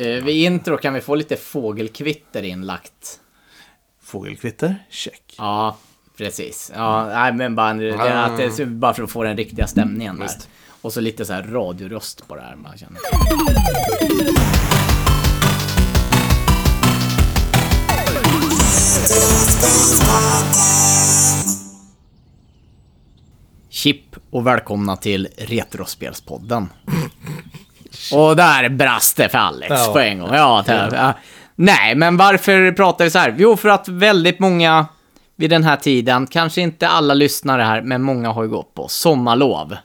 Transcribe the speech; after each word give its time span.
Eh, 0.00 0.24
vid 0.24 0.36
intro 0.36 0.76
kan 0.76 0.94
vi 0.94 1.00
få 1.00 1.14
lite 1.14 1.36
fågelkvitter 1.36 2.42
inlagt. 2.42 3.20
Fågelkvitter, 4.02 4.76
check. 4.90 5.34
Ja, 5.38 5.76
precis. 6.16 6.72
Ja, 6.74 7.06
nej, 7.06 7.32
men 7.32 7.54
bara, 7.54 7.74
det, 7.74 7.88
är 7.88 8.16
att 8.16 8.56
det, 8.56 8.66
bara 8.66 8.94
för 8.94 9.02
att 9.02 9.10
få 9.10 9.22
den 9.22 9.36
riktiga 9.36 9.66
stämningen 9.66 10.16
där. 10.16 10.22
Visst. 10.22 10.48
Och 10.80 10.92
så 10.92 11.00
lite 11.00 11.24
så 11.24 11.32
här 11.32 11.42
radioröst 11.42 12.28
på 12.28 12.36
det 12.36 12.42
här. 12.42 12.56
Man 12.56 12.78
känner. 12.78 13.00
Chip 23.68 24.16
och 24.30 24.46
välkomna 24.46 24.96
till 24.96 25.28
Retrospelspodden. 25.36 26.68
Och 28.12 28.36
där 28.36 28.68
brast 28.68 29.16
det 29.16 29.28
för 29.28 29.38
Alex 29.38 29.70
Ja. 29.70 29.92
på 29.92 29.98
en 29.98 30.18
gång. 30.18 30.28
Ja, 30.34 30.64
ja. 30.68 31.12
Nej, 31.56 31.94
men 31.94 32.16
varför 32.16 32.72
pratar 32.72 33.04
vi 33.04 33.10
så 33.10 33.18
här? 33.18 33.34
Jo, 33.38 33.56
för 33.56 33.68
att 33.68 33.88
väldigt 33.88 34.38
många 34.38 34.86
vid 35.36 35.50
den 35.50 35.64
här 35.64 35.76
tiden, 35.76 36.26
kanske 36.26 36.60
inte 36.60 36.88
alla 36.88 37.14
lyssnare 37.14 37.62
här, 37.62 37.82
men 37.82 38.02
många 38.02 38.32
har 38.32 38.42
ju 38.42 38.48
gått 38.48 38.74
på 38.74 38.88
sommarlov. 38.88 39.76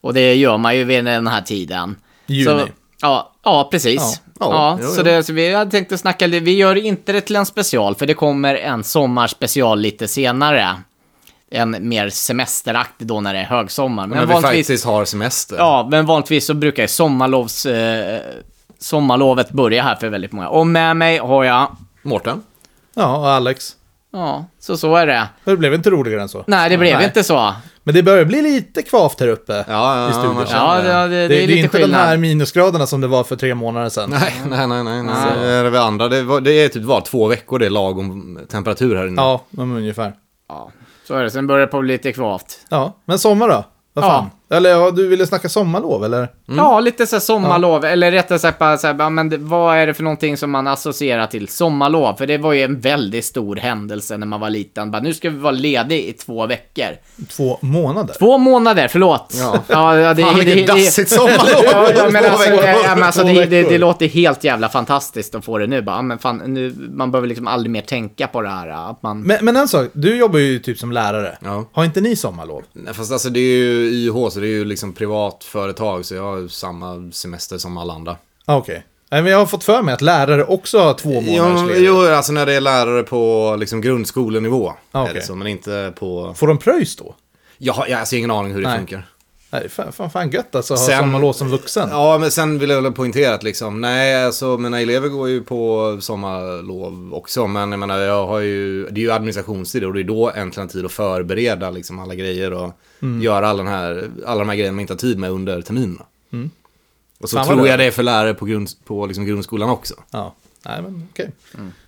Och 0.00 0.14
det 0.14 0.34
gör 0.34 0.58
man 0.58 0.76
ju 0.76 0.84
vid 0.84 1.04
den 1.04 1.26
här 1.26 1.42
tiden. 1.42 1.96
Juni. 2.26 2.44
Så, 2.44 2.68
ja, 3.00 3.32
ja, 3.44 3.68
precis. 3.70 4.00
Ja. 4.00 4.46
Ja, 4.52 4.78
Ja, 4.82 4.88
så, 4.88 5.02
det, 5.02 5.22
så 5.22 5.32
vi 5.32 5.54
hade 5.54 5.70
tänkt 5.70 5.92
att 5.92 6.00
snacka 6.00 6.26
lite. 6.26 6.44
Vi 6.44 6.56
gör 6.56 6.76
inte 6.76 7.12
det 7.12 7.20
till 7.20 7.36
en 7.36 7.46
special, 7.46 7.94
för 7.94 8.06
det 8.06 8.14
kommer 8.14 8.54
en 8.54 8.84
sommarspecial 8.84 9.80
lite 9.80 10.08
senare. 10.08 10.76
En 11.52 11.88
mer 11.88 12.10
semesteraktig 12.10 13.06
då 13.06 13.20
när 13.20 13.34
det 13.34 13.40
är 13.40 13.44
högsommar. 13.44 14.06
Men, 14.06 14.18
Men 14.18 14.28
vi 14.28 14.34
vanligtvis, 14.34 14.66
faktiskt 14.66 14.84
har 14.84 15.04
semester. 15.04 15.56
ja, 15.56 15.88
men 15.90 16.06
vanligtvis 16.06 16.46
så 16.46 16.54
brukar 16.54 16.82
ju 16.82 16.88
sommarlovs, 16.88 17.66
eh, 17.66 18.20
sommarlovet 18.78 19.50
börja 19.50 19.82
här 19.82 19.96
för 19.96 20.08
väldigt 20.08 20.32
många. 20.32 20.48
Och 20.48 20.66
med 20.66 20.96
mig 20.96 21.18
har 21.18 21.44
jag, 21.44 21.76
Mårten? 22.02 22.42
Ja, 22.94 23.16
och 23.16 23.28
Alex. 23.30 23.76
ja, 24.12 24.44
så 24.60 24.76
så 24.76 24.96
är 24.96 25.06
det. 25.06 25.28
Det 25.44 25.56
blev 25.56 25.74
inte 25.74 25.90
roligare 25.90 26.22
än 26.22 26.28
så. 26.28 26.44
Nej, 26.46 26.70
det 26.70 26.78
blev 26.78 26.96
Nej. 26.96 27.04
inte 27.06 27.24
så. 27.24 27.54
Men 27.84 27.94
det 27.94 28.02
börjar 28.02 28.24
bli 28.24 28.42
lite 28.42 28.82
kvavt 28.82 29.20
här 29.20 29.28
uppe. 29.28 29.52
Ja, 29.52 29.64
ja, 29.68 30.10
I 30.10 30.12
studion. 30.12 30.46
Ja, 30.50 30.74
det, 30.74 30.82
det, 30.82 31.08
det, 31.08 31.28
det 31.28 31.34
är 31.38 31.42
är 31.42 31.46
lite 31.46 31.58
inte 31.60 31.78
de 31.78 31.82
skillnad. 31.82 32.00
här 32.00 32.16
minusgraderna 32.16 32.86
som 32.86 33.00
det 33.00 33.06
var 33.06 33.24
för 33.24 33.36
tre 33.36 33.54
månader 33.54 33.88
sedan. 33.88 34.10
Nej, 34.10 34.32
nej, 34.48 34.66
nej, 34.66 34.84
nej. 34.84 35.02
nej. 35.02 35.14
Så 35.22 35.40
är 35.44 35.70
det, 35.70 35.82
andra. 35.82 36.08
Det, 36.08 36.22
var, 36.22 36.40
det 36.40 36.52
är 36.52 36.68
typ 36.68 36.82
var 36.82 37.00
två 37.00 37.26
veckor 37.28 37.58
det 37.58 37.66
är 37.66 37.70
lagom 37.70 38.38
temperatur 38.50 38.96
här 38.96 39.06
inne. 39.06 39.22
Ja, 39.22 39.44
men 39.50 39.76
ungefär. 39.76 40.14
Ja, 40.48 40.70
så 41.10 41.16
är 41.16 41.22
det. 41.22 41.30
Sen 41.30 41.46
börjar 41.46 41.66
det 41.66 41.70
på 41.70 41.80
bli 41.80 41.92
lite 41.92 42.12
kvavt. 42.12 42.66
Ja, 42.68 42.96
men 43.04 43.18
sommar 43.18 43.48
då? 43.48 43.64
Vad 43.92 44.04
Ja. 44.04 44.08
fan? 44.08 44.30
Eller 44.52 44.70
ja, 44.70 44.90
du 44.90 45.08
ville 45.08 45.26
snacka 45.26 45.48
sommarlov, 45.48 46.04
eller? 46.04 46.28
Ja, 46.46 46.80
lite 46.80 47.06
så 47.06 47.16
här 47.16 47.20
sommarlov, 47.20 47.84
eller 47.84 48.10
rättare 48.10 48.38
sagt 48.38 48.58
bara 48.58 48.78
så 48.78 48.86
här, 48.86 48.96
ja, 48.98 49.10
men 49.10 49.28
det, 49.28 49.36
vad 49.36 49.76
är 49.76 49.86
det 49.86 49.94
för 49.94 50.02
någonting 50.02 50.36
som 50.36 50.50
man 50.50 50.66
associerar 50.66 51.26
till 51.26 51.48
sommarlov? 51.48 52.16
För 52.16 52.26
det 52.26 52.38
var 52.38 52.52
ju 52.52 52.62
en 52.62 52.80
väldigt 52.80 53.24
stor 53.24 53.56
händelse 53.56 54.16
när 54.16 54.26
man 54.26 54.40
var 54.40 54.50
liten. 54.50 54.90
Bara, 54.90 55.02
nu 55.02 55.14
ska 55.14 55.30
vi 55.30 55.38
vara 55.38 55.52
ledig 55.52 56.04
i 56.04 56.12
två 56.12 56.46
veckor. 56.46 56.88
Två 57.28 57.58
månader? 57.60 58.14
Två 58.18 58.38
månader, 58.38 58.88
förlåt. 58.88 59.34
Ja. 59.40 59.58
ja, 59.66 59.98
ja 59.98 60.14
det, 60.14 60.22
Fan, 60.22 60.38
det, 60.38 60.66
dassigt 60.66 61.10
sommarlov! 61.10 61.64
Ja, 61.64 61.88
ja, 61.96 62.10
men 62.10 62.24
alltså, 62.24 62.50
ja, 62.84 62.94
men 62.94 63.02
alltså 63.02 63.24
det, 63.24 63.44
det, 63.44 63.62
det 63.62 63.78
låter 63.78 64.08
helt 64.08 64.44
jävla 64.44 64.68
fantastiskt 64.68 65.34
att 65.34 65.44
få 65.44 65.58
det 65.58 65.66
nu. 65.66 65.82
Bara, 65.82 65.96
ja, 65.96 66.02
men 66.02 66.18
fan, 66.18 66.42
nu, 66.46 66.74
man 66.92 67.10
behöver 67.10 67.28
liksom 67.28 67.46
aldrig 67.46 67.70
mer 67.70 67.82
tänka 67.82 68.26
på 68.26 68.42
det 68.42 68.48
här. 68.48 68.90
Att 68.90 69.02
man... 69.02 69.22
Men, 69.22 69.38
men 69.44 69.56
en 69.56 69.68
sak, 69.68 69.88
du 69.92 70.16
jobbar 70.16 70.38
ju 70.38 70.58
typ 70.58 70.78
som 70.78 70.92
lärare. 70.92 71.38
Ja. 71.44 71.68
Har 71.72 71.84
inte 71.84 72.00
ni 72.00 72.16
sommarlov? 72.16 72.62
Nej, 72.72 72.94
fast 72.94 73.12
alltså 73.12 73.30
det 73.30 73.40
är 73.40 73.56
ju 73.56 73.90
YH, 73.90 74.30
så 74.40 74.42
det 74.42 74.48
är 74.48 74.58
ju 74.58 74.64
liksom 74.64 74.92
privat 74.92 75.44
företag, 75.44 76.04
så 76.04 76.14
jag 76.14 76.22
har 76.22 76.48
samma 76.48 77.12
semester 77.12 77.58
som 77.58 77.78
alla 77.78 77.92
andra. 77.92 78.16
Ah, 78.44 78.56
Okej. 78.56 78.86
Nej, 79.10 79.22
men 79.22 79.32
jag 79.32 79.38
har 79.38 79.46
fått 79.46 79.64
för 79.64 79.82
mig 79.82 79.94
att 79.94 80.00
lärare 80.00 80.44
också 80.44 80.78
har 80.78 80.94
två 80.94 81.20
månaders 81.20 81.60
Jo, 81.60 81.66
ledighet. 81.66 81.86
jo, 81.86 82.06
alltså 82.14 82.32
när 82.32 82.46
det 82.46 82.52
är 82.54 82.60
lärare 82.60 83.02
på 83.02 83.56
liksom 83.58 83.80
grundskolenivå. 83.80 84.72
Ah, 84.92 85.08
det 85.12 85.22
så, 85.22 85.34
men 85.34 85.46
inte 85.46 85.92
på... 85.98 86.34
Får 86.34 86.46
de 86.46 86.58
pröjs 86.58 86.96
då? 86.96 87.14
Jag 87.58 87.72
har 87.72 87.86
jag 87.86 87.96
har 87.96 88.00
alltså 88.00 88.16
ingen 88.16 88.30
aning 88.30 88.52
hur 88.52 88.62
det 88.62 88.68
Nej. 88.68 88.78
funkar. 88.78 89.06
Nej, 89.52 89.68
fan, 89.68 89.92
fan, 89.92 90.10
fan 90.10 90.30
gött 90.30 90.54
alltså 90.54 90.74
att 90.74 90.80
ha 90.80 90.98
sommarlov 90.98 91.32
som 91.32 91.48
vuxen. 91.48 91.88
Ja, 91.90 92.18
men 92.18 92.30
sen 92.30 92.58
vill 92.58 92.70
jag 92.70 92.82
väl 92.82 92.92
poängtera 92.92 93.34
att 93.34 93.42
liksom, 93.42 93.80
nej, 93.80 94.24
alltså 94.24 94.58
mina 94.58 94.80
elever 94.80 95.08
går 95.08 95.28
ju 95.28 95.42
på 95.42 95.96
sommarlov 96.00 97.14
också, 97.14 97.46
men 97.46 97.70
jag 97.70 97.78
menar, 97.80 97.98
jag 97.98 98.26
har 98.26 98.38
ju, 98.38 98.84
det 98.90 99.00
är 99.00 99.02
ju 99.02 99.12
administrationstid 99.12 99.84
och 99.84 99.94
det 99.94 100.00
är 100.00 100.04
då 100.04 100.30
äntligen 100.30 100.68
tid 100.68 100.84
att 100.84 100.92
förbereda 100.92 101.70
liksom 101.70 101.98
alla 101.98 102.14
grejer 102.14 102.52
och 102.52 102.72
Mm. 103.02 103.22
göra 103.22 103.48
alla, 103.48 103.62
den 103.62 103.72
här, 103.72 104.08
alla 104.26 104.38
de 104.38 104.48
här 104.48 104.56
grejerna 104.56 104.74
man 104.74 104.80
inte 104.80 104.92
har 104.92 104.98
tid 104.98 105.18
med 105.18 105.30
under 105.30 105.62
terminerna. 105.62 106.04
Och 106.04 106.08
så 106.30 106.36
Mm. 106.36 106.50
Fan, 107.20 107.28
vad 107.38 107.46
tror 107.46 107.56
bra. 107.56 107.68
jag 107.68 107.78
det 107.78 107.84
är 107.84 107.90
för 107.90 108.02
lärare 108.02 108.34
på, 108.34 108.44
grund, 108.44 108.68
på 108.84 109.06
liksom 109.06 109.26
grundskolan 109.26 109.70
också. 109.70 109.94
Ja. 110.10 110.34
Nej, 110.66 110.82
men 110.82 111.08
okej. 111.12 111.30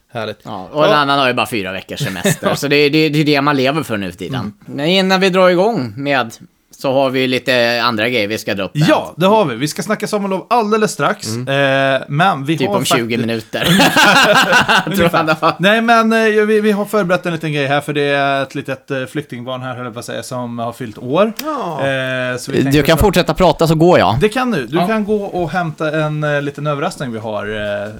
Härligt. 0.08 0.44
Mm. 0.46 0.56
Ja, 0.58 0.68
och 0.72 0.86
en 0.86 0.92
annan 0.92 1.18
har 1.18 1.28
ju 1.28 1.34
bara 1.34 1.46
fyra 1.46 1.72
veckors 1.72 2.00
semester. 2.04 2.54
så 2.54 2.68
det, 2.68 2.76
är- 2.76 2.90
det, 2.90 3.08
det 3.08 3.18
är 3.20 3.24
det 3.24 3.40
man 3.40 3.56
lever 3.56 3.82
för 3.82 3.96
nu 3.96 4.10
för 4.10 4.18
tiden. 4.18 4.52
Men 4.66 4.86
innan 4.86 5.20
vi 5.20 5.30
drar 5.30 5.48
igång 5.48 5.92
med 5.96 6.32
så 6.82 6.92
har 6.92 7.10
vi 7.10 7.26
lite 7.26 7.82
andra 7.84 8.08
grejer 8.08 8.28
vi 8.28 8.38
ska 8.38 8.54
dra 8.54 8.64
upp. 8.64 8.70
Ja, 8.74 9.14
det 9.16 9.26
har 9.26 9.44
vi. 9.44 9.54
Vi 9.56 9.68
ska 9.68 9.82
snacka 9.82 10.06
sommarlov 10.06 10.46
alldeles 10.50 10.90
strax. 10.92 11.28
Eh, 11.36 12.02
men 12.08 12.44
vi 12.44 12.58
Typ 12.58 12.68
har 12.68 12.76
om 12.76 12.84
20 12.84 12.98
faktiskt... 12.98 13.20
minuter. 13.20 13.64
Tror 14.96 15.10
jag 15.12 15.26
det 15.26 15.36
var. 15.40 15.54
Nej, 15.58 15.80
men 15.82 16.12
eh, 16.12 16.18
vi, 16.44 16.60
vi 16.60 16.72
har 16.72 16.84
förberett 16.84 17.26
en 17.26 17.32
liten 17.32 17.52
grej 17.52 17.66
här, 17.66 17.80
för 17.80 17.92
det 17.92 18.02
är 18.02 18.42
ett 18.42 18.54
litet 18.54 18.90
eh, 18.90 19.04
flyktingbarn 19.04 19.62
här, 19.62 19.74
höll 19.74 19.84
jag 19.84 19.94
på 19.94 19.98
att 20.00 20.04
säga, 20.06 20.22
som 20.22 20.58
har 20.58 20.72
fyllt 20.72 20.98
år. 20.98 21.32
Ja. 21.44 21.80
Eh, 21.86 22.70
Du 22.72 22.82
kan 22.82 22.96
så- 22.98 23.04
fortsätta 23.04 23.34
prata 23.34 23.66
så 23.66 23.74
går 23.74 23.98
jag. 23.98 24.16
Det 24.20 24.28
kan 24.28 24.50
du. 24.50 24.66
Du 24.66 24.76
Ja. 24.76 24.86
kan 24.86 25.04
gå 25.04 25.24
och 25.24 25.50
hämta 25.50 26.00
en 26.04 26.24
eh, 26.24 26.42
liten 26.42 26.66
överraskning 26.66 27.12
vi 27.12 27.18
har. 27.18 27.46
Eh, 27.84 27.90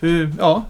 hur, 0.00 0.32
ja. 0.38 0.64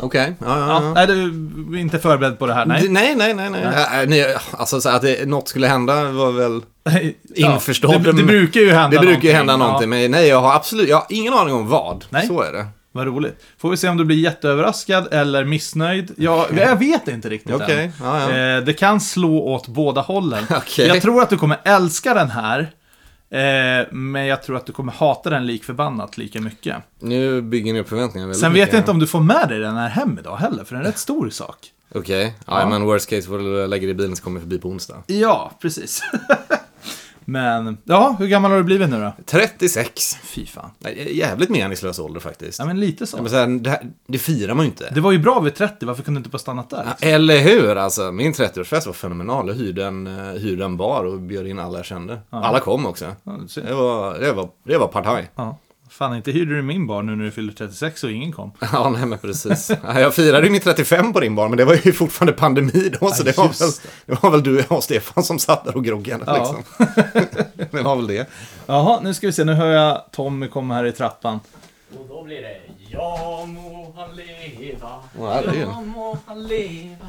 Okej, 0.00 0.34
ja, 0.38 0.46
ja, 0.46 0.58
ja. 0.58 0.82
ja. 0.82 0.92
Nej, 0.94 1.06
du 1.06 1.76
är 1.76 1.80
inte 1.80 1.98
förberedd 1.98 2.38
på 2.38 2.46
det 2.46 2.54
här, 2.54 2.66
nej. 2.66 2.88
Nej, 2.88 3.14
nej, 3.14 3.34
nej, 3.34 3.50
nej. 3.50 3.62
Ja, 3.62 4.02
äh, 4.02 4.08
nej 4.08 4.36
alltså 4.50 4.80
så 4.80 4.88
att 4.88 5.02
det, 5.02 5.28
något 5.28 5.48
skulle 5.48 5.66
hända 5.66 6.04
var 6.04 6.32
väl... 6.32 6.62
Införstådd. 7.34 8.02
Det, 8.02 8.12
det 8.12 8.22
brukar 8.22 8.60
ju 8.60 8.72
hända 8.72 9.00
Det 9.00 9.06
brukar 9.06 9.28
ju 9.28 9.34
hända 9.34 9.56
någonting, 9.56 9.90
men 9.90 10.10
nej, 10.10 10.28
jag 10.28 10.40
har 10.40 10.54
absolut, 10.54 10.88
jag 10.88 10.96
har 10.96 11.06
ingen 11.08 11.34
aning 11.34 11.54
om 11.54 11.68
vad. 11.68 12.04
Nej. 12.10 12.26
Så 12.26 12.42
är 12.42 12.52
det. 12.52 12.66
Vad 12.96 13.06
roligt. 13.06 13.44
Får 13.58 13.70
vi 13.70 13.76
se 13.76 13.88
om 13.88 13.96
du 13.96 14.04
blir 14.04 14.16
jätteöverraskad 14.16 15.08
eller 15.12 15.44
missnöjd. 15.44 16.12
Jag, 16.16 16.46
jag 16.56 16.76
vet 16.76 17.08
inte 17.08 17.28
riktigt 17.28 17.54
Okej, 17.54 17.84
än. 17.84 17.92
ja, 18.02 18.30
ja. 18.30 18.56
Eh, 18.56 18.64
det 18.64 18.72
kan 18.72 19.00
slå 19.00 19.38
åt 19.38 19.68
båda 19.68 20.00
hållen. 20.00 20.44
Okej. 20.50 20.86
Jag 20.86 21.02
tror 21.02 21.22
att 21.22 21.30
du 21.30 21.38
kommer 21.38 21.58
älska 21.64 22.14
den 22.14 22.30
här. 22.30 22.70
Eh, 23.34 23.86
men 23.92 24.26
jag 24.26 24.42
tror 24.42 24.56
att 24.56 24.66
du 24.66 24.72
kommer 24.72 24.92
hata 24.92 25.30
den 25.30 25.46
lik 25.46 25.64
förbannat 25.64 26.18
lika 26.18 26.40
mycket. 26.40 26.76
Nu 27.00 27.42
bygger 27.42 27.72
ni 27.72 27.80
upp 27.80 27.88
förväntningarna 27.88 28.26
väldigt 28.28 28.40
Sen 28.40 28.52
vet 28.52 28.60
mycket. 28.60 28.72
jag 28.72 28.80
inte 28.80 28.90
om 28.90 28.98
du 28.98 29.06
får 29.06 29.20
med 29.20 29.48
dig 29.48 29.58
den 29.58 29.76
här 29.76 29.88
hem 29.88 30.18
idag 30.20 30.36
heller, 30.36 30.64
för 30.64 30.74
det 30.74 30.78
är 30.78 30.84
en 30.84 30.86
rätt 30.86 30.98
stor 30.98 31.30
sak. 31.30 31.56
Okej, 31.94 32.34
ja, 32.46 32.60
Ja. 32.60 32.68
men 32.68 32.84
worst 32.84 33.10
case 33.10 33.28
får 33.28 33.38
du 33.38 33.66
lägga 33.66 33.86
det 33.86 33.90
i 33.90 33.94
bilen 33.94 34.16
så 34.16 34.22
kommer 34.22 34.36
jag 34.36 34.42
förbi 34.42 34.58
på 34.58 34.68
onsdag. 34.68 35.02
Ja, 35.06 35.52
precis. 35.62 36.02
men, 37.24 37.78
ja, 37.84 38.16
hur 38.18 38.26
gammal 38.26 38.50
har 38.50 38.58
du 38.58 38.64
blivit 38.64 38.88
nu 38.88 39.00
då? 39.00 39.12
36. 39.26 40.16
Fy 40.22 40.46
fan. 40.46 40.70
Jävligt 41.10 41.48
meningslös 41.48 41.98
ålder 41.98 42.20
faktiskt. 42.20 42.58
Ja, 42.58 42.64
men 42.64 42.80
lite 42.80 43.06
så. 43.06 43.16
Ja, 43.16 43.22
men 43.22 43.30
så 43.30 43.36
här, 43.36 43.46
det, 43.46 43.70
här, 43.70 43.80
det 44.06 44.18
firar 44.18 44.54
man 44.54 44.64
ju 44.64 44.70
inte. 44.70 44.90
Det 44.94 45.00
var 45.00 45.12
ju 45.12 45.18
bra 45.18 45.40
vid 45.40 45.54
30, 45.54 45.86
varför 45.86 46.02
kunde 46.02 46.18
du 46.18 46.20
inte 46.20 46.30
bara 46.30 46.38
stannat 46.38 46.70
där? 46.70 46.86
Eller 47.00 47.38
hur? 47.38 47.76
Alltså, 47.76 48.12
min 48.12 48.32
30-årsfest 48.32 48.86
var 48.86 48.92
fenomenal. 48.92 49.48
Jag 49.48 49.54
hyrde 49.54 49.86
en, 49.86 50.06
eh, 50.06 50.32
hyrde 50.32 50.64
en 50.64 50.76
bar 50.76 51.04
och 51.04 51.20
bjöd 51.20 51.46
in 51.46 51.58
alla 51.58 51.78
jag 51.78 51.86
kände. 51.86 52.20
Alla 52.30 52.60
kom 52.60 52.86
också. 52.86 53.04
Ja. 53.24 53.38
Det 53.54 53.74
var, 53.74 54.18
det 54.18 54.32
var, 54.32 54.48
det 54.64 54.78
var 54.78 54.88
partaj. 54.88 55.30
Ja. 55.34 55.58
Fan, 55.98 56.16
inte 56.16 56.30
hyrde 56.32 56.56
du 56.56 56.62
min 56.62 56.86
bar 56.86 57.02
nu 57.02 57.16
när 57.16 57.24
du 57.24 57.30
fyller 57.30 57.52
36 57.52 58.04
och 58.04 58.10
ingen 58.10 58.32
kom. 58.32 58.52
Ja, 58.72 58.90
nej 58.90 59.06
men 59.06 59.18
precis. 59.18 59.70
Ja, 59.82 60.00
Jag 60.00 60.14
firade 60.14 60.46
ju 60.46 60.52
min 60.52 60.60
35 60.60 61.12
på 61.12 61.20
din 61.20 61.34
bar, 61.34 61.48
men 61.48 61.58
det 61.58 61.64
var 61.64 61.74
ju 61.84 61.92
fortfarande 61.92 62.32
pandemi 62.32 62.92
då, 63.00 63.08
så 63.10 63.20
Ja, 63.20 63.24
det 63.24 63.36
var, 63.36 63.44
väl, 63.48 63.70
det. 64.06 64.22
var 64.22 64.30
väl 64.30 64.42
du 64.42 64.56
jag 64.56 64.72
och 64.72 64.84
Stefan 64.84 65.24
som 65.24 65.38
satt 65.38 65.64
där 65.64 65.76
och 65.76 65.84
groggade 65.84 66.24
Ja. 66.26 66.36
liksom. 66.38 66.86
Det 67.70 67.82
var 67.82 67.96
väl 67.96 68.06
det. 68.06 68.28
Jaha, 68.66 69.00
nu 69.02 69.14
ska 69.14 69.26
vi 69.26 69.32
se, 69.32 69.44
nu 69.44 69.52
hör 69.52 69.66
jag 69.70 70.04
Tommy 70.12 70.48
komma 70.48 70.74
här 70.74 70.84
i 70.84 70.92
trappan. 70.92 71.40
Och 71.98 72.06
då 72.08 72.22
blir 72.24 72.42
det 72.42 72.56
Ja 72.90 73.44
må 73.46 73.94
han 73.96 74.16
leva, 74.16 74.88
ja 75.18 75.80
må 75.80 76.18
han 76.26 76.46
leva 76.46 77.06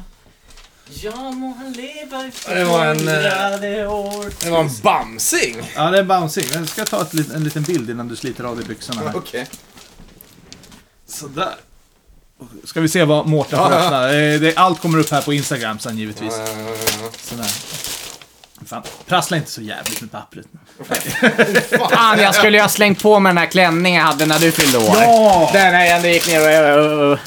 Ja 0.90 1.30
må 1.30 1.54
han 1.58 1.72
leva 1.72 2.24
i 2.26 2.30
Det 2.54 2.64
var 2.64 2.86
en, 2.86 3.08
eh, 3.08 3.14
hundrade 3.14 3.86
år 3.86 4.24
Det 4.44 4.50
var 4.50 4.60
en 4.60 4.70
bamsing. 4.82 5.56
Ja, 5.74 5.90
det 5.90 5.98
är 5.98 6.02
bouncing. 6.04 6.44
Jag 6.54 6.68
ska 6.68 6.84
ta 6.84 7.02
ett, 7.02 7.14
lit- 7.14 7.34
en 7.34 7.44
liten 7.44 7.62
bild 7.62 7.90
innan 7.90 8.08
du 8.08 8.16
sliter 8.16 8.44
av 8.44 8.56
dig 8.56 8.66
byxorna 8.66 9.00
här. 9.00 9.16
Okej. 9.16 9.46
Sådär. 11.08 11.54
Ska 12.64 12.80
vi 12.80 12.88
se 12.88 13.04
vad 13.04 13.26
Mårten 13.26 13.58
får 13.58 13.72
Ja, 13.72 13.78
ja. 13.78 13.84
öppna. 13.84 14.12
Eh, 14.18 14.40
det, 14.40 14.56
allt 14.56 14.80
kommer 14.80 14.98
upp 14.98 15.10
här 15.10 15.22
på 15.22 15.32
Instagram 15.32 15.78
sen 15.78 15.98
givetvis. 15.98 16.32
Sådär. 17.22 17.50
Fan, 18.66 18.82
prassla 19.06 19.36
inte 19.36 19.50
så 19.50 19.60
jävligt 19.62 20.00
med 20.00 20.12
pappret. 20.12 20.46
Fan, 21.90 22.18
jag 22.18 22.34
skulle 22.34 22.56
ju 22.56 22.62
ha 22.62 22.68
slängt 22.68 23.02
på 23.02 23.20
mig 23.20 23.30
den 23.30 23.38
här 23.38 23.46
klänningen 23.46 24.00
jag 24.00 24.06
hade 24.06 24.26
när 24.26 24.38
du 24.38 24.52
fyllde 24.52 24.78
år. 24.78 24.96
Ja! 25.00 25.50
Den 25.52 25.72
när 25.72 25.84
jag 25.84 26.12
gick 26.12 26.26
ner 26.28 26.78
och 26.78 26.94
uh, 27.04 27.10
uh, 27.12 27.18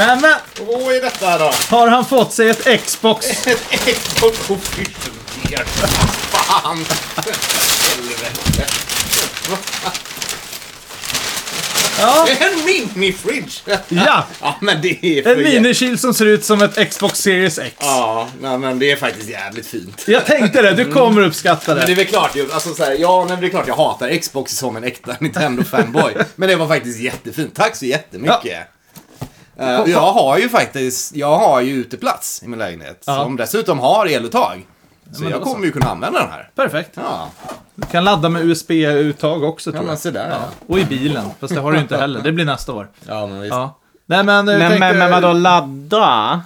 hämta. 0.00 0.16
Nämen! 0.28 0.38
Vad 0.82 0.94
är 0.96 1.00
detta 1.00 1.38
då? 1.38 1.50
Har 1.76 1.88
han 1.88 2.04
fått 2.04 2.32
sig 2.32 2.48
ett 2.50 2.84
Xbox? 2.86 3.26
Ett 3.46 3.98
Xbox 3.98 4.50
Official. 4.50 5.14
Gear. 5.50 5.64
Fan! 5.64 6.84
Helvete. 7.16 8.66
Ja, 11.98 12.26
En 12.40 12.64
mini-fridge! 12.66 13.60
ja. 13.88 14.24
Ja, 14.40 14.56
men 14.60 14.82
det 14.82 15.04
är 15.04 15.26
En 15.28 15.42
minikyl 15.42 15.98
som 15.98 16.14
ser 16.14 16.26
ut 16.26 16.44
som 16.44 16.62
ett 16.62 16.90
Xbox 16.90 17.18
Series 17.20 17.58
X. 17.58 17.76
Ja, 17.80 18.28
nej, 18.40 18.58
men 18.58 18.78
det 18.78 18.90
är 18.90 18.96
faktiskt 18.96 19.28
jävligt 19.28 19.66
fint. 19.66 20.04
Jag 20.06 20.26
tänkte 20.26 20.62
det, 20.62 20.74
du 20.74 20.92
kommer 20.92 21.22
uppskatta 21.22 21.74
Men 21.74 21.76
det 21.76 21.82
är 21.82 21.86
det. 21.86 21.94
väl 21.94 22.06
klart, 22.06 22.36
alltså 22.52 22.74
så 22.74 22.84
här, 22.84 22.96
ja, 22.98 23.18
nej, 23.18 23.28
men 23.28 23.40
det 23.40 23.46
är 23.46 23.50
klart 23.50 23.68
jag 23.68 23.74
hatar 23.76 24.16
Xbox 24.18 24.52
som 24.56 24.76
en 24.76 24.84
äkta 24.84 25.12
Nintendo-fanboy. 25.20 26.24
men 26.36 26.48
det 26.48 26.56
var 26.56 26.68
faktiskt 26.68 27.00
jättefint. 27.00 27.54
Tack 27.54 27.76
så 27.76 27.84
jättemycket. 27.86 28.58
Eh, 29.60 29.82
jag 29.86 30.12
har 30.12 30.38
ju 30.38 30.48
faktiskt, 30.48 31.16
jag 31.16 31.38
har 31.38 31.60
ju 31.60 31.72
uteplats 31.72 32.42
i 32.42 32.48
min 32.48 32.58
lägenhet. 32.58 33.02
Ja. 33.06 33.16
Som 33.24 33.36
dessutom 33.36 33.78
har 33.78 34.06
eluttag. 34.06 34.66
Så 35.12 35.22
men 35.22 35.30
jag 35.30 35.40
då 35.40 35.44
så. 35.46 35.52
kommer 35.52 35.66
ju 35.66 35.72
kunna 35.72 35.86
använda 35.86 36.20
den 36.20 36.30
här. 36.30 36.50
Perfekt. 36.56 36.90
Ja, 36.94 37.28
Du 37.74 37.86
kan 37.86 38.04
ladda 38.04 38.28
med 38.28 38.42
USB-uttag 38.44 39.44
också 39.44 39.70
ja 39.70 39.72
tror 39.72 39.82
men 39.82 39.90
jag. 39.90 39.98
se 39.98 40.10
där. 40.10 40.28
Ja, 40.30 40.38
Och 40.66 40.78
i 40.78 40.84
bilen, 40.84 41.24
fast 41.40 41.54
det 41.54 41.60
har 41.60 41.70
du 41.72 41.76
ju 41.76 41.82
inte 41.82 41.96
heller. 41.96 42.20
Det 42.20 42.32
blir 42.32 42.44
nästa 42.44 42.72
år. 42.72 42.88
ja 43.08 43.26
men 43.26 43.40
visst. 43.40 43.54
Ja. 43.54 43.78
Nej 44.06 44.24
men, 44.24 44.48
eh, 44.48 44.58
Men, 44.58 44.70
tänkte- 44.70 44.78
men, 44.78 44.98
men 44.98 45.10
vadå, 45.10 45.32
ladda? 45.32 46.40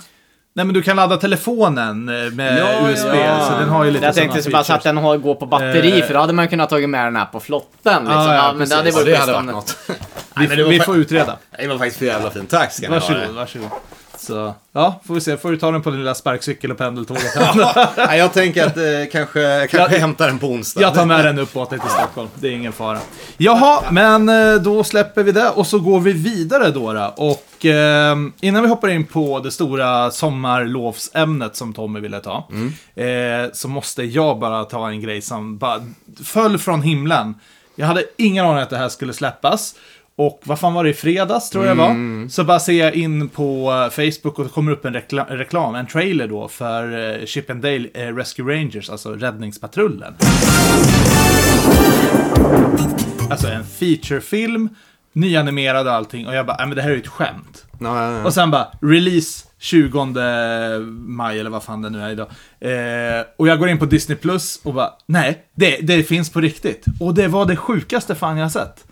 Nej 0.57 0.65
men 0.67 0.75
du 0.75 0.83
kan 0.83 0.97
ladda 0.97 1.17
telefonen 1.17 2.09
eh, 2.09 2.33
med 2.33 2.59
Ja, 2.59 2.89
USB, 2.91 3.07
ja. 3.15 3.41
så 3.51 3.59
den 3.59 3.69
har 3.69 3.85
ju 3.85 3.91
lite 3.91 4.05
Jag 4.07 4.15
tänkte 4.15 4.43
så 4.43 4.51
bara 4.51 4.65
så 4.65 4.73
att 4.73 4.83
den 4.83 4.97
har, 4.97 5.17
går 5.17 5.35
på 5.35 5.47
batteri, 5.47 6.01
Eh. 6.01 6.07
för 6.07 6.15
då 6.15 6.21
hade 6.21 6.33
man 6.33 6.49
kunnat 6.49 6.71
tagit 6.71 6.91
med 6.91 7.05
den 7.05 7.17
här 7.17 7.25
på 7.25 7.41
flotten. 7.41 8.05
Liksom. 8.05 8.13
Ja, 8.21 8.35
Ja, 8.35 8.35
ja, 8.35 8.53
men 8.53 8.69
det 8.69 8.77
hade 8.77 8.91
varit 8.91 9.07
det 9.07 9.13
bäst 9.13 9.21
hade 9.21 9.33
varit 9.33 9.47
något. 9.47 9.77
Vi, 10.37 10.47
Nej, 10.47 10.57
det 10.57 10.65
vi 10.65 10.81
får 10.81 10.97
utreda. 10.97 11.39
Det 11.59 11.67
var 11.67 11.79
faktiskt 11.79 11.99
för 11.99 12.07
jävla 12.07 12.31
fint. 12.31 12.51
Tack 12.51 12.73
ska 12.73 12.83
ni 12.83 12.89
ha. 12.89 12.95
Varsågod, 13.09 13.35
varsågod. 13.35 13.69
Så, 14.19 14.55
ja, 14.73 15.01
får 15.07 15.15
vi 15.15 15.21
se. 15.21 15.37
Får 15.37 15.51
du 15.51 15.57
ta 15.57 15.71
den 15.71 15.83
på 15.83 15.91
din 15.91 15.99
lilla 15.99 16.15
sparkcykel 16.15 16.71
och 16.71 16.79
pendeltåget. 16.79 17.35
Jag 18.17 18.33
tänker 18.33 18.67
att 18.67 18.77
eh, 18.77 18.83
kanske, 19.13 19.67
kanske 19.71 19.77
Jag- 19.95 20.01
hämtar 20.01 20.27
den 20.27 20.39
på 20.39 20.47
onsdag. 20.47 20.81
Jag 20.81 20.95
tar 20.95 21.07
med 21.07 21.25
den 21.25 21.39
uppåt 21.39 21.71
till 21.71 21.81
Stockholm. 21.81 22.29
Det 22.35 22.49
är 22.49 22.53
ingen 22.53 22.73
fara. 22.73 22.99
Jaha, 23.37 23.83
men 23.91 24.29
eh, 24.29 24.55
då 24.55 24.85
släpper 24.85 25.23
vi 25.23 25.33
det 25.33 25.51
och 25.51 25.67
så 25.67 25.79
går 25.79 26.01
vi 26.01 26.13
vidare 26.13 26.71
då. 26.71 27.13
Och 27.17 27.67
eh, 27.67 28.17
innan 28.41 28.63
vi 28.63 28.69
hoppar 28.69 28.89
in 28.89 29.07
på 29.07 29.41
det 29.41 29.51
stora 29.51 30.11
sommarlovsämnet 30.11 31.57
som 31.57 31.73
Tommy 31.73 32.01
ville 32.01 32.21
ta. 32.21 32.49
Eh, 32.95 33.51
så 33.53 33.69
måste 33.69 34.03
jag 34.03 34.39
bara 34.39 34.65
ta 34.65 34.89
en 34.89 35.01
grej 35.01 35.23
som 35.23 35.59
bara 35.59 35.81
föll 36.25 36.59
från 36.59 36.83
himlen. 36.83 37.35
Jag 37.77 37.87
hade 37.87 38.05
ingen 38.19 38.47
aning 38.47 38.63
att 38.63 38.71
det 38.71 38.77
här 38.77 38.89
skulle 38.89 39.13
släppas. 39.13 39.75
Och 40.17 40.41
vad 40.45 40.59
fan 40.61 40.75
var 40.75 40.85
det 40.85 40.91
i 40.91 40.95
fredags 40.95 41.51
tror 41.51 41.67
jag 41.67 41.77
det 41.77 41.81
var. 41.83 42.29
Så 42.29 42.45
bara 42.45 42.61
ser 42.61 42.85
jag 42.85 42.95
in 42.95 43.29
på 43.29 43.73
eh, 43.73 43.91
Facebook 43.91 44.39
och 44.39 44.45
det 44.45 44.51
kommer 44.51 44.73
upp 44.73 44.85
en 44.85 44.93
rekla 44.93 45.27
reklam, 45.29 45.75
en 45.75 45.87
trailer 45.87 46.29
då 46.29 46.49
för 46.49 47.13
eh, 47.21 47.27
Chip 47.27 47.51
and 47.51 47.63
Dale 47.63 47.89
eh, 47.95 48.15
Rescue 48.17 48.55
Rangers, 48.55 48.91
alltså 48.91 49.13
Räddningspatrullen. 49.15 50.15
Alltså 53.31 53.49
en 53.49 53.65
featurefilm, 53.65 54.69
nyanimerad 55.13 55.87
och 55.87 55.93
allting. 55.93 56.27
Och 56.27 56.35
jag 56.35 56.47
bara, 56.47 56.57
nej 56.57 56.67
men 56.67 56.77
det 56.77 56.83
här 56.83 56.91
är 56.91 56.95
ju 56.95 57.01
ett 57.01 57.09
skämt. 57.09 57.65
Ja, 57.81 58.03
ja, 58.03 58.19
ja. 58.19 58.25
Och 58.25 58.35
sen 58.35 58.51
bara, 58.51 58.69
release 58.81 59.47
20 59.59 60.05
maj 61.07 61.41
eller 61.41 61.51
vad 61.51 61.63
fan 61.63 61.83
det 61.83 61.91
nu 61.91 62.03
är 62.03 62.11
idag. 62.11 62.27
Eh, 62.61 63.25
och 63.39 63.49
jag 63.49 63.59
går 63.59 63.69
in 63.69 63.79
på 63.79 63.87
Disney 63.87 64.19
Plus 64.19 64.61
och 64.65 64.75
bara, 64.75 64.91
nej, 65.07 65.45
det, 65.55 65.77
det 65.77 66.03
finns 66.03 66.31
på 66.31 66.41
riktigt. 66.41 66.85
Och 67.01 67.15
det 67.15 67.29
var 67.29 67.47
det 67.47 67.57
sjukaste 67.57 68.15
fan 68.15 68.37
jag 68.37 68.45
har 68.45 68.51
sett. 68.51 68.85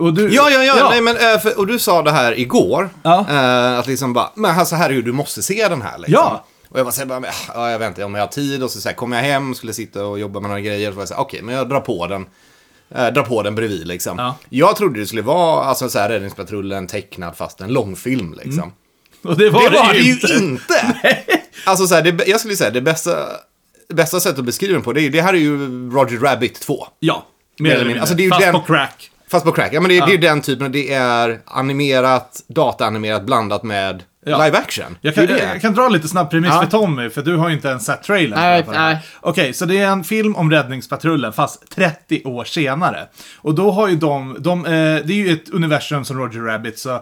Och 0.00 0.14
du, 0.14 0.34
Ja, 0.34 0.50
ja, 0.50 0.62
ja, 0.62 0.88
Nej, 0.90 1.00
men, 1.00 1.16
eh, 1.16 1.38
för, 1.40 1.58
och 1.58 1.66
du 1.66 1.78
sa 1.78 2.02
det 2.02 2.10
här 2.10 2.38
igår. 2.38 2.90
Ja. 3.02 3.26
Eh, 3.30 3.78
att 3.78 3.86
liksom 3.86 4.12
bara, 4.12 4.30
men 4.34 4.58
alltså 4.58 4.74
herregud, 4.76 5.04
du 5.04 5.12
måste 5.12 5.42
se 5.42 5.68
den 5.68 5.82
här 5.82 5.98
liksom. 5.98 6.14
Ja. 6.14 6.44
Och 6.68 6.78
jag 6.78 6.84
var 6.84 6.92
så 6.92 7.00
här, 7.00 7.06
bara, 7.06 7.20
men, 7.20 7.30
ja, 7.54 7.70
jag 7.70 7.78
vet 7.78 7.88
inte 7.88 8.04
om 8.04 8.14
jag 8.14 8.22
har 8.22 8.28
tid. 8.28 8.62
Och 8.62 8.70
så, 8.70 8.80
så 8.80 8.88
här, 8.88 8.96
kom 8.96 9.12
jag 9.12 9.22
hem, 9.22 9.54
skulle 9.54 9.72
sitta 9.72 10.04
och 10.04 10.18
jobba 10.18 10.40
med 10.40 10.48
några 10.48 10.60
grejer. 10.60 10.90
Så 10.90 10.94
var 10.94 11.02
jag 11.02 11.08
så 11.08 11.14
här, 11.14 11.20
okej, 11.20 11.42
men 11.42 11.54
jag 11.54 11.68
drar 11.68 11.80
på 11.80 12.06
den. 12.06 12.26
Eh, 12.94 13.06
drar 13.06 13.22
på 13.22 13.42
den 13.42 13.54
bredvid 13.54 13.86
liksom. 13.86 14.18
Ja. 14.18 14.36
Jag 14.48 14.76
trodde 14.76 15.00
det 15.00 15.06
skulle 15.06 15.22
vara, 15.22 15.64
alltså 15.64 15.88
så 15.88 15.98
här, 15.98 16.08
Räddningspatrullen 16.08 16.86
tecknad 16.86 17.36
fast 17.36 17.60
en 17.60 17.72
långfilm 17.72 18.34
liksom. 18.44 18.72
och 19.24 19.36
det 19.36 19.50
var 19.50 19.62
Det 19.62 19.68
det, 19.70 19.76
var 19.76 19.92
det 19.92 19.98
ju 19.98 20.12
ju 20.28 20.36
inte. 20.38 20.94
alltså 21.64 21.86
så 21.86 21.94
här, 21.94 22.02
det, 22.02 22.26
jag 22.28 22.40
skulle 22.40 22.56
säga, 22.56 22.70
det 22.70 22.80
bästa, 22.80 23.16
det 23.88 23.94
bästa 23.94 24.20
sättet 24.20 24.38
att 24.38 24.44
beskriva 24.44 24.72
den 24.72 24.82
på, 24.82 24.92
det, 24.92 25.00
är, 25.02 25.10
det 25.10 25.22
här 25.22 25.34
är 25.34 25.38
ju 25.38 25.56
Roger 25.90 26.18
Rabbit 26.18 26.60
2. 26.60 26.86
Ja, 27.00 27.26
mer 27.58 27.74
eller 27.74 27.84
mindre. 27.84 28.00
Alltså, 28.00 28.14
det 28.14 28.22
är 28.22 28.24
ju 28.24 28.30
Fast 28.30 28.42
den- 28.42 28.54
på 28.54 28.60
crack. 28.60 29.10
Fast 29.30 29.44
på 29.44 29.52
crack. 29.52 29.72
Ja, 29.72 29.80
men 29.80 29.88
det, 29.88 29.94
det 29.96 30.02
är 30.02 30.08
ju 30.08 30.16
den 30.16 30.40
typen. 30.40 30.72
Det 30.72 30.92
är 30.92 31.40
animerat, 31.44 32.44
dataanimerat 32.46 33.22
blandat 33.22 33.62
med 33.62 34.02
Ja. 34.26 34.44
live 34.44 34.58
action. 34.58 34.96
Jag 35.00 35.14
kan, 35.14 35.26
det 35.26 35.32
det. 35.34 35.44
jag 35.52 35.60
kan 35.60 35.74
dra 35.74 35.88
lite 35.88 36.08
snabb 36.08 36.30
premiss 36.30 36.50
Ja. 36.54 36.60
för 36.62 36.70
Tommy, 36.70 37.10
för 37.10 37.22
du 37.22 37.36
har 37.36 37.48
ju 37.48 37.54
inte 37.54 37.68
ens 37.68 37.84
sett 37.86 38.02
trailern. 38.02 38.38
Nej, 38.40 38.62
det 38.66 38.70
nej. 38.72 38.98
Okej, 39.20 39.52
så 39.52 39.64
det 39.64 39.78
är 39.78 39.86
en 39.86 40.04
film 40.04 40.36
om 40.36 40.50
Räddningspatrullen, 40.50 41.32
fast 41.32 41.70
30 41.74 42.22
år 42.24 42.44
senare. 42.44 43.06
Och 43.36 43.54
då 43.54 43.70
har 43.70 43.88
ju 43.88 43.96
de, 43.96 44.36
de 44.38 44.64
eh, 44.66 44.70
det 44.72 45.12
är 45.12 45.12
ju 45.12 45.32
ett 45.32 45.48
universum 45.50 46.04
som 46.04 46.18
Roger 46.18 46.40
Rabbit, 46.40 46.78
så 46.78 47.00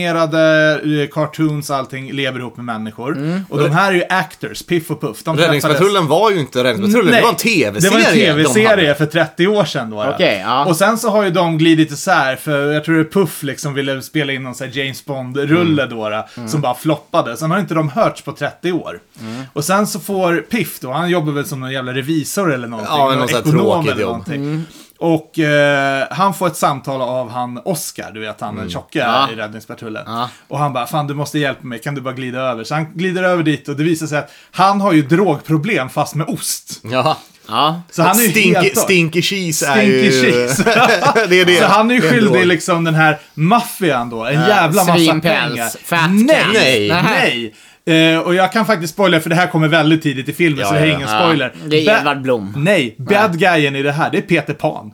animerade 0.00 0.72
eh, 1.02 1.08
cartoons 1.08 1.70
och 1.70 1.76
allting 1.76 2.12
lever 2.12 2.38
ihop 2.40 2.56
med 2.56 2.64
människor. 2.64 3.16
Mm. 3.16 3.40
Och 3.48 3.58
de 3.58 3.70
här 3.70 3.90
är 3.92 3.96
ju 3.96 4.04
actors, 4.08 4.62
Piff 4.62 4.90
och 4.90 5.00
Puff. 5.00 5.22
De 5.24 5.36
Räddningspatrullen 5.36 6.06
var 6.06 6.30
ju 6.30 6.40
inte 6.40 6.64
Räddningspatrullen, 6.64 7.14
det 7.14 7.20
var 7.22 7.28
en 7.28 7.34
Det 7.34 7.40
tv-serie. 7.40 7.90
var 7.92 7.98
en 8.10 8.14
tv-serie 8.14 8.94
för 8.94 9.06
30 9.06 9.46
år 9.46 9.64
sedan 9.64 9.90
då. 9.90 10.04
Okej, 10.14 10.42
ja. 10.46 10.64
Och 10.64 10.76
sen 10.76 10.98
så 10.98 11.10
har 11.10 11.24
ju 11.24 11.30
de 11.30 11.58
glidit 11.58 11.90
isär, 11.92 12.36
för 12.36 12.72
jag 12.72 12.84
tror 12.84 12.94
det 12.94 13.00
är 13.00 13.04
Puff 13.04 13.42
liksom 13.42 13.74
ville 13.74 14.02
spela 14.02 14.32
in 14.32 14.42
någon 14.42 14.54
sån 14.54 14.66
här 14.68 14.78
James 14.78 15.04
Bond-rulle 15.04 15.82
Mm. 15.82 15.96
då, 15.98 16.24
då 16.49 16.49
som 16.50 16.60
bara 16.60 16.74
floppade. 16.74 17.36
Sen 17.36 17.50
har 17.50 17.58
inte 17.58 17.74
de 17.74 17.88
hörts 17.88 18.22
på 18.22 18.32
30 18.32 18.72
år. 18.72 19.00
Mm. 19.20 19.42
Och 19.52 19.64
sen 19.64 19.86
så 19.86 20.00
får 20.00 20.36
Piff 20.36 20.80
då, 20.80 20.92
han 20.92 21.10
jobbar 21.10 21.32
väl 21.32 21.46
som 21.46 21.60
någon 21.60 21.72
jävla 21.72 21.92
revisor 21.92 22.52
eller 22.54 22.68
någonting. 22.68 22.94
Ja, 22.96 23.04
någon 23.14 23.28
här 23.28 23.38
ekonom 23.38 23.88
eller 23.88 24.04
någonting. 24.04 24.64
Och 24.98 25.38
eh, 25.38 26.06
han 26.10 26.34
får 26.34 26.46
ett 26.46 26.56
samtal 26.56 27.00
av 27.02 27.30
han 27.30 27.60
Oscar, 27.64 28.10
du 28.14 28.20
vet 28.20 28.40
han 28.40 28.54
Mm. 28.58 28.70
tjocka 28.70 28.98
Ja. 28.98 29.30
i 29.32 29.36
Räddningspatrullen. 29.36 30.02
Ja. 30.06 30.30
Och 30.48 30.58
han 30.58 30.72
bara, 30.72 30.86
fan 30.86 31.06
du 31.06 31.14
måste 31.14 31.38
hjälpa 31.38 31.66
mig, 31.66 31.78
kan 31.78 31.94
du 31.94 32.00
bara 32.00 32.14
glida 32.14 32.38
över? 32.40 32.64
Så 32.64 32.74
han 32.74 32.86
glider 32.94 33.22
över 33.22 33.42
dit 33.42 33.68
och 33.68 33.76
det 33.76 33.82
visar 33.84 34.06
sig 34.06 34.18
att 34.18 34.30
han 34.50 34.80
har 34.80 34.92
ju 34.92 35.02
drogproblem 35.02 35.88
fast 35.88 36.14
med 36.14 36.28
ost. 36.28 36.80
Ja. 36.84 37.16
Ja. 37.50 37.82
Så 37.90 38.02
han 38.02 38.18
är 38.18 38.22
ju 38.22 38.30
Stinky, 38.30 38.60
helt 38.60 38.78
stinky 38.78 39.22
cheese 39.22 39.66
är 39.66 39.72
Stinky 39.72 40.04
ju... 40.04 40.10
cheese. 40.10 40.64
det 41.28 41.40
är 41.40 41.44
det. 41.44 41.56
Så 41.56 41.64
han 41.64 41.90
är 41.90 41.94
ju 41.94 42.00
skyldig 42.00 42.46
liksom 42.46 42.84
den 42.84 42.94
här 42.94 43.18
maffian 43.34 44.10
då, 44.10 44.24
en 44.24 44.40
jävla 44.40 44.84
massa 44.84 45.20
pengar. 45.20 45.84
fat 45.84 46.10
nej, 46.10 46.44
nej, 46.52 46.88
Nej. 46.88 47.52
nej. 47.86 48.12
Eh, 48.12 48.18
och 48.18 48.34
jag 48.34 48.52
kan 48.52 48.66
faktiskt 48.66 48.92
spoila, 48.94 49.20
för 49.20 49.30
det 49.30 49.36
här 49.36 49.46
kommer 49.46 49.68
väldigt 49.68 50.02
tidigt 50.02 50.28
i 50.28 50.32
filmen, 50.32 50.60
Ja, 50.60 50.66
så 50.66 50.72
det 50.72 50.78
här 50.78 50.86
är 50.86 50.90
ja, 50.90 50.96
ingen 50.96 51.08
ja. 51.08 51.22
spoiler. 51.22 51.52
Det 51.66 51.86
är 51.88 51.98
Edvard 51.98 52.22
Blom. 52.22 52.54
Nej, 52.56 52.94
bad 52.98 53.38
guyen 53.38 53.76
i 53.76 53.82
det 53.82 53.92
här, 53.92 54.10
det 54.10 54.18
är 54.18 54.22
Peter 54.22 54.54
Pan. 54.54 54.90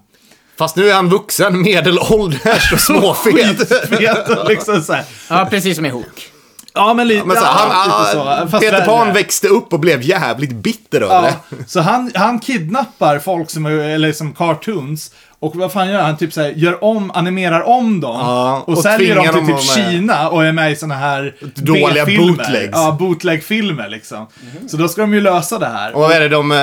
Fast 0.58 0.76
nu 0.76 0.88
är 0.90 0.94
han 0.94 1.08
vuxen, 1.08 1.62
medelålders 1.62 2.72
och 2.72 2.80
småfet. 2.80 3.70
Liksom 4.48 4.82
så 4.82 4.92
här. 4.92 5.04
ja, 5.28 5.46
precis 5.50 5.76
som 5.76 5.86
i 5.86 5.88
Hook. 5.88 6.30
Ja, 6.76 6.94
men 6.94 7.08
lite, 7.08 7.26
Men 7.26 7.36
så, 7.36 7.42
ja, 7.42 7.48
han, 7.48 7.88
lite 7.88 8.12
så. 8.12 8.24
han, 8.24 8.60
Peter. 8.60 8.84
Pan 8.84 9.12
växte 9.12 9.48
upp 9.48 9.72
och 9.72 9.80
blev 9.80 10.02
jävligt 10.02 10.52
bitter 10.52 11.00
över 11.00 11.22
det. 11.22 11.36
så 11.66 11.80
han, 11.80 12.12
han 12.14 12.38
kidnappar 12.40 13.18
folk 13.18 13.50
som 13.50 13.66
är, 13.66 13.70
eller 13.70 14.12
som 14.12 14.32
cartoons. 14.32 15.10
Och 15.46 15.56
vad 15.56 15.72
fan 15.72 15.88
gör 15.88 16.02
han? 16.02 16.16
Typ 16.16 16.32
såhär, 16.32 16.50
gör 16.56 16.84
om, 16.84 17.10
animerar 17.14 17.62
om 17.62 18.00
dem. 18.00 18.16
Ja, 18.20 18.62
och, 18.66 18.68
och 18.76 18.78
säljer 18.78 19.14
dem 19.16 19.46
till 19.46 19.54
typ 19.54 19.74
Kina 19.74 20.28
och 20.28 20.44
är 20.44 20.52
med 20.52 20.72
i 20.72 20.76
såna 20.76 20.94
här 20.94 21.34
Dåliga 21.54 22.04
B-filmer. 22.04 22.26
bootlegs. 22.32 22.70
Ja, 22.72 22.96
bootleg-filmer 22.98 23.88
liksom. 23.88 24.26
Så 24.68 24.76
då 24.76 24.88
ska 24.88 25.00
de 25.00 25.14
ju 25.14 25.20
lösa 25.20 25.58
det 25.58 25.66
här. 25.66 25.94
Och 25.94 26.00
vad 26.00 26.12
är 26.12 26.20
det 26.20 26.28
de, 26.28 26.52
eh, 26.52 26.58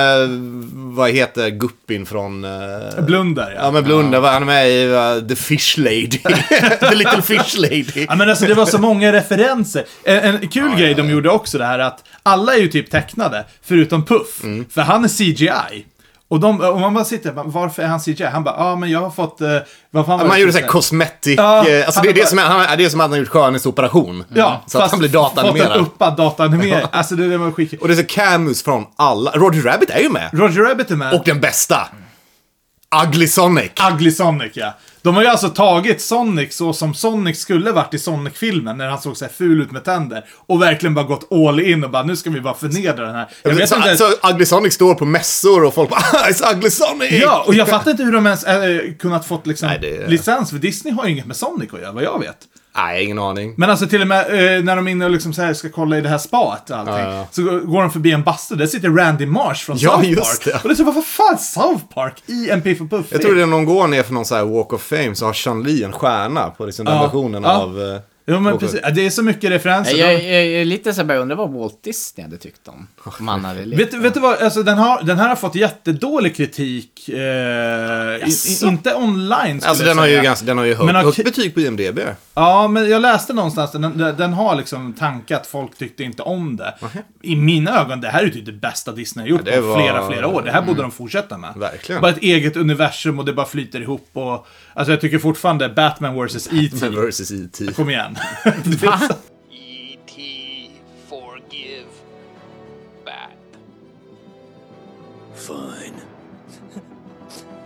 vad 0.74 1.10
heter 1.10 1.50
Guppin 1.50 2.06
från... 2.06 2.44
eh, 2.44 3.04
Blunder, 3.06 3.52
ja. 3.56 3.62
Ja 3.64 3.70
men 3.70 3.84
Blunda, 3.84 4.20
var 4.20 4.30
han 4.32 4.44
med 4.44 4.68
i 4.70 4.86
uh, 4.86 5.28
The 5.28 5.36
Fish 5.36 5.78
Lady? 5.78 6.06
The 6.80 6.94
Little 6.94 7.22
Fish 7.22 7.58
Lady. 7.58 8.06
Ja 8.08 8.14
men 8.14 8.30
alltså 8.30 8.46
det 8.46 8.54
var 8.54 8.66
så 8.66 8.78
många 8.78 9.12
referenser. 9.12 9.84
En, 10.04 10.18
en 10.34 10.48
kul 10.48 10.76
grej 10.78 10.94
de 10.94 11.10
gjorde 11.10 11.30
också 11.30 11.58
det 11.58 11.64
här 11.64 11.78
att 11.78 12.04
alla 12.22 12.54
är 12.54 12.58
ju 12.58 12.68
typ 12.68 12.90
tecknade, 12.90 13.44
förutom 13.62 14.04
Puff. 14.04 14.44
Mm. 14.44 14.64
För 14.70 14.82
han 14.82 15.04
är 15.04 15.08
CGI. 15.08 15.84
Och, 16.28 16.40
de, 16.40 16.60
och 16.60 16.80
man 16.80 16.94
bara 16.94 17.04
sitter 17.04 17.32
bara, 17.32 17.44
varför 17.44 17.82
är 17.82 17.86
han 17.86 18.00
CGI? 18.00 18.24
Han 18.24 18.44
bara, 18.44 18.54
ja 18.58 18.76
men 18.76 18.90
jag 18.90 19.00
har 19.00 19.10
fått, 19.10 19.40
eh, 19.40 19.48
vad 19.90 20.06
fan 20.06 20.18
var 20.18 20.26
Man 20.26 20.40
gjorde 20.40 20.52
såhär 20.52 20.66
cosmetic, 20.66 21.34
Ja, 21.38 21.68
eh, 21.68 21.86
alltså 21.86 22.00
det 22.00 22.08
är 22.08 22.12
bara- 22.12 22.20
det 22.20 22.26
som 22.28 22.38
är, 22.38 22.42
han, 22.42 22.78
det 22.78 22.84
är 22.84 22.88
som 22.88 23.00
att 23.00 23.04
han 23.04 23.10
har 23.10 23.18
gjort 23.18 23.28
skönhetsoperation. 23.28 24.24
Ja, 24.34 24.62
så 24.66 24.78
att 24.78 24.90
han 24.90 24.98
blir 24.98 25.08
dataanimerad. 25.08 25.68
Fått 25.68 25.76
en 25.76 25.82
uppad 25.82 26.16
dataanimering. 26.16 26.86
alltså 26.92 27.14
det, 27.16 27.28
det 27.28 27.38
var 27.38 27.50
skitkul. 27.50 27.78
Och 27.80 27.88
det 27.88 27.94
är 27.94 27.96
så 27.96 28.04
camus 28.08 28.62
från 28.62 28.86
alla. 28.96 29.30
Roger 29.30 29.62
Rabbit 29.62 29.90
är 29.90 30.00
ju 30.00 30.08
med. 30.08 30.30
Roger 30.32 30.62
Rabbit 30.62 30.90
är 30.90 30.96
med. 30.96 31.14
Och 31.14 31.22
den 31.24 31.40
bästa. 31.40 31.88
Ugly 33.06 33.26
Sonic. 33.28 33.70
Ugly 33.92 34.10
Sonic, 34.10 34.52
ja. 34.54 34.74
De 35.04 35.14
har 35.14 35.22
ju 35.22 35.28
alltså 35.28 35.48
tagit 35.48 36.00
Sonic 36.02 36.56
så 36.56 36.72
som 36.72 36.94
Sonic 36.94 37.40
skulle 37.40 37.72
varit 37.72 37.94
i 37.94 37.98
Sonic-filmen, 37.98 38.78
när 38.78 38.88
han 38.88 39.00
såg 39.00 39.16
så 39.16 39.24
här 39.24 39.32
ful 39.32 39.62
ut 39.62 39.70
med 39.72 39.84
tänder. 39.84 40.24
Och 40.46 40.62
verkligen 40.62 40.94
bara 40.94 41.04
gått 41.04 41.32
all 41.32 41.60
in 41.60 41.84
och 41.84 41.90
bara, 41.90 42.02
nu 42.02 42.16
ska 42.16 42.30
vi 42.30 42.40
bara 42.40 42.54
förnedra 42.54 43.06
den 43.06 43.14
här. 43.14 43.28
Jag 43.42 43.54
vet 43.54 43.68
så, 43.68 43.76
inte, 43.76 43.96
så 43.96 44.04
Ugly 44.30 44.46
Sonic 44.46 44.74
står 44.74 44.94
på 44.94 45.04
mässor 45.04 45.64
och 45.64 45.74
folk 45.74 45.90
bara 45.90 46.00
"Ah, 46.00 46.28
It's 46.28 46.52
Ugly 46.56 46.70
Sonic! 46.70 47.12
Ja, 47.12 47.44
och 47.46 47.54
jag 47.54 47.68
fattar 47.68 47.90
inte 47.90 48.02
hur 48.02 48.12
de 48.12 48.26
ens 48.26 48.44
äh, 48.44 48.92
kunnat 48.98 49.26
fått 49.26 49.46
liksom 49.46 49.68
Nej, 49.68 49.78
det- 49.82 50.08
licens, 50.08 50.50
för 50.50 50.58
Disney 50.58 50.94
har 50.94 51.04
ju 51.06 51.10
inget 51.12 51.26
med 51.26 51.36
Sonic 51.36 51.74
att 51.74 51.80
göra, 51.80 51.92
vad 51.92 52.02
jag 52.04 52.18
vet. 52.20 52.38
Nej, 52.76 53.04
ingen 53.04 53.18
aning. 53.18 53.54
Men 53.56 53.70
alltså 53.70 53.86
till 53.86 54.00
och 54.02 54.06
med 54.08 54.20
eh, 54.58 54.64
när 54.64 54.76
de 54.76 54.86
är 54.88 54.92
inne 54.92 55.04
och 55.04 55.10
liksom 55.10 55.32
så 55.32 55.42
här 55.42 55.54
ska 55.54 55.68
kolla 55.68 55.98
i 55.98 56.00
det 56.00 56.08
här 56.08 56.18
spat 56.18 56.70
och 56.70 56.76
allting. 56.76 56.94
Ja, 56.94 57.14
ja. 57.14 57.26
Så 57.30 57.42
går- 57.42 57.80
de 57.80 57.90
förbi 57.90 58.12
en 58.12 58.22
bastu, 58.22 58.54
där 58.56 58.66
sitter 58.66 58.88
Randy 58.90 59.26
Marsh 59.26 59.64
från 59.64 59.76
Ja, 59.78 59.90
South 59.96 60.08
just 60.10 60.22
Park. 60.22 60.44
det. 60.44 60.62
Och 60.62 60.68
det 60.68 60.72
är 60.72 60.76
så, 60.76 60.84
vad 60.84 61.04
fan 61.06 61.38
South 61.38 61.84
Park 61.94 62.22
i 62.26 62.50
en 62.50 62.62
Piff 62.62 62.80
och 62.80 62.90
Puff? 62.90 63.06
Jag 63.10 63.22
tror 63.22 63.34
det 63.34 63.42
är 63.42 63.46
någon 63.46 63.64
går 63.64 63.88
ner 63.88 64.02
för 64.02 64.14
någon 64.14 64.24
så 64.24 64.34
här 64.34 64.44
Walk 64.44 64.72
of 64.72 64.82
Fame 64.82 65.14
så 65.14 65.26
har 65.26 65.32
Chun-Li 65.32 65.84
en 65.84 65.92
stjärna 65.92 66.50
på 66.50 66.66
liksom 66.66 66.84
den 66.86 66.98
versionen 67.00 67.44
av... 67.44 67.82
eh, 67.82 68.00
Jo 68.26 68.40
men 68.40 68.58
precis, 68.58 68.80
Ja, 68.82 68.90
det 68.90 69.06
är 69.06 69.10
så 69.10 69.22
mycket 69.22 69.50
referenser. 69.50 69.96
Jag, 69.96 70.12
jag, 70.14 70.22
jag, 70.24 70.46
jag 70.46 70.60
är 70.60 70.64
lite 70.64 70.94
så 70.94 71.00
här, 71.00 71.08
bara 71.08 71.18
undrar 71.18 71.36
vad 71.36 71.50
Walt 71.52 71.82
Disney 71.82 72.24
hade 72.26 72.36
tyckt 72.38 72.68
om. 72.68 72.86
Om 73.18 73.28
han 73.28 73.44
hade. 73.44 73.60
Vet, 73.76 73.90
du- 73.90 73.98
vet 73.98 74.14
du 74.14 74.20
vad, 74.20 74.38
alltså 74.42 74.62
den, 74.62 74.78
har, 74.78 75.02
den 75.02 75.18
här 75.18 75.28
har 75.28 75.36
fått 75.36 75.54
jättedålig 75.54 76.36
kritik. 76.36 77.08
Eh, 77.08 78.28
i, 78.28 78.58
inte 78.62 78.94
online 78.94 79.60
Alltså 79.64 79.82
jag 79.84 79.90
den 79.90 79.98
har, 79.98 80.06
ju 80.06 80.20
ganska, 80.22 80.46
den 80.46 80.58
har 80.58 80.64
ju 80.64 80.74
högt, 80.74 80.86
Men 80.86 80.94
har- 80.94 81.02
högt 81.04 81.24
betyg 81.24 81.54
på 81.54 81.60
IMDB. 81.60 81.98
Ja, 82.34 82.68
men 82.68 82.90
jag 82.90 83.02
läste 83.02 83.32
någonstans, 83.32 83.72
den, 83.72 83.82
den, 83.82 84.16
den 84.16 84.32
har 84.32 84.56
liksom 84.56 84.92
tankat, 84.92 85.46
folk 85.46 85.76
tyckte 85.78 86.04
inte 86.04 86.22
om 86.22 86.56
det. 86.56 86.74
I 87.22 87.36
mina 87.36 87.80
ögon, 87.80 88.00
det 88.00 88.08
här 88.08 88.20
är 88.20 88.24
ju 88.26 88.30
typ 88.32 88.46
det 88.46 88.52
bästa 88.52 88.92
Disney 88.92 89.22
har 89.24 89.30
gjort 89.30 89.40
Ja, 89.46 89.52
på 89.54 89.60
var- 89.60 89.76
flera, 89.80 90.08
flera 90.10 90.26
år. 90.28 90.42
Det 90.42 90.50
här 90.50 90.62
borde 90.62 90.82
de 90.82 90.90
fortsätta 90.90 91.38
med. 91.38 91.52
Verkligen. 91.56 92.00
Bara 92.02 92.10
ett 92.12 92.22
eget 92.22 92.56
universum 92.56 93.18
och 93.18 93.24
det 93.24 93.32
bara 93.32 93.46
flyter 93.46 93.80
ihop 93.80 94.08
och... 94.12 94.46
Alltså 94.74 94.92
jag 94.92 95.00
tycker 95.00 95.18
fortfarande 95.18 95.68
Batman 95.68 96.26
vs. 96.26 96.48
E.T. 96.52 96.88
Versus 96.88 97.30
E.T. 97.32 97.72
Kom 97.72 97.90
igen. 97.90 98.16
Va? 98.82 99.00
E.T. 99.50 100.22
Forgive 101.08 101.84
Bat. 103.04 103.58
Fine. 105.34 105.96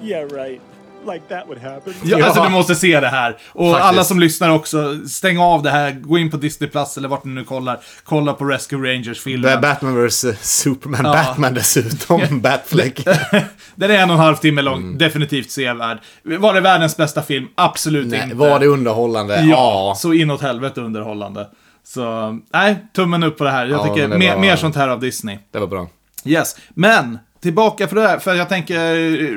yeah, 0.03 0.33
right. 0.33 0.61
Like 1.07 1.25
that 1.29 1.45
would 1.49 1.63
happen. 1.63 1.95
Ja, 2.05 2.25
alltså 2.27 2.43
du 2.43 2.49
måste 2.49 2.75
se 2.75 3.01
det 3.01 3.09
här. 3.09 3.37
Och 3.53 3.71
Faktiskt. 3.73 3.89
alla 3.89 4.05
som 4.05 4.21
lyssnar 4.21 4.51
också, 4.51 4.99
stäng 5.09 5.39
av 5.39 5.63
det 5.63 5.71
här, 5.71 5.93
gå 5.93 6.19
in 6.19 6.31
på 6.31 6.37
Disney 6.37 6.71
Plus 6.71 6.97
eller 6.97 7.09
vart 7.09 7.25
ni 7.25 7.33
nu 7.33 7.45
kollar. 7.45 7.81
Kolla 8.05 8.33
på 8.33 8.45
Rescue 8.45 8.79
Rangers-filmen. 8.95 9.61
Batman 9.61 10.07
vs 10.07 10.25
Superman. 10.41 11.03
Batman 11.03 11.55
dessutom. 11.55 12.21
Batfleck. 12.41 13.05
Den 13.75 13.91
är 13.91 13.95
en 13.99 14.11
och 14.11 14.17
en 14.17 14.23
halv 14.23 14.37
timme 14.37 14.63
lång, 14.63 14.99
definitivt 14.99 15.51
sevärd. 15.51 15.99
Var 16.23 16.55
det 16.55 16.61
världens 16.61 16.97
bästa 16.97 17.23
film? 17.23 17.47
Absolut 17.55 18.07
Nej, 18.07 18.23
inte. 18.23 18.35
var 18.37 18.59
det 18.61 18.67
underhållande? 18.67 19.35
Ja, 19.35 19.43
Ja. 19.47 19.95
så 19.99 20.13
inåt 20.13 20.43
helvete 20.43 20.81
underhållande. 20.81 21.47
Så, 21.85 22.39
nej, 22.53 22.77
tummen 22.95 23.23
upp 23.23 23.39
på 23.39 23.45
det 23.45 23.51
här. 23.51 23.67
Jag 23.67 23.81
Ja, 23.81 23.95
tycker 23.95 24.09
mer, 24.09 24.37
mer 24.37 24.57
sånt 24.57 24.77
här 24.77 24.89
av 24.89 25.01
Disney. 25.01 25.39
Det 25.53 25.59
var 25.59 25.67
bra. 25.67 25.89
Yes, 26.25 26.57
men 26.71 27.19
tillbaka 27.41 27.89
för 27.89 27.97
det 27.97 28.09
här, 28.09 28.19
för 28.19 28.35
jag 28.35 28.49
tänker 28.49 28.79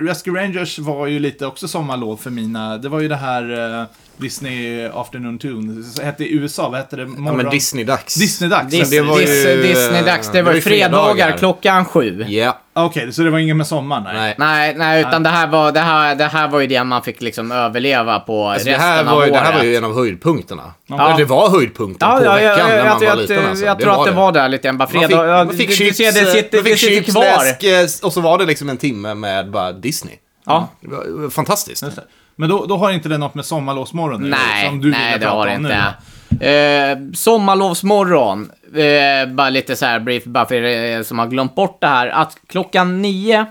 Rescue 0.06 0.42
Rangers 0.42 0.80
var 0.80 1.08
ju 1.08 1.20
lite 1.20 1.46
också 1.46 1.68
sommarlov 1.68 2.18
för 2.18 2.30
mina, 2.30 2.78
det 2.78 2.90
var 2.90 3.00
ju 3.00 3.08
det 3.08 3.16
här 3.16 3.80
eh, 3.82 3.86
Disney 4.18 4.86
Afternoon 4.94 5.38
Tune, 5.40 5.84
det 5.98 6.04
hette 6.04 6.24
i 6.24 6.34
USA, 6.34 6.70
vad 6.70 6.80
hette 6.80 6.96
det? 6.96 7.02
Ja, 7.02 7.08
Morgon... 7.08 7.38
men 7.38 7.50
Disney-dags. 7.50 8.16
Disney-dags. 8.16 8.72
Dis, 8.72 8.90
det 8.90 9.02
var 9.02 9.20
ju- 9.20 9.26
dis, 9.26 9.46
Disney-dags. 9.46 10.32
Det 10.32 10.38
det 10.38 10.42
var 10.42 10.54
ju 10.54 10.62
fredagar 10.62 11.14
fredagar. 11.14 11.38
klockan 11.38 11.86
sju. 11.86 12.26
Ja. 12.30 12.58
Okej, 12.74 13.14
så 13.14 13.22
det 13.22 13.30
var 13.30 13.40
inget 13.40 13.56
med 13.56 13.68
sommaren? 13.68 14.04
Nej. 14.04 14.14
Nej. 14.14 14.36
Nej, 14.38 14.74
nej, 14.78 15.02
utan 15.02 15.24
det 15.24 15.30
här, 15.30 15.48
var, 15.48 15.72
det, 15.72 15.80
här, 15.80 16.16
det 16.16 16.26
här 16.26 16.48
var 16.48 16.60
ju 16.60 16.68
det 16.68 16.84
man 16.84 17.04
fick 17.04 17.22
liksom 17.22 17.52
överleva 17.52 18.20
på 18.20 18.48
Alltså, 18.48 18.68
resten 18.70 18.82
det, 18.82 18.86
här 18.88 19.00
av 19.00 19.06
var, 19.06 19.26
ju- 19.26 19.32
året. 19.32 19.34
det 19.44 19.50
här 19.50 19.58
var 19.58 19.64
ju 19.64 19.76
en 19.76 19.84
av 19.84 19.96
höjdpunkterna. 19.96 20.74
Ja. 20.88 21.14
Det 21.18 21.26
var 21.26 21.50
höjdpunkten 21.50 22.10
Ja, 22.10 22.18
på 22.20 22.26
ja, 22.26 22.34
veckan 22.36 22.58
ja, 22.60 22.68
när 22.68 22.78
jag, 22.78 22.86
man 22.88 23.00
var 23.06 23.16
liten. 23.16 23.46
Alltså. 23.50 23.66
jag 23.66 23.80
tror 23.80 24.00
att 24.00 24.06
det 24.06 24.12
var 24.12 24.32
där 24.32 24.50
lite 24.50 24.68
grann. 24.68 24.78
Bara 24.78 24.90
Man 24.94 25.08
fick, 25.08 25.18
man 25.18 25.50
fick 25.50 25.60
du- 25.60 25.66
du 25.66 25.74
chips, 25.94 25.98
ser, 25.98 26.06
det 26.26 26.32
sitter, 26.32 26.58
man 26.58 26.64
fick 26.64 26.74
det 26.74 26.78
sitter 26.80 26.96
chips, 26.96 27.12
kvar. 27.12 27.24
läsk, 27.24 27.64
eh, 28.04 28.06
och 28.08 28.14
så 28.14 28.22
var 28.22 28.38
det 28.38 28.46
liksom 28.46 28.70
en 28.70 28.78
timme 28.78 29.14
med 29.14 29.52
bara 29.52 29.72
Disney. 29.72 30.16
Ja. 30.46 30.70
Det 30.82 30.88
var 30.96 31.04
det 31.04 31.12
var 31.12 31.30
fantastiskt. 31.30 31.82
Det. 31.96 32.04
Men 32.36 32.50
då, 32.50 32.66
då 32.66 32.78
har 32.78 32.92
inte 32.92 33.10
det 33.10 33.18
något 33.18 33.36
med 33.36 33.46
sommarlovsmorgon 33.46 34.22
nu, 34.22 34.30
Nej, 34.30 34.68
som 34.68 34.82
du 34.82 34.92
nej 34.92 35.20
det 35.20 35.26
har 35.28 35.46
det 35.48 35.58
nu, 35.58 35.70
inte. 35.70 35.76
då. 36.00 36.06
Eh, 36.40 36.98
sommarlovsmorgon. 37.14 38.52
Eh, 38.76 39.34
bara 39.34 39.50
lite 39.50 39.76
så 39.76 39.86
här 39.86 40.00
brief, 40.00 40.24
bara 40.24 40.46
för 40.46 40.56
er 40.56 41.04
som 41.04 41.20
har 41.20 41.28
glömt 41.28 41.56
bort 41.56 41.82
det 41.82 41.88
här. 41.88 42.08
Att 42.08 42.38
klockan 42.48 43.02
nio 43.02 43.46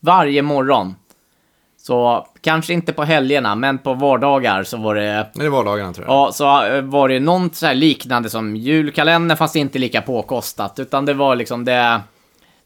varje 0.00 0.42
morgon. 0.42 0.94
Så 1.78 2.26
kanske 2.40 2.72
inte 2.72 2.92
på 2.92 3.04
helgerna, 3.04 3.54
men 3.54 3.78
på 3.78 3.94
vardagar 3.94 4.62
så 4.62 4.76
var 4.76 4.94
det... 4.94 5.26
Det 5.34 5.48
var 5.48 5.64
dagarna 5.64 5.92
tror 5.92 6.06
jag. 6.06 6.14
Ja, 6.14 6.32
så 6.32 6.64
eh, 6.64 6.82
var 6.82 7.08
det 7.08 7.20
något 7.20 7.54
så 7.54 7.66
här 7.66 7.74
liknande 7.74 8.30
som 8.30 8.56
julkalender, 8.56 9.36
fast 9.36 9.56
inte 9.56 9.78
lika 9.78 10.02
påkostat. 10.02 10.78
Utan 10.78 11.04
det 11.04 11.14
var 11.14 11.36
liksom 11.36 11.64
det... 11.64 12.00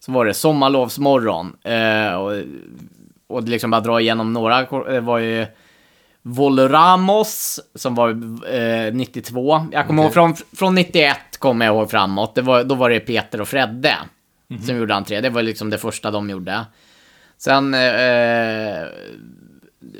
Så 0.00 0.12
var 0.12 0.24
det 0.24 0.34
sommarlovsmorgon. 0.34 1.56
Eh, 1.62 2.14
och, 2.14 2.32
och 3.26 3.42
liksom 3.42 3.70
bara 3.70 3.80
dra 3.80 4.00
igenom 4.00 4.32
några. 4.32 4.62
Det 4.84 5.00
var 5.00 5.18
ju... 5.18 5.46
Volramos, 6.26 7.60
som 7.74 7.94
var 7.94 8.10
eh, 8.54 8.94
92. 8.94 9.66
Jag 9.72 9.86
kommer 9.86 10.02
ihåg 10.02 10.12
från, 10.12 10.34
från 10.52 10.74
91 10.74 11.16
kommer 11.38 11.66
jag 11.66 11.74
ihåg 11.74 11.90
framåt. 11.90 12.34
Det 12.34 12.42
var, 12.42 12.64
då 12.64 12.74
var 12.74 12.90
det 12.90 13.00
Peter 13.00 13.40
och 13.40 13.48
Fredde 13.48 13.96
som 14.66 14.76
gjorde 14.76 14.94
entré. 14.94 15.20
Det 15.20 15.30
var 15.30 15.42
liksom 15.42 15.70
det 15.70 15.78
första 15.78 16.10
de 16.10 16.30
gjorde. 16.30 16.64
Sen 17.38 17.74
eh, 17.74 18.86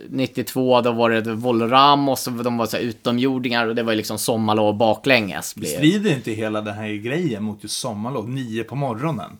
92, 0.08 0.80
då 0.80 0.92
var 0.92 1.10
det 1.10 1.34
Volramos, 1.34 2.24
de 2.24 2.56
var 2.56 2.66
så 2.66 2.76
här 2.76 2.84
utomjordingar 2.84 3.66
och 3.66 3.74
det 3.74 3.82
var 3.82 3.94
liksom 3.94 4.18
sommarlov 4.18 4.76
baklänges. 4.76 5.54
Blev. 5.54 5.68
Strider 5.68 6.12
inte 6.12 6.32
hela 6.32 6.60
den 6.60 6.74
här 6.74 6.88
grejen 6.88 7.42
mot 7.42 7.62
just 7.62 7.80
sommarlov, 7.80 8.28
nio 8.28 8.64
på 8.64 8.76
morgonen? 8.76 9.38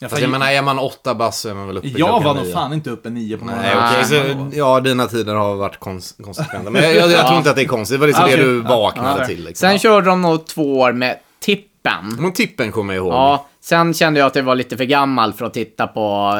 Jag, 0.00 0.10
Fast 0.10 0.22
jag 0.22 0.30
menar, 0.30 0.50
är 0.50 0.62
man 0.62 0.78
åtta 0.78 1.14
bass 1.14 1.40
så 1.40 1.48
är 1.48 1.54
man 1.54 1.66
väl 1.66 1.76
uppe 1.78 1.88
jag 1.88 2.22
var 2.22 2.34
nog 2.34 2.44
nio. 2.44 2.52
fan 2.52 2.72
inte 2.72 2.90
uppe 2.90 3.10
nio 3.10 3.36
på 3.38 3.44
morgonen. 3.44 3.66
Nej, 3.76 4.00
okej. 4.02 4.04
Så, 4.52 4.56
ja, 4.58 4.80
dina 4.80 5.06
tider 5.06 5.34
har 5.34 5.54
varit 5.54 5.80
kons 5.80 6.14
konsekventa. 6.24 6.70
Men 6.70 6.82
jag, 6.82 6.94
jag, 6.96 7.10
jag 7.10 7.26
tror 7.26 7.38
inte 7.38 7.50
att 7.50 7.56
det 7.56 7.62
är 7.62 7.66
konstigt. 7.66 7.94
Det 7.96 8.00
var 8.00 8.06
liksom 8.06 8.24
Okej. 8.24 8.36
det 8.36 8.42
du 8.42 8.62
Ja. 8.68 8.76
vaknade 8.76 9.20
Ja. 9.20 9.26
till. 9.26 9.44
Liksom. 9.44 9.68
Sen 9.68 9.78
körde 9.78 10.06
de 10.06 10.22
nog 10.22 10.46
två 10.46 10.80
år 10.80 10.92
med 10.92 11.18
Tippen. 11.40 12.16
Men 12.18 12.32
tippen 12.32 12.72
kommer 12.72 12.94
jag 12.94 13.02
ihåg. 13.04 13.12
Ja, 13.12 13.46
sen 13.60 13.94
kände 13.94 14.20
jag 14.20 14.26
att 14.26 14.34
jag 14.36 14.42
var 14.42 14.54
lite 14.54 14.76
för 14.76 14.84
gammal 14.84 15.32
för 15.32 15.44
att 15.46 15.54
titta 15.54 15.86
på 15.86 16.32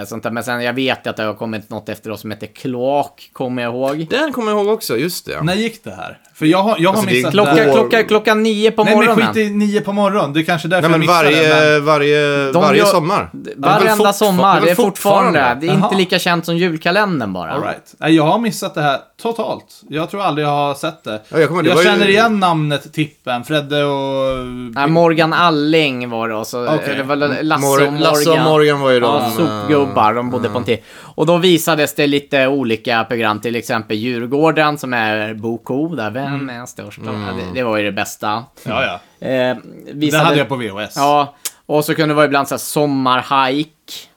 eh, 0.00 0.06
sånt 0.06 0.22
där. 0.22 0.30
Men 0.30 0.44
sen 0.44 0.62
jag 0.62 0.72
vet 0.72 1.06
att 1.06 1.16
det 1.16 1.22
har 1.22 1.34
kommit 1.34 1.70
något 1.70 1.88
efter 1.88 2.10
oss 2.10 2.20
som 2.20 2.30
heter 2.30 2.46
Kloak, 2.46 3.30
kommer 3.32 3.62
jag 3.62 3.74
ihåg. 3.74 4.06
Den 4.10 4.32
kommer 4.32 4.52
jag 4.52 4.58
ihåg 4.60 4.74
också, 4.74 4.96
just 4.96 5.26
det. 5.26 5.42
När 5.42 5.54
gick 5.54 5.84
det 5.84 5.90
här? 5.90 6.18
För 6.34 6.46
jag 6.46 6.62
har, 6.62 6.76
jag 6.78 6.90
har 6.90 6.96
Alltså, 6.96 7.06
det 7.10 7.12
är 7.12 7.16
missat 7.16 7.32
Klocka, 7.32 7.54
det 7.54 7.72
klocka, 7.72 8.02
klockan 8.02 8.42
nio 8.42 8.70
på 8.70 8.84
Nej 8.84 8.96
men 8.96 9.06
morgonen. 9.06 9.34
skit 9.34 9.46
i 9.46 9.50
nio 9.50 9.80
på 9.80 9.92
morgonen. 9.92 10.32
Det 10.32 10.40
är 10.40 10.44
kanske 10.44 10.68
därför 10.68 10.88
Nej, 10.88 10.98
men 10.98 11.08
jag 11.08 11.24
missade 11.24 11.42
varje, 11.48 11.64
det. 11.64 11.78
Men... 11.78 11.84
varje, 11.86 12.52
De 12.52 12.62
varje 12.62 12.78
gör- 12.78 12.86
sommar. 12.86 13.30
Varenda 13.56 14.04
Men 14.04 14.14
sommar, 14.14 14.60
det 14.60 14.70
är 14.70 14.74
fortfarande. 14.74 15.56
Det 15.60 15.66
är 15.66 15.74
inte 15.74 15.96
lika 15.96 16.18
känt 16.18 16.44
som 16.44 16.56
julkalendern 16.56 17.32
bara. 17.32 17.50
All 17.52 17.62
right. 17.62 17.94
Nej, 17.98 18.14
Jag 18.14 18.22
har 18.24 18.38
missat 18.38 18.74
det 18.74 18.82
här 18.82 18.98
totalt. 19.22 19.64
Jag 19.88 20.10
tror 20.10 20.22
aldrig 20.22 20.46
jag 20.46 20.50
har 20.52 20.74
sett 20.74 21.04
det. 21.04 21.20
Ja, 21.28 21.38
jag 21.38 21.48
kommer- 21.48 21.62
det 21.62 21.68
jag 21.68 21.76
var 21.76 21.82
ju- 21.82 21.88
känner 21.88 22.08
igen 22.08 22.40
namnet 22.40 22.92
Tippen, 22.92 23.44
Fredde 23.44 23.84
och... 23.84 24.44
Nej, 24.74 24.86
Morgan 24.88 25.32
Alling 25.32 26.10
var 26.10 26.28
det 26.28 26.34
och 26.34 26.46
så 26.46 26.62
det 26.96 27.02
var 27.02 27.16
Lasse 27.42 27.66
och 27.66 27.70
Mor- 27.70 27.78
Morgan. 27.80 28.00
Lasse 28.00 28.30
och 28.30 28.38
Morgan 28.40 28.80
var 28.80 28.90
ju 28.90 29.00
de, 29.00 29.06
Ja, 29.06 29.30
sopgubbar. 29.36 30.14
De 30.14 30.30
bodde 30.30 30.48
på 30.48 30.58
en 30.58 30.64
till. 30.64 30.78
Och 31.16 31.26
då 31.26 31.36
visades 31.36 31.94
det 31.94 32.06
lite 32.06 32.46
olika 32.46 33.04
program, 33.04 33.40
till 33.40 33.56
exempel 33.56 33.96
Djurgården 33.96 34.78
som 34.78 34.94
är 34.94 35.34
Boko, 35.34 35.88
där 35.94 36.10
vem 36.30 36.50
är 36.50 36.66
störst? 36.66 36.98
Ja, 37.04 37.12
Det, 37.12 37.54
det 37.54 37.62
var 37.62 37.76
ju 37.76 37.84
det 37.84 37.92
bästa. 37.92 38.44
Ja, 38.64 39.00
ja. 39.20 39.26
Eh, 39.28 39.56
Det 39.86 39.92
visade, 39.92 40.24
hade 40.24 40.36
jag 40.38 40.48
på 40.48 40.56
VHS. 40.56 40.92
Ja, 40.96 41.34
och 41.66 41.84
så 41.84 41.94
kunde 41.94 42.08
det 42.12 42.16
vara 42.16 42.26
ibland 42.26 42.48
så 42.48 42.54
här 42.54 42.58
sommarhike. 42.58 43.70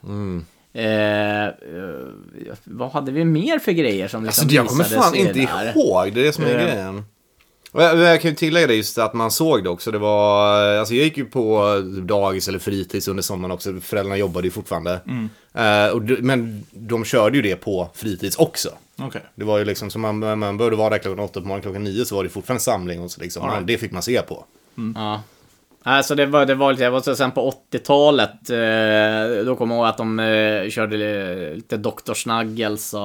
Mm. 0.04 0.44
Eh, 0.74 1.44
eh, 1.46 1.50
vad 2.64 2.90
hade 2.92 3.12
vi 3.12 3.24
mer 3.24 3.58
för 3.58 3.72
grejer 3.72 4.08
som 4.08 4.24
liksom 4.24 4.42
Alltså, 4.44 4.56
jag 4.56 4.66
kommer 4.66 4.84
fan 4.84 5.14
inte 5.14 5.32
det 5.32 5.46
där? 5.46 5.72
ihåg. 5.76 6.12
Det 6.14 6.20
är 6.20 6.24
det 6.24 6.32
som 6.32 6.44
är 6.44 6.48
Eh. 6.58 6.64
grejen. 6.64 7.04
Och 7.72 7.82
jag, 7.82 7.98
jag 7.98 8.20
kan 8.20 8.30
ju 8.30 8.36
tillägga 8.36 8.66
det 8.66 8.74
just 8.74 8.98
att 8.98 9.14
man 9.14 9.30
såg 9.30 9.64
det 9.64 9.70
också. 9.70 9.90
Det 9.90 9.98
var, 9.98 10.62
alltså 10.78 10.94
jag 10.94 11.04
gick 11.04 11.16
ju 11.16 11.24
på 11.24 11.78
dagis 12.02 12.48
eller 12.48 12.58
fritids 12.58 13.08
under 13.08 13.22
sommaren 13.22 13.52
också. 13.52 13.80
Föräldrarna 13.80 14.16
jobbade 14.16 14.46
ju 14.46 14.50
fortfarande. 14.50 15.00
Mm. 15.06 15.28
Eh, 15.54 15.92
och, 15.94 16.02
men 16.24 16.66
de 16.70 17.04
körde 17.04 17.36
ju 17.36 17.42
det 17.42 17.56
på 17.56 17.88
fritids 17.94 18.36
också. 18.36 18.68
Okej. 19.00 19.22
Det 19.34 19.44
var 19.44 19.58
ju 19.58 19.64
liksom 19.64 19.90
som 19.90 20.00
man, 20.02 20.38
man 20.38 20.56
började 20.56 20.76
vara 20.76 20.90
där 20.90 20.98
klockan 20.98 21.24
åtta 21.24 21.40
på 21.40 21.46
morgonen, 21.46 21.62
klockan 21.62 21.84
nio 21.84 22.04
så 22.04 22.16
var 22.16 22.22
det 22.24 22.28
fortfarande 22.28 22.62
samling 22.62 23.00
och 23.00 23.10
så 23.10 23.20
liksom. 23.20 23.50
Right. 23.50 23.66
Det 23.66 23.78
fick 23.78 23.92
man 23.92 24.02
se 24.02 24.22
på. 24.22 24.44
Ja. 24.94 25.22
Alltså 25.82 26.14
det 26.14 26.26
var, 26.26 26.46
det 26.46 26.54
var 26.54 26.72
lite, 26.72 26.84
det 26.84 26.90
var 26.90 27.00
så 27.00 27.16
sen 27.16 27.30
på 27.32 27.52
80-talet, 27.72 28.50
eh, 28.50 29.44
då 29.46 29.56
kommer 29.56 29.74
jag 29.74 29.80
ihåg 29.82 29.88
att 29.88 29.96
de 29.96 30.18
eh, 30.20 30.70
körde 30.70 30.96
li- 30.96 31.54
lite 31.54 31.76
Dr. 31.76 32.14
Snuggles 32.14 32.94
och... 32.94 33.00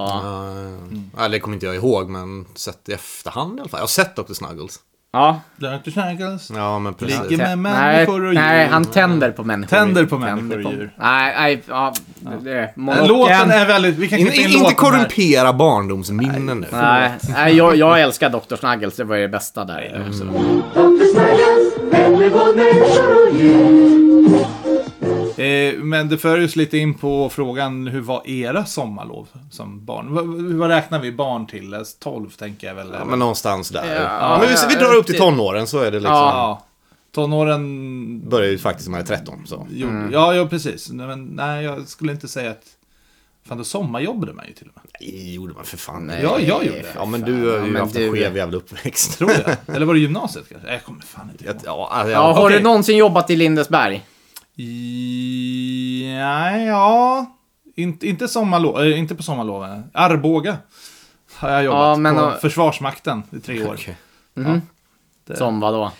Uh, 1.16 1.30
det 1.32 1.40
kommer 1.40 1.54
inte 1.56 1.66
jag 1.66 1.76
ihåg, 1.76 2.10
men 2.10 2.46
sett 2.56 2.90
i 2.90 2.94
efterhand 2.94 3.58
i 3.58 3.62
alla 3.62 3.70
fall. 3.70 3.78
Jag 3.78 3.84
har 3.84 3.88
sett 3.88 4.16
Dr. 4.16 4.34
Snuggles. 4.34 4.80
Ja. 5.15 5.41
Dr. 5.58 5.91
Snuggles. 5.91 6.51
Ja, 6.55 6.79
men 6.79 6.93
precis. 6.93 7.22
Ligger 7.29 7.38
med 7.38 7.58
nej, 7.60 7.96
människor 7.96 8.22
och 8.25 8.34
djur. 8.34 8.41
nej, 8.41 8.67
han 8.67 8.86
tänder 8.86 9.32
på 9.32 9.43
människor. 9.43 9.77
Tänder 9.77 10.05
på 10.05 10.17
människor 10.17 10.65
och 10.65 10.72
djur. 10.74 10.91
Nej, 10.98 11.34
nej, 11.38 11.63
ja. 11.67 11.93
Det, 12.41 12.74
monoken- 12.75 13.08
Låten 13.08 13.51
är 13.51 13.65
väldigt... 13.65 13.96
Vi 13.96 14.08
kan 14.08 14.20
In, 14.20 14.27
in 14.27 14.34
in, 14.34 14.50
inte 14.50 14.74
korrumpera 14.74 15.53
barndomsminnen 15.53 16.60
nu. 16.60 16.67
Nej, 16.72 17.12
nej 17.29 17.55
jag, 17.55 17.75
jag 17.75 18.01
älskar 18.01 18.29
Dr. 18.29 18.55
Snuggles, 18.55 18.96
det 18.96 19.03
var 19.03 19.17
det 19.17 19.27
bästa 19.27 19.65
där. 19.65 20.03
Så. 20.12 20.24
Dr. 20.24 21.05
Snuggles, 21.13 22.34
både 22.34 22.53
människor 22.55 23.27
och 23.27 23.36
djur. 23.36 24.12
Eh, 25.38 25.74
men 25.80 26.10
det 26.10 26.18
för 26.18 26.44
oss 26.44 26.56
lite 26.56 26.78
in 26.78 26.94
på 26.94 27.30
frågan, 27.30 27.88
hur 27.88 28.02
var 28.02 28.28
era 28.28 28.66
sommarlov 28.66 29.28
som 29.52 29.86
barn? 29.86 30.13
Vad, 30.13 30.28
vad 30.60 30.70
räknar 30.70 31.00
vi 31.00 31.12
barn 31.12 31.48
till? 31.48 31.74
Eh, 31.74 31.80
12 32.00 32.30
tänker 32.30 32.68
jag 32.68 32.75
väl. 32.75 32.90
Ja, 33.00 33.06
men 33.06 33.20
någonstans 33.20 33.70
där. 33.70 34.02
Ja, 34.04 34.38
men 34.40 34.50
vi, 34.50 34.56
vi 34.75 34.75
drar 34.84 34.96
upp 34.96 35.06
till 35.06 35.18
tonåren 35.18 35.68
så 35.68 35.80
är 35.80 35.92
det 35.92 36.00
liksom. 36.00 36.13
Ja. 36.13 36.63
Tonåren 37.16 38.30
Börjar 38.30 38.50
ju 38.50 38.58
faktiskt 38.58 38.90
när 38.90 38.92
man 38.92 39.02
är 39.02 39.06
13. 39.06 39.42
Så. 39.46 39.68
gjorde, 39.72 40.10
ja, 40.12 40.36
ja, 40.36 40.46
precis. 40.48 40.92
Nej, 40.92 41.08
men, 41.08 41.24
nej, 41.25 41.63
jag 41.63 41.88
skulle 41.88 42.12
inte 42.12 42.28
säga 42.28 42.52
att... 42.52 42.63
Fan, 43.48 43.58
då 43.58 43.63
sommarjobbade 43.63 44.34
man 44.34 44.46
ju 44.48 44.54
till 44.54 44.68
och 44.68 44.74
med. 44.75 44.84
Nej, 45.02 45.34
gjorde 45.36 45.54
man 45.54 45.63
för 45.66 45.78
fan. 45.78 46.08
Nej. 46.08 46.20
Ja, 46.24 46.40
jag 46.40 46.66
gjorde 46.66 46.80
det. 46.80 46.94
Ja, 46.96 47.06
men 47.06 47.22
du 47.22 47.34
har 47.50 47.58
Ja, 47.58 47.66
ju 47.66 47.72
men 47.72 47.82
haft 47.82 47.96
en 47.96 48.12
skev 48.13 48.38
jävla 48.38 48.58
uppväxt. 48.58 49.18
Tror 49.18 49.32
jag. 49.32 49.56
Eller 49.75 49.86
var 49.86 49.94
det 49.94 50.00
gymnasiet 50.00 50.46
kanske? 50.50 50.72
Jag 50.72 50.84
kommer 50.84 51.02
fan 51.02 51.30
inte 51.32 51.46
ihåg. 51.46 51.56
Ja, 51.66 51.90
alltså, 51.92 52.12
Ja, 52.12 52.32
har 52.34 52.46
okej. 52.46 52.58
du 52.58 52.63
någonsin 52.63 52.98
jobbat 52.98 53.30
i 53.30 53.36
Lindesberg? 53.36 54.06
Nej, 56.03 56.65
ja. 56.65 57.25
Inte, 57.75 58.07
inte, 58.07 58.27
sommarlov, 58.27 58.81
äh, 58.81 59.00
inte 59.00 59.15
på 59.15 59.24
sommarloven. 59.24 59.83
Arboga 59.93 60.57
har 61.36 61.50
jag 61.50 61.63
jobbat 61.63 61.81
Ja, 61.81 61.95
men 61.95 62.15
på 62.15 62.22
då- 62.22 62.38
Försvarsmakten 62.41 63.24
i 63.31 63.39
tre 63.39 63.63
år. 63.63 63.74
Okej. 63.74 63.98
Det- 65.27 65.36
Som 65.38 65.60
vad 65.60 65.74
då? 65.74 65.91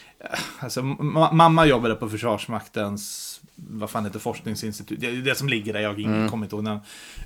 Alltså, 0.60 0.82
ma- 0.82 1.34
mamma 1.34 1.66
jobbade 1.66 1.96
på 1.96 2.10
Försvarsmaktens, 2.10 3.40
vad 3.56 3.90
fan 3.90 4.06
heter 4.06 4.20
forskningsinstitut, 4.20 5.02
det, 5.02 5.12
det 5.12 5.36
som 5.36 5.50
ligger 5.50 5.74
där, 5.74 5.80
jag 5.80 6.00
mm. 6.00 6.30
kommer 6.30 6.46
inte 6.46 6.56
ihåg 6.56 6.64
namn. 6.64 6.80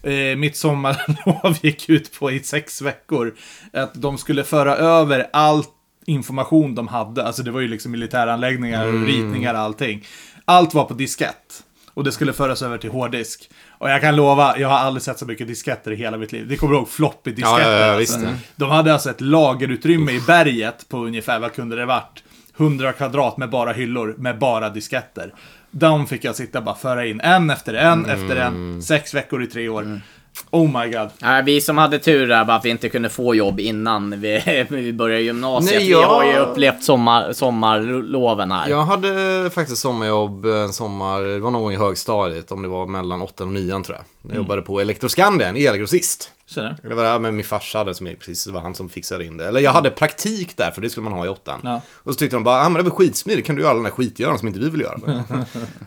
Eh, 0.03 0.37
mitt 0.37 0.57
sommarlov 0.57 1.57
gick 1.61 1.89
ut 1.89 2.19
på 2.19 2.31
i 2.31 2.39
sex 2.39 2.81
veckor 2.81 3.35
att 3.73 3.93
de 3.93 4.17
skulle 4.17 4.43
föra 4.43 4.75
över 4.75 5.27
all 5.33 5.63
information 6.05 6.75
de 6.75 6.87
hade, 6.87 7.23
alltså 7.23 7.43
det 7.43 7.51
var 7.51 7.59
ju 7.59 7.67
liksom 7.67 7.91
militäranläggningar 7.91 8.87
och 8.87 9.05
ritningar 9.05 9.53
och 9.53 9.59
allting. 9.59 10.05
Allt 10.49 10.73
var 10.73 10.83
på 10.83 10.93
diskett. 10.93 11.63
Och 11.93 12.03
det 12.03 12.11
skulle 12.11 12.33
föras 12.33 12.61
över 12.61 12.77
till 12.77 12.89
hårddisk. 12.89 13.49
Och 13.69 13.89
jag 13.89 14.01
kan 14.01 14.15
lova, 14.15 14.57
jag 14.59 14.67
har 14.67 14.77
aldrig 14.77 15.03
sett 15.03 15.19
så 15.19 15.25
mycket 15.25 15.47
disketter 15.47 15.91
i 15.91 15.95
hela 15.95 16.17
mitt 16.17 16.31
liv. 16.31 16.47
Det 16.47 16.57
kommer 16.57 16.75
ihåg 16.75 16.89
floppy 16.89 17.31
disketter. 17.31 17.71
Ja, 17.71 17.79
ja, 17.79 17.87
ja, 17.87 17.95
alltså. 17.95 18.19
De 18.55 18.69
hade 18.69 18.93
alltså 18.93 19.09
ett 19.09 19.21
lagerutrymme 19.21 20.11
i 20.11 20.19
berget 20.19 20.89
på 20.89 20.97
ungefär, 20.97 21.39
vad 21.39 21.53
kunde 21.53 21.75
det 21.75 21.85
varit? 21.85 22.23
100 22.57 22.93
kvadrat 22.93 23.37
med 23.37 23.49
bara 23.49 23.73
hyllor 23.73 24.15
med 24.17 24.39
bara 24.39 24.69
disketter. 24.69 25.33
De 25.71 26.07
fick 26.07 26.23
jag 26.23 26.35
sitta 26.35 26.57
och 26.57 26.63
bara 26.63 26.75
föra 26.75 27.05
in 27.05 27.21
en 27.21 27.49
efter 27.49 27.73
en 27.73 28.05
efter 28.05 28.35
en. 28.35 28.81
Sex 28.81 29.13
veckor 29.13 29.43
i 29.43 29.47
tre 29.47 29.69
år. 29.69 30.01
Oh 30.49 30.81
my 30.81 30.91
god. 30.91 31.09
Nej, 31.21 31.43
vi 31.43 31.61
som 31.61 31.77
hade 31.77 31.99
tur 31.99 32.27
där, 32.27 32.45
bara 32.45 32.57
att 32.57 32.65
vi 32.65 32.69
inte 32.69 32.89
kunde 32.89 33.09
få 33.09 33.35
jobb 33.35 33.59
innan 33.59 34.21
vi, 34.21 34.65
vi 34.69 34.93
började 34.93 35.21
gymnasiet. 35.21 35.75
Nej, 35.75 35.85
Vi 35.87 35.91
ja. 35.91 36.05
har 36.05 36.23
ju 36.25 36.37
upplevt 36.37 36.83
sommar, 36.83 37.33
sommarloven 37.33 38.51
här. 38.51 38.69
Jag 38.69 38.83
hade 38.83 39.49
faktiskt 39.53 39.81
sommarjobb 39.81 40.45
en 40.45 40.73
sommar, 40.73 41.21
det 41.21 41.39
var 41.39 41.51
någon 41.51 41.61
gång 41.61 41.73
i 41.73 41.77
högstadiet, 41.77 42.51
om 42.51 42.61
det 42.61 42.67
var 42.67 42.85
mellan 42.85 43.21
8 43.21 43.43
och 43.43 43.49
9 43.49 43.83
tror 43.83 43.97
jag. 43.97 44.31
Jag 44.31 44.37
jobbade 44.37 44.61
på 44.61 44.81
Elektroskandia, 44.81 45.47
en 45.47 45.57
elgrossist. 45.57 46.31
Så 46.49 46.61
där. 46.61 46.77
Det 46.81 46.95
var 46.95 47.03
där 47.03 47.19
med 47.19 47.33
min 47.33 47.45
farsa 47.45 47.77
hade 47.77 47.93
som 47.93 48.07
är 48.07 48.15
precis, 48.15 48.43
det 48.43 48.51
var 48.51 48.61
han 48.61 48.75
som 48.75 48.89
fixade 48.89 49.25
in 49.25 49.37
det. 49.37 49.47
Eller 49.47 49.59
jag 49.59 49.71
hade 49.71 49.89
praktik 49.89 50.57
där, 50.57 50.71
för 50.71 50.81
det 50.81 50.89
skulle 50.89 51.03
man 51.03 51.13
ha 51.13 51.25
i 51.25 51.29
åttan. 51.29 51.59
Ja. 51.63 51.81
Och 51.93 52.13
så 52.13 52.19
tyckte 52.19 52.35
de 52.35 52.43
bara, 52.43 52.65
ah, 52.65 52.69
men 52.69 52.83
det 52.83 52.89
var 52.89 52.97
skitsmidigt, 52.97 53.47
kan 53.47 53.55
du 53.55 53.61
göra 53.61 53.71
alla 53.71 53.77
den 53.77 53.85
här 53.85 53.91
skitgöran 53.91 54.39
som 54.39 54.47
inte 54.47 54.59
vi 54.59 54.69
vill 54.69 54.81
göra. 54.81 54.97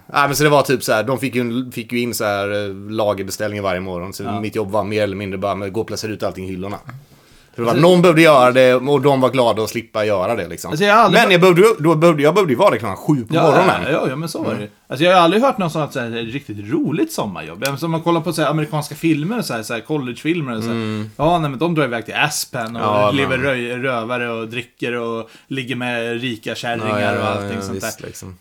Nej, 0.06 0.26
men 0.26 0.36
så 0.36 0.44
det 0.44 0.50
var 0.50 0.62
typ 0.62 0.82
så 0.82 0.92
här, 0.92 1.02
de 1.02 1.18
fick 1.18 1.34
ju, 1.34 1.70
fick 1.70 1.92
ju 1.92 2.00
in 2.00 2.14
så 2.14 2.24
här 2.24 2.64
eh, 2.64 2.74
lagerbeställningar 2.90 3.62
varje 3.62 3.80
morgon. 3.80 4.12
Så 4.12 4.40
mitt 4.40 4.56
jobb 4.56 4.70
var 4.70 4.84
mer 4.84 5.02
eller 5.02 5.16
mindre 5.16 5.38
bara 5.38 5.68
gå 5.68 5.80
och 5.80 5.86
placera 5.86 6.12
ut 6.12 6.22
allting 6.22 6.44
i 6.44 6.48
hyllorna. 6.48 6.78
Det 7.56 7.62
var, 7.62 7.74
någon 7.74 8.02
behövde 8.02 8.22
göra 8.22 8.52
det 8.52 8.74
och 8.74 9.00
de 9.00 9.20
var 9.20 9.30
glada 9.30 9.62
att 9.62 9.70
slippa 9.70 10.04
göra 10.04 10.34
det 10.34 10.48
liksom. 10.48 10.70
Alltså, 10.70 10.84
jag 10.84 10.98
aldrig- 10.98 11.22
Men 11.22 11.30
jag 11.32 11.40
behövde, 11.40 11.62
då 11.78 11.94
behövde, 11.94 12.22
jag 12.22 12.34
behövde 12.34 12.54
vara 12.54 12.70
där 12.70 12.76
klockan 12.78 12.96
sju 12.96 13.24
på 13.24 13.34
Ja, 13.34 13.42
morgonen. 13.42 13.92
ja, 13.92 14.06
ja, 14.08 14.16
men 14.16 14.28
så 14.28 14.42
var 14.42 14.54
det. 14.54 14.68
Alltså, 14.88 15.04
jag 15.04 15.14
har 15.16 15.20
aldrig 15.20 15.42
hört 15.42 15.58
något 15.58 15.72
sånt 15.72 15.92
så 15.92 16.00
här, 16.00 16.10
riktigt 16.10 16.70
roligt 16.72 17.12
sommarjobb. 17.12 17.64
Alltså, 17.68 17.86
om 17.86 17.92
man 17.92 18.00
kollar 18.02 18.20
på 18.20 18.32
så 18.32 18.42
här, 18.42 18.50
amerikanska 18.50 18.94
filmer, 18.94 19.38
och 19.38 19.44
så 19.44 19.54
här, 19.54 19.62
så 19.62 19.74
här, 19.74 19.80
collegefilmer. 19.80 20.56
Och 20.56 20.62
så 20.62 20.68
här, 20.68 21.04
Ja, 21.16 21.38
nej, 21.38 21.50
men 21.50 21.58
de 21.58 21.74
drar 21.74 21.84
iväg 21.84 22.04
till 22.04 22.14
Aspen 22.14 22.76
och 22.76 22.82
Ja, 22.82 23.10
lever 23.10 23.38
rö- 23.38 23.82
rövare 23.82 24.30
och 24.30 24.48
dricker 24.48 24.92
och 24.96 25.30
ligger 25.48 25.76
med 25.76 26.20
rika 26.20 26.54
kärringar 26.54 27.16
och 27.18 27.24
allting 27.26 27.62
sånt 27.62 27.76
visst, 27.76 27.98
där. 27.98 28.06
liksom. 28.06 28.36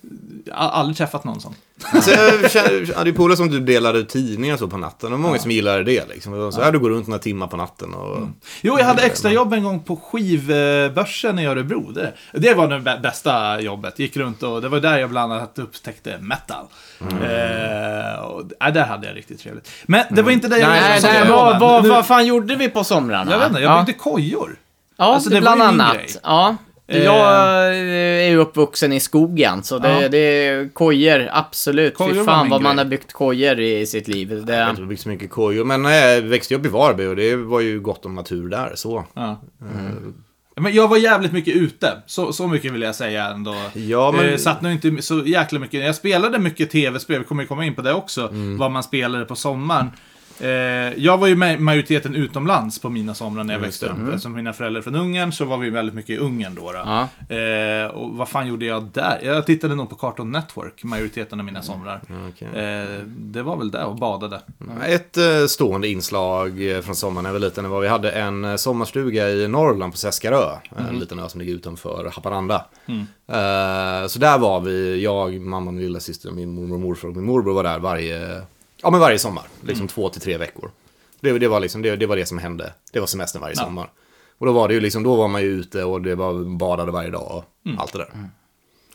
Jag 0.45 0.55
har 0.55 0.69
aldrig 0.69 0.97
träffat 0.97 1.23
någon 1.23 1.41
sån. 1.41 1.55
Så 2.01 2.11
jag 2.57 2.95
hade 2.95 3.09
ju 3.09 3.15
polare 3.15 3.37
som 3.37 3.49
du 3.49 3.59
delade 3.59 3.99
ut 3.99 4.09
tidningar 4.09 4.57
så 4.57 4.67
på 4.67 4.77
natten. 4.77 5.13
Och 5.13 5.19
många 5.19 5.39
som 5.39 5.51
gillade 5.51 5.83
det 5.83 6.09
liksom. 6.09 6.51
Så 6.51 6.61
här, 6.61 6.71
du 6.71 6.79
går 6.79 6.89
runt 6.89 7.07
några 7.07 7.19
timmar 7.19 7.47
på 7.47 7.57
natten 7.57 7.93
och... 7.93 8.27
Jo, 8.61 8.79
jag 8.79 8.85
hade 8.85 8.98
extra 9.05 9.31
jobb 9.31 9.53
en 9.53 9.63
gång 9.63 9.79
på 9.79 9.95
skivbörsen 9.95 11.39
i 11.39 11.45
Örebro. 11.45 11.91
Det, 11.91 12.13
det 12.33 12.53
var 12.53 12.67
det 12.67 12.79
bä- 12.79 13.01
bästa 13.01 13.61
jobbet. 13.61 13.99
Gick 13.99 14.17
runt 14.17 14.43
och 14.43 14.61
det 14.61 14.69
var 14.69 14.79
där 14.79 14.97
jag 14.97 15.09
bland 15.09 15.33
annat 15.33 15.59
upptäckte 15.59 16.17
metal. 16.19 16.65
Eh, 17.01 18.19
och, 18.19 18.43
ja, 18.59 18.71
där 18.71 18.85
hade 18.85 19.07
jag 19.07 19.15
riktigt 19.15 19.39
trevligt. 19.39 19.71
Men 19.85 20.05
det 20.09 20.21
var 20.21 20.31
inte 20.31 20.47
det 20.47 20.57
jag 20.59 20.69
Nej, 20.69 20.99
nej, 21.03 21.29
vad, 21.29 21.59
vad, 21.59 21.87
vad 21.87 22.05
fan 22.07 22.25
gjorde 22.25 22.55
vi 22.55 22.69
på 22.69 22.83
somrarna? 22.83 23.31
Jag 23.31 23.39
vet 23.39 23.47
inte, 23.49 23.61
ja. 23.61 23.75
jag 23.75 23.85
byggde 23.85 23.99
kojor. 23.99 24.55
Ja, 24.97 25.05
Alltså, 25.13 25.29
det 25.29 25.41
bland 25.41 25.61
annat. 25.61 25.97
Ja. 26.23 26.55
Eh. 26.89 27.03
Jag 27.03 27.75
är 27.77 28.29
ju 28.29 28.37
uppvuxen 28.37 28.93
i 28.93 28.99
skogen, 28.99 29.63
så 29.63 29.79
det, 29.79 30.01
Ja. 30.01 30.09
det 30.09 30.17
är 30.17 30.69
kojor, 30.73 31.29
absolut. 31.31 31.95
Kojor 31.95 32.13
Fy 32.13 32.23
fan 32.23 32.49
vad 32.49 32.61
man 32.61 32.75
grej. 32.75 32.83
har 32.85 32.89
byggt 32.89 33.13
kojor 33.13 33.59
i 33.59 33.85
sitt 33.85 34.07
liv. 34.07 34.29
Jag 34.31 34.37
vet 34.37 34.47
Det, 34.47 34.67
inte, 34.69 34.81
det 34.81 34.87
byggt 34.87 35.01
så 35.01 35.09
mycket 35.09 35.29
kojor. 35.31 35.65
Men 35.65 35.81
nej, 35.81 36.15
jag 36.15 36.21
växte 36.21 36.55
upp 36.55 36.65
i 36.65 36.69
Varberg 36.69 37.07
och 37.07 37.15
det 37.15 37.35
var 37.35 37.59
ju 37.59 37.79
gott 37.79 38.05
om 38.05 38.15
natur 38.15 38.49
där. 38.49 38.71
Så. 38.75 39.05
Ja. 39.13 39.41
Men 40.61 40.73
jag 40.73 40.87
var 40.87 40.97
jävligt 40.97 41.31
mycket 41.31 41.55
ute. 41.55 41.97
Så, 42.05 42.33
så 42.33 42.47
mycket 42.47 42.71
vill 42.73 42.81
jag 42.81 42.95
säga 42.95 43.25
ändå. 43.25 43.55
Ja, 43.73 44.11
men- 44.11 44.29
Eh, 44.29 44.37
satt 44.37 44.61
nog 44.61 44.71
inte 44.71 45.01
så 45.01 45.19
jäkla 45.25 45.59
mycket. 45.59 45.85
Jag 45.85 45.95
spelade 45.95 46.39
mycket 46.39 46.69
tv-spel, 46.69 47.19
vi 47.19 47.25
kommer 47.25 47.43
ju 47.43 47.47
komma 47.47 47.65
in 47.65 47.75
på 47.75 47.81
det 47.81 47.93
också. 47.93 48.27
Mm. 48.27 48.57
Vad 48.57 48.71
man 48.71 48.83
spelade 48.83 49.25
på 49.25 49.35
sommaren. 49.35 49.91
Eh, 50.41 50.49
jag 51.03 51.17
var 51.17 51.27
ju 51.27 51.35
med 51.35 51.61
majoriteten 51.61 52.15
utomlands 52.15 52.79
på 52.79 52.89
mina 52.89 53.13
somrar 53.13 53.43
när 53.43 53.53
jag 53.53 53.63
Just 53.65 53.83
växte 53.83 54.01
upp. 54.01 54.07
Eftersom 54.09 54.33
mina 54.33 54.53
föräldrar 54.53 54.79
är 54.79 54.83
från 54.83 54.95
Ungern 54.95 55.31
så 55.31 55.45
var 55.45 55.57
vi 55.57 55.69
väldigt 55.69 55.95
mycket 55.95 56.09
i 56.09 56.17
Ungern 56.17 56.55
då. 56.55 56.71
då. 56.71 56.77
Ja. 56.85 57.35
Eh, 57.35 57.87
och 57.87 58.17
vad 58.17 58.29
fan 58.29 58.47
gjorde 58.47 58.65
jag 58.65 58.83
där? 58.93 59.19
Jag 59.23 59.45
tittade 59.45 59.75
nog 59.75 59.89
på 59.89 59.95
Cartoon 59.95 60.31
Network 60.31 60.83
majoriteten 60.83 61.39
av 61.39 61.45
mina 61.45 61.61
somrar. 61.61 62.01
okej. 62.29 62.47
Eh, 62.47 63.03
det 63.17 63.41
var 63.43 63.57
väl 63.57 63.71
där 63.71 63.85
och 63.85 63.95
badade. 63.95 64.41
Ett 64.85 65.17
eh, 65.17 65.45
stående 65.47 65.87
inslag 65.87 66.71
eh, 66.71 66.81
från 66.81 66.95
sommaren 66.95 67.23
när 67.23 67.29
jag 67.29 67.33
var 67.33 67.39
liten 67.39 67.69
var 67.69 67.81
vi 67.81 67.87
hade 67.87 68.11
en 68.11 68.45
eh, 68.45 68.55
sommarstuga 68.55 69.29
i 69.29 69.47
Norrland 69.47 69.93
på 69.93 69.97
Seskarö. 69.97 70.55
En 70.89 70.99
liten 70.99 71.19
ö 71.19 71.29
som 71.29 71.39
ligger 71.41 71.53
utanför 71.53 72.11
Haparanda. 72.15 72.65
Eh, 73.27 74.07
så 74.07 74.19
där 74.19 74.37
var 74.37 74.59
vi, 74.59 75.03
jag, 75.03 75.41
mamma, 75.41 75.71
min 75.71 75.83
lilla 75.83 75.99
syster, 75.99 76.31
min 76.31 76.53
mormor 76.53 76.73
och 76.75 76.81
morfar 76.81 77.07
och 77.07 77.15
min 77.15 77.25
morbror 77.25 77.53
var 77.53 77.63
där 77.63 77.79
varje, 77.79 78.41
ja, 78.83 78.89
men 78.89 78.99
varje 78.99 79.19
sommar. 79.19 79.43
Liksom 79.61 79.87
två 79.87 80.09
till 80.09 80.21
tre 80.21 80.37
veckor. 80.37 80.71
Det, 81.21 81.39
det, 81.39 81.47
var 81.47 81.59
liksom, 81.59 81.81
det, 81.81 81.95
det 81.95 82.05
var 82.05 82.15
det 82.15 82.25
som 82.25 82.37
hände. 82.37 82.73
Det 82.93 82.99
var 82.99 83.07
semestern 83.07 83.41
varje 83.41 83.55
sommar. 83.55 83.89
Och 84.37 84.45
då 84.45 84.51
var 84.51 84.67
det 84.67 84.73
ju 84.73 84.79
liksom, 84.79 85.03
då 85.03 85.15
var 85.15 85.27
man 85.27 85.41
ju 85.41 85.47
ute 85.47 85.83
och 85.83 86.01
det 86.01 86.15
var 86.15 86.57
badade 86.57 86.91
varje 86.91 87.09
dag 87.09 87.31
och 87.31 87.43
allt 87.81 87.93
det 87.93 87.97
där. 87.99 88.09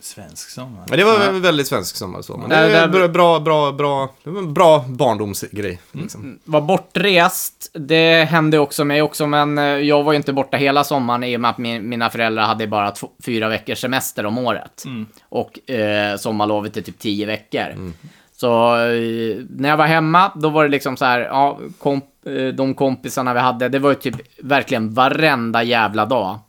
Svensk 0.01 0.49
sommar. 0.49 0.85
Men 0.89 0.97
det 0.99 1.05
var 1.05 1.19
en 1.19 1.41
väldigt 1.41 1.67
svensk 1.67 1.95
sommar 1.95 2.21
så. 2.21 2.37
Men 2.37 2.49
det 2.49 2.55
är 2.55 2.87
där- 2.87 3.07
bra, 3.07 3.39
bra, 3.39 3.71
bra, 3.71 4.13
det 4.23 4.29
var 4.29 4.39
en 4.41 4.53
bra 4.53 4.85
barndomsgrej. 4.87 5.81
Liksom. 5.91 6.39
var 6.43 6.61
bortrest, 6.61 7.71
det 7.73 8.23
hände 8.29 8.59
också 8.59 8.85
mig 8.85 9.01
också, 9.01 9.27
men 9.27 9.57
eh, 9.57 9.63
jag 9.63 10.03
var 10.03 10.11
ju 10.13 10.17
inte 10.17 10.33
borta 10.33 10.57
hela 10.57 10.83
sommaren 10.83 11.23
i 11.23 11.37
och 11.37 11.41
med 11.41 11.51
att 11.51 11.57
min, 11.57 11.89
mina 11.89 12.09
föräldrar 12.09 12.43
hade 12.43 12.67
bara 12.67 12.91
två, 12.91 13.09
fyra 13.25 13.49
veckors 13.49 13.79
semester 13.81 14.25
om 14.25 14.37
året. 14.37 14.83
Och 15.29 15.69
eh, 15.69 16.17
sommarlovet 16.17 16.77
är 16.77 16.81
typ 16.81 16.99
tio 16.99 17.25
veckor. 17.25 17.93
Så 18.37 18.75
eh, 18.77 19.37
när 19.49 19.69
jag 19.69 19.77
var 19.77 19.85
hemma, 19.85 20.31
då 20.35 20.49
var 20.49 20.63
det 20.63 20.69
liksom 20.69 20.97
så 20.97 21.05
här, 21.05 21.19
ja, 21.19 21.59
komp, 21.79 22.05
eh, 22.25 22.47
de 22.47 22.73
kompisarna 22.73 23.33
vi 23.33 23.39
hade, 23.39 23.69
det 23.69 23.79
var 23.79 23.89
ju 23.89 23.95
typ 23.95 24.15
verkligen 24.43 24.93
varenda 24.93 25.63
jävla 25.63 26.05
dag. 26.05 26.39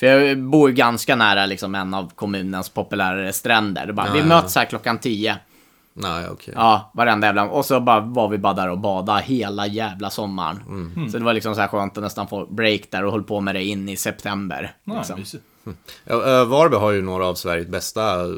För 0.00 0.06
jag 0.06 0.38
bor 0.38 0.70
ju 0.70 0.74
ganska 0.74 1.16
nära 1.16 1.46
liksom 1.46 1.74
en 1.74 1.94
av 1.94 2.12
kommunens 2.14 2.68
populärare 2.68 3.32
stränder. 3.32 3.86
Det 3.86 3.92
bara, 3.92 4.12
vi 4.12 4.18
ja. 4.18 4.24
möts 4.24 4.56
här 4.56 4.64
klockan 4.64 4.98
tio. 4.98 5.36
Nej, 5.94 6.28
okej. 6.28 6.54
Ja, 6.56 6.90
varenda 6.94 7.26
jävla... 7.26 7.48
Och 7.48 7.64
så 7.64 7.80
bara 7.80 8.00
var 8.00 8.28
vi 8.28 8.38
bara 8.38 8.54
där 8.54 8.70
och 8.70 8.78
badade 8.78 9.22
hela 9.22 9.66
jävla 9.66 10.10
sommaren. 10.10 10.62
Mm. 10.68 11.10
Så 11.10 11.18
det 11.18 11.24
var 11.24 11.32
liksom 11.32 11.54
så 11.54 11.60
här 11.60 11.68
skönt 11.68 11.96
att 11.96 12.02
nästan 12.02 12.28
få 12.28 12.46
break 12.46 12.80
där 12.90 13.04
och 13.04 13.12
höll 13.12 13.22
på 13.22 13.40
med 13.40 13.54
det 13.54 13.64
in 13.64 13.88
i 13.88 13.96
september. 13.96 14.72
Ja, 14.84 14.96
Liksom. 14.96 15.18
mysigt. 15.18 15.44
Ja, 16.04 16.44
Varberg 16.44 16.80
har 16.80 16.90
ju 16.90 17.02
några 17.02 17.26
av 17.26 17.34
Sveriges 17.34 17.68
bästa 17.68 18.20
äh, 18.20 18.30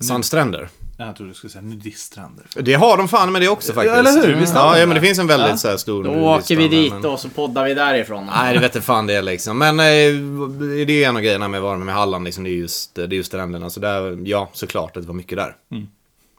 sandstränder. 0.00 0.68
Jag 0.98 1.16
trodde 1.16 1.30
du 1.30 1.34
skulle 1.34 1.50
säga 1.50 1.62
nudiststränder. 1.62 2.44
Det 2.54 2.74
har 2.74 2.96
de 2.96 3.08
fan 3.08 3.32
med 3.32 3.42
det 3.42 3.48
också 3.48 3.72
faktiskt. 3.72 3.94
eller 3.96 4.26
hur? 4.26 4.34
Visst 4.34 4.54
ja, 4.54 4.72
ja, 4.74 4.80
det? 4.80 4.86
men 4.86 4.94
det 4.94 5.00
finns 5.00 5.18
en 5.18 5.26
väldigt 5.26 5.48
Ja. 5.50 5.56
så 5.56 5.68
här 5.68 5.76
stor 5.76 6.04
Då 6.04 6.10
åker 6.10 6.56
vi 6.56 6.68
dit 6.68 6.92
men- 6.92 7.06
och 7.06 7.20
så 7.20 7.28
poddar 7.28 7.64
vi 7.64 7.74
därifrån. 7.74 8.26
Nej, 8.26 8.54
det 8.54 8.60
vet 8.60 8.74
inte 8.76 8.86
fan 8.86 9.06
det 9.06 9.22
liksom. 9.22 9.58
Men 9.58 9.80
eh, 9.80 10.84
det 10.86 11.04
är 11.04 11.08
en 11.08 11.16
av 11.16 11.22
grejerna 11.22 11.48
med 11.48 11.62
Varberg 11.62 11.84
med 11.84 11.94
Halland, 11.94 12.24
liksom, 12.24 12.44
det 12.44 12.50
är 12.50 12.54
just, 12.54 12.94
det 12.94 13.02
är 13.02 13.08
just 13.08 13.26
stränderna. 13.26 13.70
Så 13.70 13.80
där, 13.80 14.18
ja, 14.24 14.48
såklart 14.52 14.96
att 14.96 15.02
det 15.02 15.06
var 15.08 15.14
mycket 15.14 15.38
där. 15.38 15.56
Mm. 15.72 15.86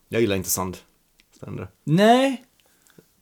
Jag 0.09 0.21
gillar 0.21 0.35
inte 0.35 0.49
sandstränder. 0.49 1.67
Nej. 1.83 2.43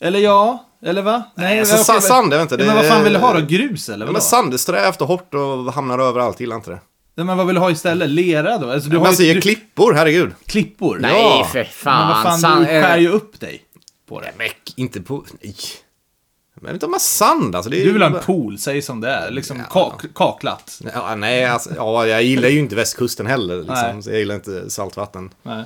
Eller 0.01 0.19
ja. 0.19 0.65
Eller 0.85 1.01
va? 1.01 1.23
Nej, 1.35 1.59
alltså, 1.59 1.75
okej, 1.75 1.83
sa- 1.85 2.01
sand, 2.01 2.33
jag 2.33 2.37
vet 2.39 2.51
inte, 2.51 2.63
Ja, 2.63 2.67
men 2.67 2.75
det- 2.75 2.81
vad 2.81 2.91
fan 2.91 3.03
vill 3.03 3.13
du 3.13 3.19
ha 3.19 3.33
då? 3.33 3.45
Grus 3.45 3.89
eller 3.89 4.05
Ja, 4.05 4.11
men 4.11 4.21
sand 4.21 4.53
är 4.53 4.57
strävt 4.57 5.01
och 5.01 5.07
hårt 5.07 5.33
och 5.33 5.73
hamnar 5.73 5.99
överallt, 5.99 6.39
gillar 6.39 6.55
inte 6.55 6.71
det. 6.71 6.79
Nej, 7.15 7.25
men 7.25 7.37
vad 7.37 7.45
vill 7.47 7.55
du 7.55 7.61
ha 7.61 7.71
istället? 7.71 8.09
Lera 8.09 8.57
då? 8.57 8.71
Alltså, 8.71 8.89
du 8.89 8.97
har 8.97 9.03
Man 9.03 9.11
ju, 9.11 9.17
säger 9.17 9.35
du, 9.35 9.41
klippor, 9.41 9.93
herregud. 9.93 10.31
klippor. 10.45 10.97
Nej, 11.01 11.11
Ja. 11.11 11.47
för 11.51 11.59
Men 11.59 11.65
fan. 11.71 12.07
vad 12.07 12.23
fan, 12.23 12.39
San- 12.39 12.59
du 12.59 12.65
skär 12.65 12.97
eh, 12.97 13.01
ju 13.03 13.09
upp 13.09 13.39
dig 13.39 13.61
på 14.09 14.21
det. 14.21 14.31
Men 14.37 14.47
inte 14.75 15.01
på... 15.01 15.25
Nej. 15.41 15.55
Men 16.61 16.73
inte 16.73 16.87
med 16.87 17.01
sand 17.01 17.55
alltså. 17.55 17.69
Det 17.71 17.81
är 17.81 17.85
Du 17.85 17.91
vill 17.93 18.01
ha 18.01 18.09
en 18.09 18.23
pool, 18.23 18.57
säg 18.57 18.81
som 18.81 19.01
det 19.01 19.09
är. 19.09 19.31
Liksom 19.31 19.57
Ja. 19.57 19.65
kak, 19.69 20.01
kaklat. 20.15 20.81
Ja, 20.93 21.15
nej, 21.15 21.45
alltså, 21.45 21.69
ja, 21.75 22.07
jag 22.07 22.23
gillar 22.23 22.49
ju 22.49 22.59
inte 22.59 22.75
västkusten 22.75 23.27
heller. 23.27 23.55
Nej. 23.55 23.65
Liksom, 23.67 24.03
så 24.03 24.09
jag 24.09 24.19
gillar 24.19 24.35
inte 24.35 24.69
saltvatten. 24.69 25.29
Nej. 25.43 25.63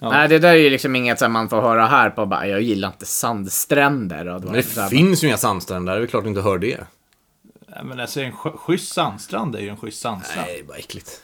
Nej, 0.00 0.28
det 0.28 0.38
där 0.38 0.48
är 0.48 0.54
ju 0.54 0.70
liksom 0.70 0.96
inget 0.96 1.18
som 1.18 1.32
man 1.32 1.48
får 1.48 1.60
höra 1.60 1.86
här 1.86 2.10
på 2.10 2.26
bara, 2.26 2.46
jag 2.48 2.62
gillar 2.62 2.88
inte 2.88 3.06
sandstränder. 3.06 4.28
Och 4.28 4.44
Men 4.44 4.52
det 4.52 4.62
så 4.62 4.80
här, 4.80 4.88
finns 4.88 5.24
ju 5.24 5.28
inga 5.28 5.36
sandstränder, 5.36 5.92
det 5.92 5.98
är 5.98 6.00
väl 6.00 6.08
klart 6.10 6.22
du 6.24 6.28
inte 6.28 6.40
hör 6.40 6.58
det. 6.58 6.80
Nej, 7.74 7.84
Men 7.84 8.00
alltså 8.00 8.20
en 8.20 8.32
sch- 8.32 8.56
schysst 8.56 8.92
sandstrand 8.94 9.56
är 9.56 9.60
ju 9.60 9.68
en 9.68 9.76
schysst 9.76 10.00
sandstrand. 10.02 10.46
Nej, 10.46 10.64
bara 10.68 10.76
äckligt. 10.78 11.20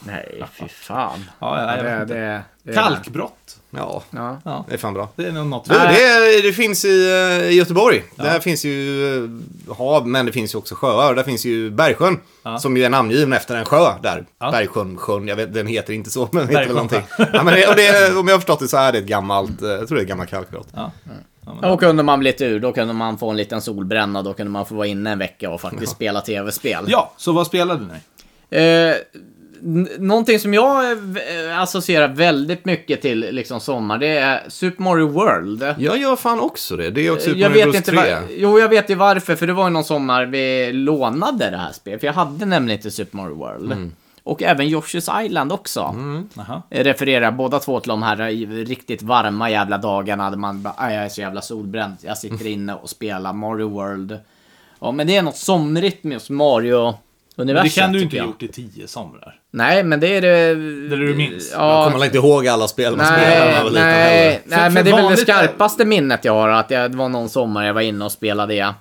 Nej, 0.00 0.44
fy 0.52 0.68
fan. 0.68 1.30
Ja, 1.38 1.76
ja, 1.76 1.82
det, 1.82 2.04
det, 2.14 2.42
det, 2.62 2.74
Kalkbrott. 2.74 3.56
Ja, 3.70 4.02
Ja. 4.10 4.38
Ja, 4.44 4.64
det 4.68 4.74
är 4.74 4.78
fan 4.78 4.94
bra. 4.94 5.08
det 5.16 5.26
är 5.26 5.32
något. 5.32 5.64
Du, 5.64 5.74
det, 5.74 6.42
det 6.42 6.52
finns 6.52 6.84
i, 6.84 7.10
eh, 7.10 7.48
i 7.50 7.54
Göteborg. 7.54 8.04
Där 8.16 8.40
finns 8.40 8.64
ju 8.64 9.24
eh, 9.24 9.74
hav, 9.76 10.08
men 10.08 10.26
det 10.26 10.32
finns 10.32 10.54
ju 10.54 10.58
också 10.58 10.74
sjöar. 10.74 11.14
Där 11.14 11.22
finns 11.22 11.44
ju 11.44 11.70
Bergsjön. 11.70 12.20
Ja. 12.42 12.58
Som 12.58 12.76
ju 12.76 12.84
är 12.84 12.90
namngiven 12.90 13.32
efter 13.32 13.56
en 13.56 13.64
sjö 13.64 13.92
där. 14.02 14.24
Ja. 14.38 14.50
Bergsjön, 14.50 14.96
sjön, 14.98 15.28
jag 15.28 15.36
vet, 15.36 15.54
den 15.54 15.66
heter 15.66 15.92
inte 15.92 16.10
så, 16.10 16.28
men 16.32 16.46
den 16.46 16.48
heter 16.56 16.66
väl 16.66 16.74
någonting. 16.74 17.02
Ja, 17.18 17.42
men 17.42 17.54
det, 17.54 17.66
och 17.68 17.76
det, 17.76 18.16
om 18.16 18.28
jag 18.28 18.34
har 18.34 18.40
förstått 18.40 18.60
det 18.60 18.68
så 18.68 18.76
är 18.76 18.92
det 18.92 18.98
ett 18.98 19.06
gammalt, 19.06 19.62
eh, 19.62 19.68
jag 19.68 19.88
tror 19.88 19.96
det 19.96 20.00
är 20.00 20.04
ett 20.04 20.08
gammalt 20.08 20.30
kalkbrott. 20.30 20.68
Ja. 20.74 20.90
Då 21.62 21.76
kunde 21.76 22.02
man 22.02 22.20
bli 22.20 22.32
tur, 22.32 22.60
då 22.60 22.72
kunde 22.72 22.94
man 22.94 23.18
få 23.18 23.30
en 23.30 23.36
liten 23.36 23.62
solbränna, 23.62 24.22
då 24.22 24.32
kunde 24.32 24.52
man 24.52 24.66
få 24.66 24.74
vara 24.74 24.86
inne 24.86 25.10
en 25.10 25.18
vecka 25.18 25.50
och 25.50 25.60
faktiskt 25.60 25.92
spela 25.92 26.20
tv-spel. 26.20 26.84
ja, 26.88 27.12
så 27.16 27.32
vad 27.32 27.46
spelade 27.46 27.86
ni? 27.86 27.94
Eh, 28.58 28.94
någonting 29.98 30.38
som 30.38 30.54
jag 30.54 30.92
eh, 30.92 31.60
associerar 31.60 32.08
väldigt 32.08 32.64
mycket 32.64 33.02
till 33.02 33.20
liksom 33.20 33.60
sommar, 33.60 33.98
det 33.98 34.06
är 34.06 34.42
Super 34.48 34.82
Mario 34.82 35.08
World. 35.08 35.74
Jag 35.78 35.98
gör 35.98 36.16
fan 36.16 36.40
också 36.40 36.76
det. 36.76 36.90
Det 36.90 37.06
är 37.06 37.10
också 37.10 37.24
Super 37.24 37.40
jag 37.40 37.50
Mario 37.50 37.64
Bros. 37.64 37.76
inte 37.76 37.90
3. 37.90 37.96
var... 37.96 38.22
Jo, 38.30 38.58
jag 38.58 38.68
vet 38.68 38.90
ju 38.90 38.94
varför, 38.94 39.36
för 39.36 39.46
det 39.46 39.52
var 39.52 39.64
ju 39.64 39.70
någon 39.70 39.84
sommar 39.84 40.26
vi 40.26 40.72
lånade 40.72 41.50
det 41.50 41.56
här 41.56 41.72
spelet. 41.72 42.00
För 42.00 42.06
jag 42.06 42.14
hade 42.14 42.46
nämligen 42.46 42.78
inte 42.78 42.90
Super 42.90 43.16
Mario 43.16 43.34
World. 43.34 43.72
Mm. 43.72 43.92
Och 44.24 44.42
även 44.42 44.66
Yoshi's 44.66 45.22
Island 45.24 45.52
också. 45.52 45.94
Jaha. 46.34 46.62
Jag 46.68 46.86
refererar 46.86 47.30
båda 47.30 47.58
två 47.58 47.80
till 47.80 47.88
de 47.88 48.02
här 48.02 48.16
riktigt 48.64 49.02
varma 49.02 49.50
jävla 49.50 49.78
dagarna 49.78 50.30
där 50.30 50.36
man 50.36 50.62
bara, 50.62 50.74
"Aj, 50.76 50.94
jag 50.94 51.04
är 51.04 51.08
så 51.08 51.20
jävla 51.20 51.40
solbränd. 51.40 51.96
Jag 52.00 52.18
sitter 52.18 52.46
inne 52.46 52.74
och 52.74 52.90
spelar 52.90 53.32
Mario 53.32 53.68
World. 53.68 54.18
Ja, 54.80 54.92
men 54.92 55.06
det 55.06 55.16
är 55.16 55.22
något 55.22 55.36
somrigt 55.36 56.04
med 56.04 56.30
Mario. 56.30 56.94
Men 57.36 57.48
Universet, 57.50 57.74
det 57.74 57.80
kan 57.80 57.92
du 57.92 58.00
inte 58.02 58.16
ha 58.16 58.18
jag. 58.18 58.26
gjort 58.26 58.42
i 58.42 58.48
tio 58.48 58.88
somrar. 58.88 59.34
Nej, 59.50 59.84
men 59.84 60.00
det 60.00 60.16
är 60.16 60.20
det... 60.20 60.28
Det 60.28 60.94
är 60.94 60.98
det 60.98 61.06
du 61.06 61.14
minns. 61.14 61.50
Jag 61.52 61.60
Ja, 61.60 61.90
kommer 61.92 62.04
inte 62.04 62.16
ihåg 62.16 62.48
alla 62.48 62.68
spel 62.68 62.96
man 62.96 63.06
spelade 63.06 63.28
när 63.30 63.44
nej, 63.46 63.54
man 63.54 63.64
var 63.64 63.70
liten 63.70 63.84
nej, 63.88 64.04
heller. 64.30 64.40
nej, 64.46 64.58
För- 64.58 64.62
men 64.70 64.72
för 64.72 64.82
det 64.84 64.90
är 64.90 64.96
väl 65.02 65.10
det 65.10 65.16
skarpaste 65.16 65.84
minnet 65.84 66.24
jag 66.24 66.32
har. 66.32 66.48
Att 66.48 66.70
jag, 66.70 66.90
det 66.90 66.96
var 66.96 67.08
någon 67.08 67.28
sommar 67.28 67.64
jag 67.66 67.74
var 67.74 67.80
inne 67.80 68.04
och 68.04 68.12
spelade 68.12 68.54
det. 68.54 68.74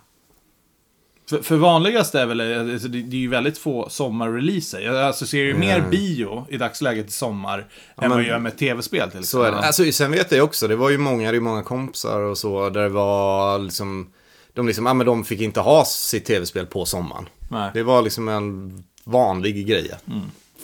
För, 1.31 1.41
för 1.41 1.55
vanligast 1.55 2.15
är 2.15 2.25
väl, 2.25 2.71
alltså, 2.71 2.87
det, 2.87 3.01
det 3.01 3.15
är 3.15 3.19
ju 3.19 3.27
väldigt 3.27 3.57
få 3.57 3.89
sommarreleaser. 3.89 4.79
Jag 4.79 5.09
associerar 5.09 5.47
ju 5.47 5.53
mer 5.53 5.83
bio 5.91 6.45
i 6.49 6.57
dagsläget 6.57 7.05
till 7.05 7.15
sommar 7.15 7.59
än 7.59 7.65
men- 7.95 8.09
vad 8.09 8.19
jag 8.19 8.27
gör 8.27 8.39
med 8.39 8.57
tv-spel 8.57 9.11
till 9.11 9.23
Så 9.23 9.43
är 9.43 9.51
det. 9.51 9.57
Alltså, 9.57 9.91
sen 9.91 10.11
vet 10.11 10.31
jag 10.31 10.43
också, 10.43 10.67
det 10.67 10.75
var 10.75 10.89
ju 10.89 10.97
många, 10.97 11.31
det 11.31 11.37
är 11.37 11.41
många 11.41 11.63
kompisar 11.63 12.19
och 12.19 12.37
så, 12.37 12.69
där 12.69 12.81
det 12.81 12.89
var 12.89 13.59
liksom, 13.59 14.11
de 14.53 14.67
liksom, 14.67 14.85
ja 14.85 14.93
men 14.93 15.05
de 15.05 15.23
fick 15.23 15.41
inte 15.41 15.59
ha 15.59 15.85
sitt 15.85 16.25
tv-spel 16.25 16.65
på 16.65 16.85
sommaren. 16.85 17.29
Nej. 17.49 17.71
Det 17.73 17.83
var 17.83 18.01
liksom 18.01 18.27
en 18.27 18.83
vanlig 19.03 19.67
grej. 19.67 19.91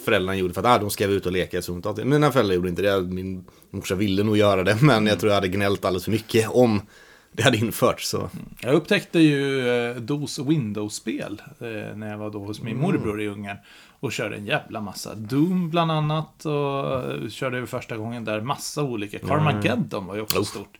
Föräldrarna 0.06 0.36
gjorde 0.36 0.54
för 0.54 0.62
att 0.62 0.68
ah, 0.68 0.78
de 0.78 0.90
ska 0.90 1.06
ut 1.06 1.26
och 1.26 1.32
leka. 1.32 1.62
Så 1.62 1.74
inte 1.74 1.90
alltid. 1.90 2.06
Mina 2.06 2.32
föräldrar 2.32 2.56
gjorde 2.56 2.70
inte 2.70 2.82
det. 2.82 3.02
Min 3.02 3.46
morsa 3.70 3.96
ville 3.96 4.24
nog 4.24 4.38
göra 4.38 4.64
det, 4.64 4.78
men 4.82 5.08
jag 5.08 5.20
tror 5.20 5.30
jag 5.30 5.36
hade 5.36 5.48
gnällt 5.48 5.86
alldeles 5.86 6.04
för 6.04 6.12
mycket 6.12 6.50
om 6.50 6.82
det 7.32 7.44
hade 7.44 7.58
införts. 7.58 8.08
Så. 8.08 8.30
Jag 8.60 8.74
upptäckte 8.74 9.20
ju 9.20 9.70
eh, 9.70 9.96
DOS 9.96 10.40
Windows-spel 10.40 11.42
eh, 11.60 11.96
när 11.98 12.10
jag 12.12 12.18
var 12.18 12.30
då 12.30 12.40
hos 12.46 12.60
Mm. 12.60 12.74
min 12.74 12.82
morbror 12.82 13.22
i 13.22 13.28
Ungern. 13.28 13.58
Och 14.00 14.12
körde 14.12 14.36
en 14.36 14.46
jävla 14.46 14.82
massa. 14.82 15.16
Doom 15.16 15.70
bland 15.70 15.92
annat. 15.92 16.46
Och 16.46 16.94
eh, 17.12 17.30
körde 17.30 17.68
första 17.68 17.98
gången 17.98 18.26
där 18.26 18.42
massa 18.42 18.84
olika. 18.84 19.20
Carmageddon 19.20 20.06
var 20.06 20.16
ju 20.16 20.22
också 20.22 20.44
stort. 20.44 20.78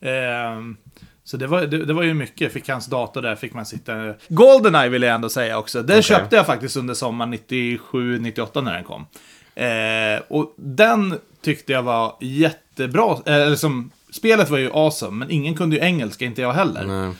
Ehm, 0.00 0.76
så 1.24 1.36
det 1.36 1.46
var, 1.46 1.62
det, 1.62 1.84
det 1.84 1.92
var 1.92 2.02
ju 2.02 2.14
mycket. 2.14 2.52
Fick 2.52 2.68
hans 2.68 2.86
dator 2.86 3.22
där, 3.22 3.36
fick 3.36 3.54
man 3.54 3.66
sitta... 3.66 4.14
Goldeneye 4.28 4.88
vill 4.88 5.02
jag 5.02 5.14
ändå 5.14 5.28
säga 5.28 5.58
också. 5.58 5.82
Den 5.82 6.02
köpte 6.02 6.36
jag 6.36 6.46
faktiskt 6.46 6.76
under 6.76 6.94
sommaren 6.94 7.34
97-98 7.34 8.62
när 8.62 8.72
den 8.72 8.84
kom. 8.84 9.06
Eh, 9.54 10.22
och 10.28 10.54
den 10.56 11.18
tyckte 11.42 11.72
jag 11.72 11.82
var 11.82 12.16
jättebra. 12.20 13.16
Eller 13.26 13.56
som, 13.56 13.90
spelet 14.14 14.50
var 14.50 14.58
ju 14.58 14.70
awesome, 14.72 15.16
men 15.16 15.30
ingen 15.30 15.54
kunde 15.54 15.76
ju 15.76 15.82
engelska, 15.82 16.24
inte 16.24 16.42
jag 16.42 16.52
heller. 16.52 16.84
Nej, 16.86 17.14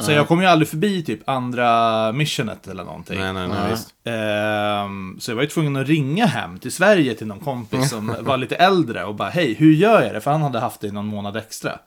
Så 0.00 0.12
jag 0.12 0.28
kom 0.28 0.40
ju 0.40 0.46
aldrig 0.46 0.68
förbi 0.68 1.02
typ 1.02 1.28
andra 1.28 2.12
missionet 2.12 2.68
eller 2.68 2.84
någonting. 2.84 3.18
nej, 3.18 3.32
nej, 3.32 3.48
nej 3.48 3.70
visst. 3.70 3.88
Ehm, 4.04 5.16
så 5.20 5.30
jag 5.30 5.36
var 5.36 5.42
ju 5.42 5.48
tvungen 5.48 5.76
att 5.76 5.86
ringa 5.86 6.26
hem 6.26 6.58
till 6.58 6.72
Sverige 6.72 7.14
till 7.14 7.26
någon 7.26 7.40
kompis 7.40 7.90
som 7.90 8.16
var 8.20 8.36
lite 8.36 8.56
äldre 8.56 9.04
och 9.04 9.14
bara 9.14 9.28
hej, 9.28 9.54
hur 9.54 9.72
gör 9.72 10.02
jag 10.02 10.14
det? 10.14 10.20
För 10.20 10.30
han 10.30 10.42
hade 10.42 10.58
haft 10.60 10.80
det 10.80 10.86
i 10.86 10.92
någon 10.92 11.06
månad 11.06 11.36
extra. 11.36 11.78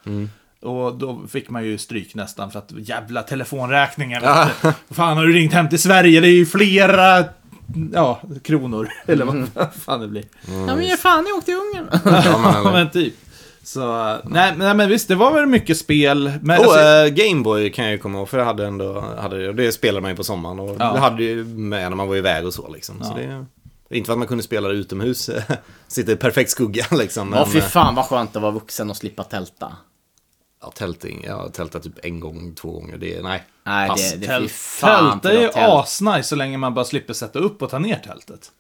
Och 0.62 0.96
då 0.98 1.22
fick 1.30 1.50
man 1.50 1.66
ju 1.66 1.78
stryk 1.78 2.16
nästan 2.16 2.52
för 2.52 2.60
att 2.60 2.72
jävla 2.72 3.24
telefonräkningen. 3.24 4.22
Fan 4.92 5.18
har 5.18 5.26
du 5.26 5.34
ringt 5.34 5.54
hem 5.54 5.70
till 5.70 5.82
Sverige? 5.82 6.20
Det 6.22 6.28
är 6.28 6.36
ju 6.36 6.46
flera 6.46 7.24
ja, 7.94 8.22
kronor. 8.44 8.90
Eller 9.06 9.26
vad 9.26 9.74
fan 9.86 10.02
det 10.02 10.08
blir. 10.08 10.24
Ja, 10.48 10.76
men 10.76 10.84
ge 10.84 10.98
fan, 10.98 11.26
jag 11.28 11.38
åkte 11.38 11.46
till 11.46 11.56
Ungern. 11.56 12.00
Ja, 12.26 12.72
men 12.74 12.90
typ. 12.90 13.14
Så, 13.64 14.18
nej, 14.24 14.54
nej 14.58 14.74
men 14.76 14.90
visst, 14.90 15.08
det 15.08 15.16
var 15.16 15.34
väl 15.34 15.46
mycket 15.46 15.78
spel. 15.78 16.32
Men, 16.42 16.60
Och 16.60 16.66
alltså, 16.66 16.80
eh, 16.80 17.08
Gameboy 17.08 17.70
kan 17.72 17.86
jag 17.86 17.92
ju 17.92 17.98
komma 17.98 18.18
ihåg, 18.18 18.30
för 18.30 18.38
jag 18.38 18.46
hade 18.46 18.66
ändå, 18.66 19.00
hade 19.18 19.54
det, 19.54 19.72
spelade 19.72 20.02
man 20.02 20.12
ju 20.12 20.18
på 20.18 20.24
sommaren. 20.24 20.60
Och 20.60 20.76
Ja. 20.80 20.94
det 20.94 21.00
hade 21.00 21.24
ju 21.24 21.44
med 21.46 21.90
när 21.92 21.96
man 21.96 22.08
var 22.08 22.16
iväg 22.16 22.46
och 22.46 22.54
så 22.54 22.74
liksom. 22.74 23.04
Så 23.04 23.14
Ja. 23.22 23.46
det, 23.90 23.98
inte 23.98 24.06
för 24.08 24.14
att 24.14 24.20
man 24.20 24.28
kunde 24.28 24.44
spela 24.44 24.68
det 24.68 24.74
utomhus, 24.74 25.30
sitta 25.88 26.12
i 26.12 26.16
perfekt 26.16 26.50
skugga 26.52 26.86
liksom. 26.92 27.34
Ja, 27.34 27.48
fy 27.52 27.58
eh, 27.58 27.64
fan 27.64 27.96
vad 27.96 28.06
skönt 28.06 28.36
att 28.36 28.42
vara 28.42 28.52
vuxen 28.52 28.90
och 28.90 28.98
slippa 28.98 29.24
tälta. 29.24 29.72
ja, 30.62 30.72
tälting, 30.72 31.24
jag 31.28 31.36
har 31.36 31.50
tältat 31.50 31.84
typ 31.84 32.06
en 32.06 32.20
gång, 32.20 32.56
två 32.56 32.72
gånger. 32.72 32.98
Det 32.98 33.16
är, 33.18 33.24
nej. 33.24 33.44
Nej, 33.66 33.90
Pass. 33.90 34.12
det, 34.12 34.18
det 34.18 34.22
fy 34.22 34.28
tält, 34.28 34.52
fan 34.52 35.20
tält 35.20 35.36
är 35.36 35.42
ju 35.42 35.50
asnice 35.56 36.24
så 36.24 36.36
länge 36.36 36.58
man 36.58 36.74
bara 36.74 36.86
slipper 36.86 37.14
sätta 37.14 37.40
upp 37.40 37.62
och 37.62 37.70
ta 37.70 37.80
ner 37.80 37.96
tältet. 37.96 38.52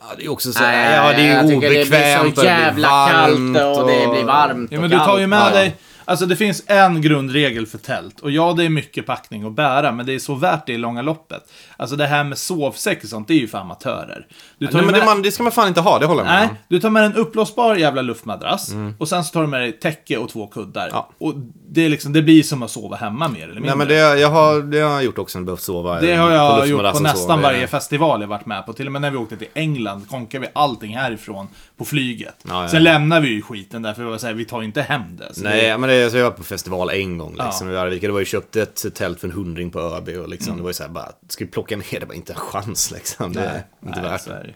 Ja, 0.00 0.06
det 0.18 0.24
är 0.24 0.28
också 0.28 0.52
så, 0.52 0.60
Nej, 0.60 0.94
ja 0.96 1.12
det 1.12 1.22
är 1.22 1.48
ju 1.48 1.56
obekvämt 1.56 1.60
Det 1.60 1.90
blir 1.90 2.28
och 2.30 2.36
så 2.36 2.42
det 2.42 2.42
blir 2.42 2.44
jävla 2.44 2.88
varmt 2.88 3.56
kallt 3.56 3.78
och 3.78 3.86
det 3.86 4.08
blir 4.08 4.24
varmt 4.24 4.72
Ja, 4.72 4.78
och 4.78 4.82
men 4.82 4.90
du 4.90 4.98
tar 4.98 5.18
ju 5.18 5.26
med 5.26 5.38
Ja, 5.38 5.48
ja. 5.48 5.54
dig, 5.54 5.76
alltså 6.04 6.26
det 6.26 6.36
finns 6.36 6.62
en 6.66 7.02
grundregel 7.02 7.66
för 7.66 7.78
tält. 7.78 8.20
Och 8.20 8.30
ja, 8.30 8.52
det 8.52 8.64
är 8.64 8.68
mycket 8.68 9.06
packning 9.06 9.46
att 9.46 9.52
bära, 9.52 9.92
men 9.92 10.06
det 10.06 10.12
är 10.14 10.18
så 10.18 10.34
värt 10.34 10.66
det 10.66 10.72
i 10.72 10.78
långa 10.78 11.02
loppet. 11.02 11.42
Alltså 11.80 11.96
det 11.96 12.06
här 12.06 12.24
med 12.24 12.38
sovsäck 12.38 13.02
och 13.04 13.08
sånt, 13.08 13.28
det 13.28 13.34
är 13.34 13.38
ju 13.38 13.48
för 13.48 13.58
amatörer. 13.58 14.26
Du 14.58 14.66
tar 14.66 14.74
Nej, 14.78 14.86
men 14.90 15.00
det, 15.00 15.06
man, 15.06 15.22
det 15.22 15.30
ska 15.30 15.42
man 15.42 15.52
fan 15.52 15.68
inte 15.68 15.80
ha, 15.80 15.98
det 15.98 16.06
håller 16.06 16.20
jag 16.20 16.26
med 16.30 16.38
Nej, 16.48 16.48
du 16.68 16.80
tar 16.80 16.90
med 16.90 17.04
en 17.04 17.14
uppblåsbar 17.14 17.76
jävla 17.76 18.02
luftmadrass. 18.02 18.70
Och 18.98 19.08
sen 19.08 19.24
så 19.24 19.32
tar 19.32 19.40
du 19.40 19.46
med 19.46 19.60
dig 19.60 19.72
täcke 19.72 20.16
och 20.16 20.28
två 20.28 20.46
kuddar. 20.46 20.82
Mm. 20.82 20.92
Ja. 20.94 21.10
Och 21.18 21.34
det, 21.70 21.84
är 21.84 21.88
liksom, 21.88 22.12
det 22.12 22.22
blir 22.22 22.42
som 22.42 22.62
att 22.62 22.70
sova 22.70 22.96
hemma 22.96 23.28
mer 23.28 23.42
eller 23.42 23.54
mindre. 23.54 23.68
Nej 23.70 23.76
men 23.78 23.88
det, 23.88 24.20
jag 24.20 24.28
har, 24.28 24.62
det 24.62 24.80
har 24.80 24.90
jag 24.90 25.04
gjort 25.04 25.18
också 25.18 25.38
när 25.38 25.40
jag 25.40 25.46
behövt 25.46 25.60
sova. 25.62 26.00
Det 26.00 26.14
har 26.16 26.30
jag 26.30 26.68
gjort 26.68 26.80
på 26.82 26.88
och 26.88 26.96
så. 26.96 27.02
nästan 27.02 27.42
varje 27.42 27.66
festival 27.66 28.20
jag 28.20 28.28
varit 28.28 28.46
med 28.46 28.66
på. 28.66 28.72
Till 28.72 28.86
och 28.86 28.92
med 28.92 29.02
när 29.02 29.10
vi 29.10 29.16
åkte 29.16 29.36
till 29.36 29.48
England 29.54 30.08
konkade 30.10 30.40
vi 30.46 30.50
allting 30.52 30.96
härifrån 30.96 31.48
på 31.76 31.84
flyget. 31.84 32.34
Ja, 32.48 32.62
ja, 32.62 32.68
Sen 32.68 32.84
ja. 32.84 32.92
lämnade 32.92 33.20
vi 33.22 33.28
ju 33.28 33.42
skiten 33.42 33.82
där, 33.82 33.94
för 33.94 34.02
vi 34.04 34.10
var 34.10 34.18
så 34.18 34.26
här, 34.26 34.34
vi 34.34 34.44
tar 34.44 34.62
inte 34.62 34.82
hem 34.82 35.16
det. 35.16 35.32
Nej, 35.36 35.62
det, 35.70 35.78
men 35.78 35.90
det, 35.90 36.10
så 36.10 36.16
jag 36.16 36.24
var 36.24 36.30
på 36.30 36.44
festival 36.44 36.90
en 36.90 37.18
gång 37.18 37.34
Ja. 37.38 37.44
liksom, 37.44 37.70
i 37.70 37.76
Arvika. 37.76 38.06
Det 38.06 38.12
var 38.12 38.20
ju 38.20 38.26
köpt 38.26 38.56
ett 38.56 38.94
tält 38.94 39.20
för 39.20 39.28
en 39.28 39.34
hundring 39.34 39.70
på 39.70 39.80
ÖB 39.80 40.08
och 40.08 40.28
liksom, 40.28 40.48
Mm. 40.48 40.56
det 40.56 40.62
var 40.62 40.70
ju 40.70 40.74
så 40.74 40.82
här 40.82 40.90
bara, 40.90 41.08
ska 41.28 41.44
vi 41.44 41.50
plocka 41.50 41.67
ner 41.76 42.00
det? 42.00 42.06
var 42.06 42.14
inte 42.14 42.32
en 42.32 42.38
chans 42.38 42.90
liksom. 42.90 43.32
Det 43.32 43.40
är 43.40 43.64
inte 43.86 44.00
nej, 44.00 44.10
värt. 44.10 44.54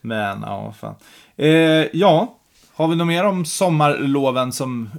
Men, 0.00 0.42
ja, 0.42 0.74
fan. 0.80 0.94
Eh, 1.36 1.48
ja, 1.92 2.34
har 2.74 2.88
vi 2.88 2.96
något 2.96 3.06
mer 3.06 3.24
om 3.24 3.44
sommarloven 3.44 4.52
som 4.52 4.90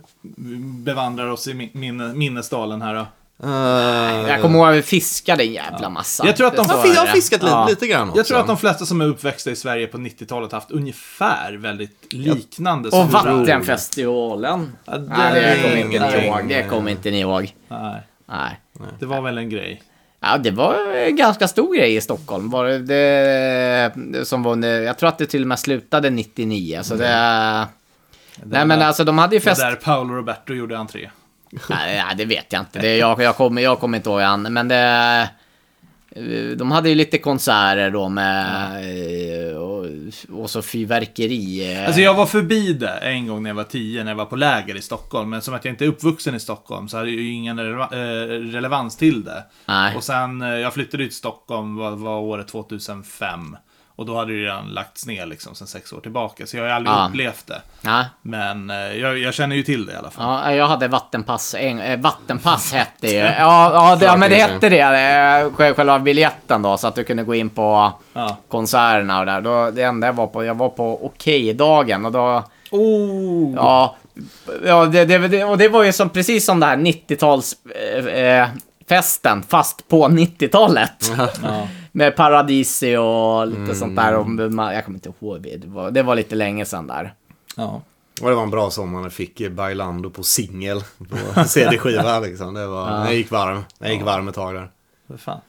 bevandrar 0.84 1.28
oss 1.28 1.48
i 1.48 1.54
min, 1.54 1.69
min, 1.74 2.17
minnesdalen 2.17 2.82
här 2.82 2.93
då? 2.95 3.06
Eh, 3.43 4.30
Jag 4.30 4.41
kommer 4.41 4.60
ihåg 4.60 4.67
att 4.67 4.76
vi 4.76 4.82
fiskade 4.82 5.43
en 5.43 5.54
jävla 5.54 5.89
massa. 5.89 6.26
Jag 6.26 6.38
tror 6.38 6.48
att 6.48 6.56
de- 6.56 6.67
jag, 6.67 7.02
har 7.02 7.08
fiskat 7.08 7.41
lite, 7.41 7.54
Ja. 7.54 7.67
lite 7.69 7.88
grann 7.88 8.10
också. 8.10 8.19
Jag 8.19 8.26
tror 8.26 8.39
att 8.39 8.48
de 8.48 8.58
flesta 8.58 8.86
som 8.86 9.02
är 9.02 9.06
uppväxta 9.06 9.52
i 9.52 9.56
Sverige 9.56 9.88
på 9.88 9.98
90-talet 9.98 10.52
haft 10.52 10.72
ungefär 10.72 11.54
väldigt 11.54 12.13
liknande. 12.13 12.89
Och. 12.89 13.12
Vattenfestivalen. 13.12 14.72
Ja, 14.86 14.98
det 14.98 15.08
Nej, 15.17 15.62
kommer 15.63 15.78
inte 15.78 16.17
ni 16.17 16.26
ihåg. 16.28 16.48
Det 16.50 16.63
kommer 16.69 16.91
inte 16.91 17.12
ni 17.12 17.19
ihåg. 17.19 17.56
Nej, 17.67 18.02
Nej. 18.26 18.60
det 19.00 19.06
var 19.06 19.22
väl 19.22 19.38
en 19.38 19.50
grej. 19.50 19.84
Ja, 20.20 20.38
det 20.38 20.52
var 20.52 20.96
en 20.96 21.16
ganska 21.16 21.48
stor 21.48 21.76
grej 21.76 21.96
i 21.96 22.02
Stockholm. 22.02 22.50
Var 22.50 22.66
det, 22.66 23.92
det 23.96 24.26
som 24.26 24.44
var, 24.44 24.66
jag 24.66 24.98
tror 24.98 25.10
att 25.10 25.18
det 25.18 25.26
till 25.26 25.42
och 25.42 25.48
med 25.48 25.60
slutade 25.60 26.10
99. 26.10 26.80
Så 26.84 26.96
det... 26.96 27.68
Nej 28.44 28.66
men 28.66 28.82
alltså 28.82 29.04
de 29.04 29.18
hade 29.18 29.36
ju 29.36 29.40
Det 29.40 29.46
fest... 29.46 29.62
där 29.62 29.76
Paolo 29.76 30.14
Roberto 30.14 30.54
gjorde 30.54 30.78
entré. 30.78 31.10
Nej, 31.70 32.04
nej, 32.06 32.16
det 32.16 32.26
vet 32.26 32.54
jag 32.54 32.62
inte. 32.62 32.80
Det, 32.80 32.98
jag, 32.98 33.22
jag, 33.22 33.36
kommer, 33.36 33.62
jag 33.62 33.80
kommer 33.80 33.98
inte 33.98 34.10
ihåg 34.10 34.22
han. 34.22 34.42
Men 34.42 34.68
det... 34.68 35.30
eh, 36.12 36.58
de 36.58 36.72
hade 36.72 36.89
ju 36.89 36.95
lite 36.95 37.17
konserter 37.17 37.89
då 37.89 38.10
med... 38.10 38.65
eh, 39.52 39.58
Och, 39.58 39.86
och 40.30 40.50
så 40.50 40.62
fyrverkeri. 40.62 41.74
eh. 41.76 41.86
Alltså 41.86 42.02
jag 42.02 42.13
var 42.13 42.26
förbi 42.26 42.74
det 42.74 42.89
en 42.89 43.28
gång 43.28 43.43
när 43.43 43.50
jag 43.50 43.56
var 43.56 43.63
tio, 43.63 44.04
när 44.04 44.12
jag 44.12 44.15
var 44.17 44.26
på 44.26 44.36
läger 44.36 44.76
i 44.78 44.82
Stockholm. 44.82 45.30
Men 45.30 45.41
som 45.41 45.54
att 45.54 45.65
jag 45.65 45.72
inte 45.72 45.86
är 45.86 45.89
uppvuxen 45.89 46.36
i 46.36 46.39
Stockholm 46.39 46.88
så 46.89 46.98
hade 46.98 47.10
jag 47.10 47.19
ju 47.22 47.32
ingen 47.34 47.60
releva- 47.60 47.89
relevans 48.54 48.98
till 48.98 49.24
det. 49.24 49.43
Nej. 49.65 49.95
Och 49.95 50.04
sen, 50.04 50.41
jag 50.41 50.74
flyttade 50.74 51.04
till 51.08 51.15
Stockholm, 51.15 51.76
var, 51.76 51.91
var 51.91 52.19
året 52.19 52.48
2005. 52.48 53.58
Och 54.00 54.06
då 54.06 54.18
hade 54.18 54.32
det 54.32 54.38
ju 54.38 54.44
redan 54.46 54.68
lagts 54.68 55.06
ner 55.06 55.26
liksom 55.26 55.56
sen 55.56 55.68
sex 55.68 55.94
år 55.94 56.00
tillbaka. 56.02 56.46
Så 56.46 56.58
jag 56.58 56.64
har 56.64 56.70
aldrig 56.70 56.96
Ja. 56.96 57.08
upplevt 57.10 57.48
det. 57.48 57.62
Ja. 57.82 58.06
Men 58.22 58.70
eh, 58.70 58.76
jag, 58.78 59.18
jag 59.18 59.34
känner 59.34 59.56
ju 59.56 59.64
till 59.64 59.86
det 59.86 59.94
i 59.94 59.96
alla 59.96 60.10
fall. 60.12 60.26
Ja, 60.50 60.56
jag 60.56 60.68
hade 60.68 60.88
vattenpass. 60.88 61.56
En, 61.60 61.80
eh, 61.80 62.00
vattenpass 62.00 62.74
hette 62.74 63.08
ju. 63.08 63.18
Ja, 63.18 63.34
ja, 63.40 63.96
det, 63.96 64.06
ja, 64.06 64.16
men 64.18 64.30
det 64.30 64.36
hette 64.36 64.70
det. 64.70 64.80
eh, 64.82 65.54
själv- 65.56 65.76
Själva 65.76 66.00
biljetten 66.00 66.62
då, 66.62 66.78
så 66.78 66.88
att 66.88 66.96
du 66.96 67.04
kunde 67.04 67.24
gå 67.24 67.36
in 67.36 67.50
på 67.50 67.94
Ja. 68.14 68.38
konserterna 68.50 69.20
och 69.20 69.26
där. 69.26 69.42
Då, 69.42 69.72
det 69.72 69.84
enda 69.84 70.08
jag 70.08 70.14
var 70.14 70.28
på, 70.28 70.44
jag 70.46 70.56
var 70.56 70.70
på 70.70 71.06
Okej-dagen 71.06 72.06
och 72.06 72.12
då... 72.12 72.44
Oh! 72.72 73.54
Ja, 73.56 73.96
ja 74.66 74.86
det, 74.86 75.06
det, 75.06 75.44
och 75.44 75.58
det 75.58 75.70
var 75.70 75.84
ju 75.84 75.94
som, 75.94 76.10
precis 76.10 76.46
som 76.46 76.60
det 76.60 76.66
här 76.66 76.78
90-tals... 76.78 77.56
Eh, 77.96 78.06
eh, 78.06 78.48
festen, 78.90 79.44
fast 79.44 79.88
på 79.88 80.08
90-talet. 80.08 81.12
Med 82.00 82.16
Paradisi 82.16 82.98
och 82.98 83.48
lite 83.48 83.76
sånt 83.76 83.96
där. 83.96 84.16
Och 84.16 84.26
jag 84.74 84.86
kommer 84.86 84.98
inte 84.98 85.10
ihåg, 85.22 85.42
det 85.42 85.68
var, 85.68 85.92
det 85.92 86.04
var 86.04 86.16
lite 86.16 86.36
länge 86.36 86.66
sedan 86.66 86.88
där. 86.88 87.14
Ja. 87.56 87.82
Och 88.22 88.30
det 88.30 88.36
var 88.36 88.44
en 88.44 88.50
bra 88.50 88.70
sommar 88.70 89.00
när 89.00 89.06
jag 89.06 89.14
fick 89.14 89.50
Bailando 89.50 90.10
på 90.10 90.24
singel 90.24 90.84
på 91.36 91.44
CD-skiva 91.48 92.20
liksom. 92.20 92.54
Det 92.54 92.68
var, 92.68 92.90
Jag 92.90 93.16
gick 93.16 93.32
varm. 93.32 93.64
Jag 93.80 93.94
gick 93.94 94.04
varm 94.04 94.28
ett 94.28 94.36
tag 94.36 94.56
där. 94.56 94.70
För 95.08 95.18
fan. 95.18 95.40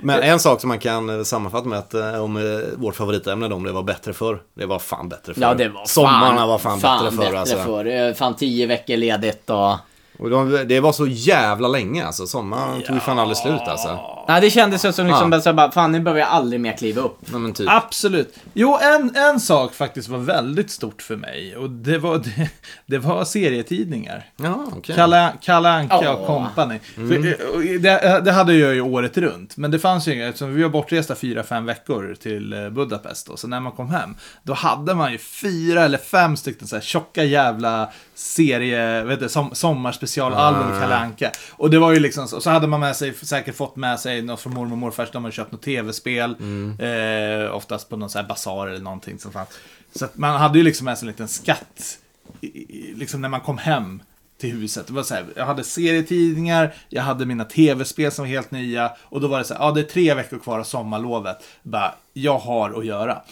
Men 0.00 0.22
en 0.22 0.40
sak 0.40 0.60
som 0.60 0.68
man 0.68 0.78
kan 0.78 1.18
eh, 1.18 1.22
sammanfatta 1.22 1.68
med 1.68 1.78
att 1.78 1.94
eh, 1.94 2.22
om 2.24 2.36
eh, 2.36 2.42
vårt 2.76 2.96
favoritämne 2.96 3.48
då, 3.48 3.56
om 3.56 3.64
det 3.64 3.72
var 3.72 3.82
bättre 3.82 4.12
förr. 4.12 4.42
Det 4.54 4.66
var 4.66 4.78
fan 4.78 5.08
bättre 5.08 5.34
förr. 5.34 5.42
Ja, 5.42 5.54
det 5.54 5.68
var 5.68 5.84
Sommarna 5.86 6.46
var 6.46 6.58
fan, 6.58 6.80
bättre 6.80 7.10
förr 7.10 7.24
bättre 7.24 7.40
alltså. 7.40 7.56
förr. 7.56 7.86
Eh, 7.86 8.14
Fan 8.14 8.36
tio 8.36 8.66
veckor 8.66 8.96
ledigt 8.96 9.50
och... 9.50 9.74
Och 10.18 10.30
de, 10.30 10.64
det 10.68 10.80
var 10.80 10.92
så 10.92 11.06
jävla 11.06 11.68
länge 11.68 12.06
alltså. 12.06 12.26
Sommaren 12.26 12.82
tog 12.82 12.94
ju 12.96 13.00
fan 13.00 13.18
aldrig 13.18 13.36
slut 13.36 13.60
alltså. 13.66 13.98
Nej, 14.28 14.40
det 14.40 14.50
kändes 14.50 14.80
som 14.96 15.06
liksom, 15.06 15.32
Ja. 15.32 15.40
så 15.40 15.52
bara, 15.52 15.70
fan 15.72 15.92
nu 15.92 16.00
behöver 16.00 16.20
jag 16.20 16.28
aldrig 16.28 16.60
mer 16.60 16.72
kliva 16.76 17.02
upp. 17.02 17.18
Nej, 17.20 17.40
men 17.40 17.52
typ. 17.52 17.68
Absolut. 17.70 18.34
Jo, 18.52 18.78
en, 18.82 19.16
en 19.16 19.40
sak 19.40 19.74
faktiskt 19.74 20.08
var 20.08 20.18
väldigt 20.18 20.70
stort 20.70 21.02
för 21.02 21.16
mig. 21.16 21.56
Och 21.56 21.70
det 21.70 21.98
var, 21.98 22.18
det, 22.36 22.50
det 22.86 22.98
var 22.98 23.24
serietidningar. 23.24 24.24
Ja, 24.36 24.66
okej. 24.76 24.94
Kalle, 24.96 25.32
Kalle 25.40 25.68
Anka 25.68 26.00
Ja. 26.02 26.12
och 26.14 26.26
company. 26.26 26.78
För, 26.94 27.02
eh, 27.26 27.80
det, 27.80 28.20
det 28.24 28.32
hade 28.32 28.54
jag 28.54 28.74
ju 28.74 28.80
året 28.80 29.18
runt. 29.18 29.56
Men 29.56 29.70
det 29.70 29.78
fanns 29.78 30.08
ju 30.08 30.14
inga, 30.14 30.26
eftersom 30.28 30.54
vi 30.54 30.62
var 30.62 30.70
bortresta 30.70 31.14
fyra, 31.14 31.42
fem 31.42 31.64
veckor 31.66 32.16
till 32.22 32.52
eh, 32.52 32.70
Budapest 32.70 33.26
då. 33.26 33.36
Så 33.36 33.48
när 33.48 33.60
man 33.60 33.72
kom 33.72 33.90
hem, 33.90 34.14
då 34.42 34.52
hade 34.54 34.94
man 34.94 35.12
ju 35.12 35.18
fyra 35.18 35.84
eller 35.84 35.98
fem 35.98 36.36
stycken 36.36 36.68
så 36.68 36.76
här 36.76 36.82
tjocka 36.82 37.24
jävla 37.24 37.90
serie, 38.14 39.02
vet 39.02 39.20
du, 39.20 39.28
som, 39.28 39.54
sommarspecialalbum 39.54 40.80
Kalle 40.80 40.96
Anka. 40.96 41.30
Och 41.50 41.70
det 41.70 41.78
var 41.78 41.92
ju 41.92 42.00
liksom 42.00 42.28
så, 42.28 42.40
så 42.40 42.50
hade 42.50 42.66
man 42.66 42.80
med 42.80 42.96
sig, 42.96 43.14
säkert 43.14 43.56
fått 43.56 43.76
med 43.76 44.00
sig 44.00 44.22
något 44.22 44.40
från 44.40 44.54
mormor 44.54 44.72
och 44.72 44.78
morfar, 44.78 45.08
de 45.12 45.24
hade 45.24 45.34
köpt 45.34 45.52
något 45.52 45.62
tv-spel. 45.62 46.36
Eh, 46.78 47.54
oftast 47.54 47.88
på 47.88 47.96
någon 47.96 48.10
så 48.10 48.18
här 48.18 48.26
basar 48.26 48.66
eller 48.66 48.80
någonting 48.80 49.18
som 49.18 49.32
fanns. 49.32 49.48
Så 49.94 50.04
att 50.04 50.16
man 50.16 50.40
hade 50.40 50.58
ju 50.58 50.64
liksom 50.64 50.84
med 50.84 50.98
sig 50.98 51.06
en 51.06 51.12
liten 51.12 51.28
skatt, 51.28 51.98
i, 52.40 52.46
i, 52.46 52.94
liksom 52.94 53.20
när 53.20 53.28
man 53.28 53.40
kom 53.40 53.58
hem 53.58 54.02
till 54.40 54.52
huset. 54.52 54.86
Det 54.86 54.92
var 54.92 55.02
så 55.02 55.14
här, 55.14 55.26
jag 55.36 55.46
hade 55.46 55.64
serietidningar, 55.64 56.74
jag 56.88 57.02
hade 57.02 57.26
mina 57.26 57.44
tv-spel 57.44 58.12
som 58.12 58.22
var 58.22 58.28
helt 58.28 58.50
nya. 58.50 58.92
Och 59.02 59.20
då 59.20 59.28
var 59.28 59.38
det 59.38 59.44
så 59.44 59.54
här, 59.54 59.60
ja 59.60 59.70
det 59.70 59.80
är 59.80 59.84
tre 59.84 60.14
veckor 60.14 60.38
kvar 60.38 60.58
av 60.58 60.64
sommarlovet. 60.64 61.36
Bara, 61.62 61.94
jag 62.12 62.38
har 62.38 62.78
att 62.78 62.86
göra. 62.86 63.22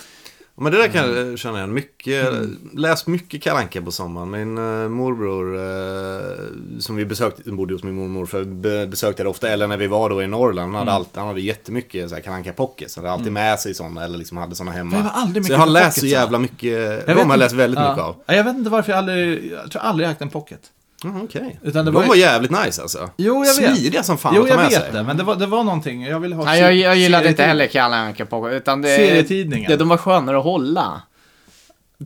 Men 0.63 0.73
det 0.73 0.79
där 0.79 0.89
kan 0.89 1.05
Mm. 1.11 1.31
jag 1.31 1.39
känna 1.39 1.59
igen. 1.59 1.73
Mycket, 1.75 2.29
Läst 2.75 3.07
mycket 3.07 3.43
Kalle 3.43 3.59
Anka 3.61 3.83
på 3.83 3.91
sommaren. 3.93 4.31
Min 4.31 4.59
uh, 4.59 4.89
morbror, 4.89 5.57
eh, 5.57 6.81
som 6.81 6.97
vi 6.97 7.05
besökte, 7.05 7.51
bodde 7.51 7.75
hos 7.75 7.83
min 7.83 7.95
mormor, 7.95 8.27
för 8.27 8.45
be, 8.45 8.87
besökte 8.87 9.23
det 9.23 9.29
ofta. 9.29 9.49
Eller 9.49 9.67
när 9.67 9.77
vi 9.77 9.87
var 9.87 10.11
då 10.11 10.23
i 10.23 10.27
Norrland. 10.27 10.67
Han 10.67 10.75
hade, 10.75 10.91
Mm. 10.91 10.95
alltid, 10.97 11.19
han 11.19 11.27
hade 11.29 11.41
jättemycket 11.41 12.09
så 12.09 12.15
här, 12.15 12.23
Kalle 12.23 12.37
Anka 12.37 12.53
pockets. 12.53 12.97
Han 12.97 13.05
hade 13.05 13.15
alltid 13.15 13.33
med 13.33 13.61
sig 13.61 13.75
sådana, 13.75 14.05
eller 14.05 14.19
liksom 14.19 14.37
hade 14.37 14.55
sådana 14.55 14.73
hemma. 14.73 14.97
Jag 15.35 15.45
så 15.45 15.53
jag 15.53 15.59
har 15.59 15.67
läst 15.67 16.01
så 16.01 16.07
jävla 16.07 16.39
mycket. 16.39 16.63
Jag 16.73 17.07
de 17.07 17.13
har 17.15 17.21
jag 17.31 17.39
läst 17.39 17.55
väldigt 17.55 17.81
ja. 17.81 17.91
mycket 17.91 18.05
av. 18.05 18.17
Ja, 18.27 18.35
Jag 18.35 18.45
vet 18.45 18.57
inte 18.57 18.71
varför 18.71 18.93
jag 18.93 18.99
aldrig, 18.99 19.53
jag 19.53 19.71
tror 19.71 19.83
aldrig 19.83 20.07
jag 20.07 20.13
ägt 20.13 20.23
en 20.23 20.31
pocket. 20.31 20.61
Mm, 21.05 21.23
Okej. 21.23 21.61
Utan 21.63 21.85
det 21.85 21.91
De 21.91 21.95
var 21.95 22.07
var 22.07 22.15
jävligt 22.15 22.51
nice 22.51 22.83
alltså. 22.83 23.11
Jo, 23.17 23.45
jag 23.45 23.55
vet. 23.61 23.77
Smidiga 23.77 24.03
som 24.03 24.19
fan 24.19 24.35
Jo, 24.37 24.43
att 24.43 24.49
ta 24.49 24.55
jag 24.55 24.63
vet 24.63 24.73
sig. 24.73 24.91
det, 24.93 25.03
men 25.03 25.17
det 25.17 25.23
var, 25.23 25.37
det 25.37 25.47
var 25.47 25.65
någonting. 25.65 26.03
Jag 26.07 26.21
ville 26.21 26.35
ha 26.35 26.45
Nej, 26.45 26.61
jag, 26.61 26.75
jag 26.75 26.97
gillade 26.97 27.29
inte 27.29 27.43
heller 27.45 27.67
Kalle 27.67 27.97
Anka 27.97 28.27
på 28.27 28.51
utan 28.51 28.83
det, 28.83 28.97
Serietidningar. 28.97 29.69
Det, 29.71 29.77
de 29.77 29.89
var 29.89 29.97
skönare 29.97 30.39
att 30.39 30.45
hålla. 30.45 31.03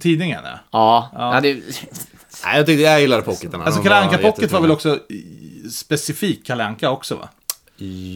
Tidningarna. 0.00 0.60
Ja, 0.70 1.10
Ja. 1.14 1.34
ja. 1.34 1.40
det, 1.40 1.54
Nej, 2.44 2.56
jag 2.56 2.66
tyckte 2.66 2.82
jag 2.82 3.00
gillade 3.00 3.22
pocketarna. 3.22 3.64
Alltså 3.64 3.82
Kalle 3.82 3.96
Anka 3.96 4.16
var 4.16 4.30
Pocket 4.30 4.52
var 4.52 4.60
väl 4.60 4.70
också 4.70 4.98
specifikt 5.72 6.46
Kalle 6.46 6.64
Anka 6.64 6.90
också 6.90 7.14
va? 7.16 7.28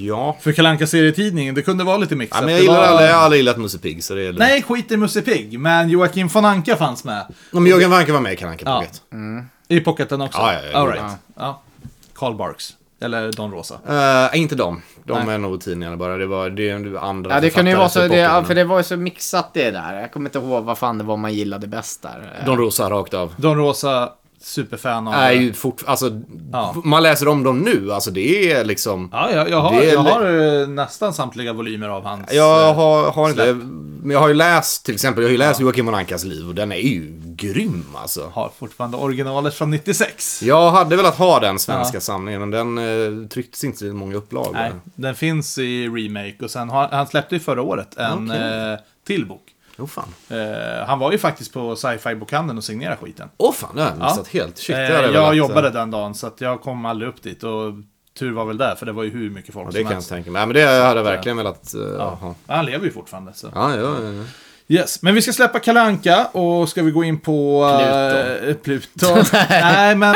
Ja. 0.06 0.36
För 0.40 0.52
Kalle 0.52 0.68
Anka 0.68 0.86
serietidningen, 0.86 1.54
det 1.54 1.62
kunde 1.62 1.84
vara 1.84 1.96
lite 1.96 2.16
mixat. 2.16 2.38
ja 2.40 2.44
men 2.44 2.54
jag 2.54 2.62
gillar 2.62 2.76
var- 2.76 2.86
aldrig, 2.86 3.08
jag 3.08 3.14
har 3.14 3.22
aldrig 3.22 3.38
gillat 3.38 3.56
Musse 3.56 3.78
Pigg, 3.78 4.04
så 4.04 4.14
det 4.14 4.22
är. 4.22 4.32
Nej, 4.32 4.62
skit 4.62 4.92
i 4.92 4.96
Musse 4.96 5.22
Pigg, 5.22 5.58
men 5.60 5.88
Joakim 5.90 6.28
von 6.28 6.44
Anka 6.44 6.76
fanns 6.76 7.04
med. 7.04 7.26
Men 7.50 7.66
Jörgen 7.66 7.90
Wanke 7.90 8.12
var 8.12 8.20
med 8.20 8.32
i 8.32 8.36
Kalle 8.36 8.50
Anka 8.52 8.64
Ja. 8.66 8.78
Pocket. 8.80 9.02
I 9.68 9.80
pocketen 9.80 10.20
också? 10.20 10.38
Ja, 10.38 10.52
ja, 10.52 10.60
ja, 10.72 10.78
All 10.78 10.88
right. 10.88 11.12
ja. 11.34 11.60
Carl 12.14 12.34
Barks. 12.34 12.76
Eller 13.00 13.32
Don 13.32 13.52
Rosa. 13.52 13.78
Eh, 14.32 14.40
inte 14.40 14.54
de. 14.54 14.82
De 15.04 15.24
Nej. 15.24 15.34
är 15.34 15.38
nog 15.38 15.60
tidningarna 15.60 15.96
bara. 15.96 16.16
Det 16.16 16.26
var 16.26 16.50
det 16.50 16.68
är 16.70 16.96
andra 17.04 17.34
ja, 17.34 17.40
det 17.40 17.50
kunde 17.50 17.70
ju 17.70 17.76
vara 17.76 17.88
så, 17.88 18.08
det, 18.08 18.16
ja, 18.16 18.44
för 18.44 18.54
det 18.54 18.64
var 18.64 18.78
ju 18.78 18.84
så 18.84 18.96
mixat 18.96 19.54
det 19.54 19.70
där. 19.70 20.00
Jag 20.00 20.12
kommer 20.12 20.28
inte 20.28 20.38
ihåg 20.38 20.64
vad 20.64 20.78
fan 20.78 20.98
det 20.98 21.04
var 21.04 21.16
man 21.16 21.34
gillade 21.34 21.66
bäst 21.66 22.02
där. 22.02 22.42
Don 22.46 22.58
Rosa 22.58 22.90
rakt 22.90 23.14
av. 23.14 23.34
Don 23.36 23.56
Rosa, 23.56 24.12
superfan 24.40 25.08
av... 25.08 25.14
Är 25.14 25.32
ju 25.32 25.52
fort, 25.52 25.82
alltså, 25.86 26.20
Ja. 26.52 26.74
man 26.84 27.02
läser 27.02 27.28
om 27.28 27.42
dem 27.42 27.58
nu, 27.58 27.92
alltså 27.92 28.10
det 28.10 28.52
är 28.52 28.64
liksom... 28.64 29.08
Ja, 29.12 29.30
jag, 29.32 29.50
jag, 29.50 29.60
har, 29.60 29.80
är 29.82 29.92
jag 29.92 30.00
har 30.00 30.60
eh, 30.62 30.68
nästan 30.68 31.14
samtliga 31.14 31.52
volymer 31.52 31.88
av 31.88 32.04
hans... 32.04 32.32
Jag 32.32 32.68
eh, 32.68 32.74
har, 32.74 33.10
har 33.10 33.30
inte, 33.30 33.52
men 34.02 34.10
jag 34.10 34.20
har 34.20 34.28
ju 34.28 34.34
läst, 34.34 34.84
till 34.84 34.94
exempel, 34.94 35.22
jag 35.22 35.28
har 35.28 35.32
ju 35.32 35.38
läst 35.38 35.60
Joakim 35.60 35.86
von 35.86 35.94
Ankas 35.94 36.24
liv 36.24 36.48
och 36.48 36.54
den 36.54 36.72
är 36.72 36.76
ju 36.76 37.12
grym 37.24 37.84
alltså. 37.94 38.30
har 38.34 38.50
fortfarande 38.58 38.96
originalet 38.96 39.54
från 39.54 39.70
96. 39.70 40.42
Jag 40.42 40.70
hade 40.70 40.96
velat 40.96 41.14
ha 41.18 41.40
den 41.40 41.58
svenska 41.58 41.96
Ja. 41.96 42.00
samlingen, 42.00 42.50
men 42.50 42.50
den 42.50 42.78
eh, 43.22 43.28
trycktes 43.28 43.64
inte 43.64 43.86
i 43.86 43.92
många 43.92 44.16
upplagor. 44.16 44.52
Nej, 44.52 44.72
den 44.94 45.14
finns 45.14 45.58
i 45.58 45.88
remake 45.88 46.36
och 46.44 46.50
sen 46.50 46.70
har 46.70 46.88
han 46.88 47.06
släppte 47.06 47.34
ju 47.34 47.40
förra 47.40 47.62
året 47.62 47.96
en 47.96 48.30
Okej. 48.30 48.72
eh, 48.72 48.78
till 49.06 49.26
bok. 49.26 49.42
Fan. 49.86 50.08
Eh, 50.28 50.86
han 50.86 50.98
var 50.98 51.12
ju 51.12 51.18
faktiskt 51.18 51.52
på 51.52 51.76
sci-fi 51.76 52.14
bokhandeln 52.14 52.58
och 52.58 52.64
signerade 52.64 52.96
skiten. 52.96 53.28
Åh 53.36 53.52
fan, 53.52 53.70
det 53.76 53.82
har 53.82 53.88
jag 53.90 53.98
Ja. 54.00 54.04
missat 54.04 54.28
helt. 54.28 54.58
Shit, 54.58 54.76
Eh, 54.76 54.80
det 54.82 55.10
jag 55.12 55.28
eh, 55.32 55.38
jobbade 55.38 55.70
den 55.70 55.90
dagen 55.90 56.14
så 56.14 56.30
jag 56.38 56.60
kom 56.60 56.86
aldrig 56.86 57.08
upp 57.10 57.22
dit 57.22 57.42
och 57.42 57.72
tur 58.18 58.32
var 58.32 58.44
väl 58.44 58.58
där 58.58 58.74
för 58.74 58.86
det 58.86 58.92
var 58.92 59.02
ju 59.02 59.10
hur 59.10 59.30
mycket 59.30 59.54
folk 59.54 59.66
Ja, 59.66 59.70
det 59.70 59.72
som 59.76 59.82
kan 59.82 59.90
jag 59.90 59.94
helst. 59.96 60.08
tänka 60.08 60.30
mig. 60.30 60.46
Men 60.46 60.54
det 60.54 60.62
hade 60.84 60.98
jag 61.00 61.04
verkligen 61.04 61.36
velat 61.36 61.74
eh, 61.74 61.80
Ja. 61.98 62.18
ha. 62.20 62.34
Han 62.46 62.64
lever 62.66 62.84
ju 62.84 62.92
fortfarande. 62.92 63.32
Så. 63.34 63.46
Ja, 63.54 63.70
ja, 63.76 63.80
ja, 64.02 64.10
ja. 64.12 64.24
Yes, 64.70 65.02
men 65.02 65.14
vi 65.14 65.22
ska 65.22 65.32
släppa 65.32 65.58
Kalanka 65.58 66.26
och 66.26 66.68
ska 66.68 66.82
vi 66.82 66.90
gå 66.90 67.04
in 67.04 67.20
på... 67.20 67.66
Pluto. 67.78 68.46
eh, 68.48 68.54
Pluto. 68.54 69.36
Nej, 69.50 69.94
men... 69.96 70.14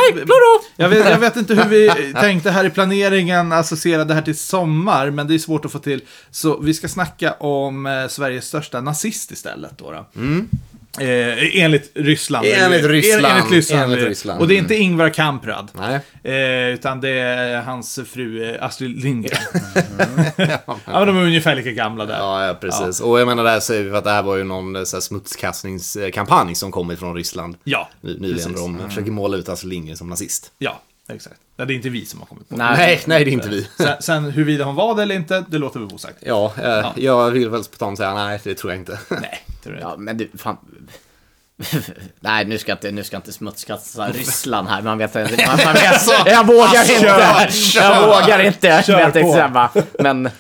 Jag 0.77 0.89
vet, 0.89 1.11
jag 1.11 1.19
vet 1.19 1.37
inte 1.37 1.55
hur 1.55 1.65
vi 1.65 2.13
tänkte 2.21 2.51
här 2.51 2.65
i 2.65 2.71
planeringen 2.71 3.53
associera 3.53 4.05
det 4.05 4.15
här 4.15 4.23
till 4.23 4.39
sommar, 4.39 5.11
men 5.11 5.29
det 5.29 5.35
är 5.35 5.39
svårt 5.39 5.65
att 5.65 5.73
få 5.73 5.79
till. 5.79 6.01
Så 6.31 6.59
vi 6.61 6.75
ska 6.75 6.89
snacka 6.89 7.33
om 7.33 7.87
eh, 7.87 8.09
Sveriges 8.09 8.45
största 8.45 8.81
nazist 8.81 9.31
istället 9.31 9.79
då. 9.79 9.91
då. 9.91 10.07
Eh, 11.01 11.63
enligt 11.65 11.91
Ryssland. 11.95 12.47
Mm. 12.47 12.63
Enligt 12.65 12.85
Ryssland. 12.91 13.27
Enligt 13.27 13.53
Ryssland. 13.53 13.83
Enligt 13.93 14.09
Ryssland. 14.09 14.41
Och 14.41 14.49
det 14.49 14.55
är 14.55 14.59
inte 14.59 14.75
Ingvar 14.75 15.11
Kamprad. 15.11 15.69
Nej. 15.73 16.01
Eh, 16.25 16.75
utan 16.75 17.01
det 17.01 17.09
är 17.11 17.63
hans 17.63 17.99
fru 18.13 18.51
eh, 18.55 18.65
Astrid 18.65 19.03
Lindgren. 19.05 19.39
ja, 20.37 20.75
men 20.87 21.07
de 21.07 21.17
är 21.17 21.23
ungefär 21.23 21.55
lika 21.57 21.71
gamla 21.71 22.07
där. 22.07 22.19
Ja, 22.19 22.47
ja, 22.47 22.55
precis. 22.55 23.01
Och 23.01 23.21
jag 23.21 23.29
menar, 23.29 23.45
där 23.45 23.61
säger 23.61 23.83
vi 23.85 23.91
för 23.91 23.97
att 23.99 24.05
det 24.05 24.11
här 24.11 24.23
var 24.23 24.37
ju 24.37 24.45
någon 24.45 24.77
eh, 24.77 24.83
så 24.85 24.97
här, 24.97 25.01
smutskastningskampanj 25.01 26.55
som 26.55 26.73
kom 26.73 26.91
ifrån 26.91 27.15
Ryssland. 27.15 27.57
Ja, 27.65 27.89
ny- 28.01 28.15
Nyligen. 28.19 28.35
precis. 28.35 28.55
De 28.55 28.89
försöker 28.89 29.11
måla 29.11 29.37
ut 29.37 29.49
Astrid 29.49 29.73
Lindgren 29.73 29.97
som 29.97 30.09
nazist. 30.09 30.53
Ja, 30.59 30.81
exakt. 31.09 31.41
Ja, 31.57 31.65
det 31.65 31.73
är 31.73 31.75
inte 31.75 31.89
vi 31.89 32.07
som 32.07 32.21
har 32.21 32.27
kommit 32.27 32.49
på. 32.49 32.57
Nej. 32.57 32.77
Nej, 32.77 33.03
nej, 33.07 33.25
det 33.25 33.31
är 33.31 33.33
inte 33.33 33.49
vi. 33.49 33.69
Sen, 33.77 33.97
sen 34.01 34.25
huruvida 34.25 34.65
hon 34.65 34.75
var 34.75 34.95
det 34.95 35.03
eller 35.03 35.15
inte, 35.15 35.45
det 35.49 35.59
låter 35.59 35.81
vi 35.81 35.85
vara 35.85 35.95
osagt. 35.95 36.19
Ja, 36.21 36.53
eh, 36.63 36.87
jag 36.97 37.31
vill 37.31 37.51
väl 37.51 37.65
spontant 37.65 37.99
säga 37.99 38.15
nej, 38.15 38.41
det 38.45 38.55
tror 38.55 38.73
jag 38.73 38.81
inte. 38.81 38.99
Nej, 39.09 39.45
tror 39.63 39.75
jag 39.77 39.83
Ja, 39.91 39.97
men 39.97 40.17
du, 40.19 40.31
fan. 40.35 40.57
Nej, 42.21 42.45
nu 42.45 42.59
ska 42.59 42.71
jag 42.71 42.77
inte, 42.77 42.91
nu 42.91 43.05
ska 43.05 43.17
jag 43.17 43.19
inte 43.19 43.33
smutskasta 43.33 44.09
Ryssland 44.09 44.69
här. 44.69 44.83
Man 44.83 44.99
vet 44.99 45.17
inte. 45.17 45.47
Man, 45.47 45.59
man 45.65 45.75
vet, 45.75 46.27
jag 46.27 46.47
vågar 46.47 46.91
inte. 46.95 47.79
Jag 47.79 48.07
vågar 48.07 48.39
inte. 48.39 48.83
Kör 48.87 48.93
men 48.93 49.03
jag 49.03 49.13
tänkte 49.13 49.43
på. 49.43 49.49
bara, 49.49 49.71
men 49.99 50.31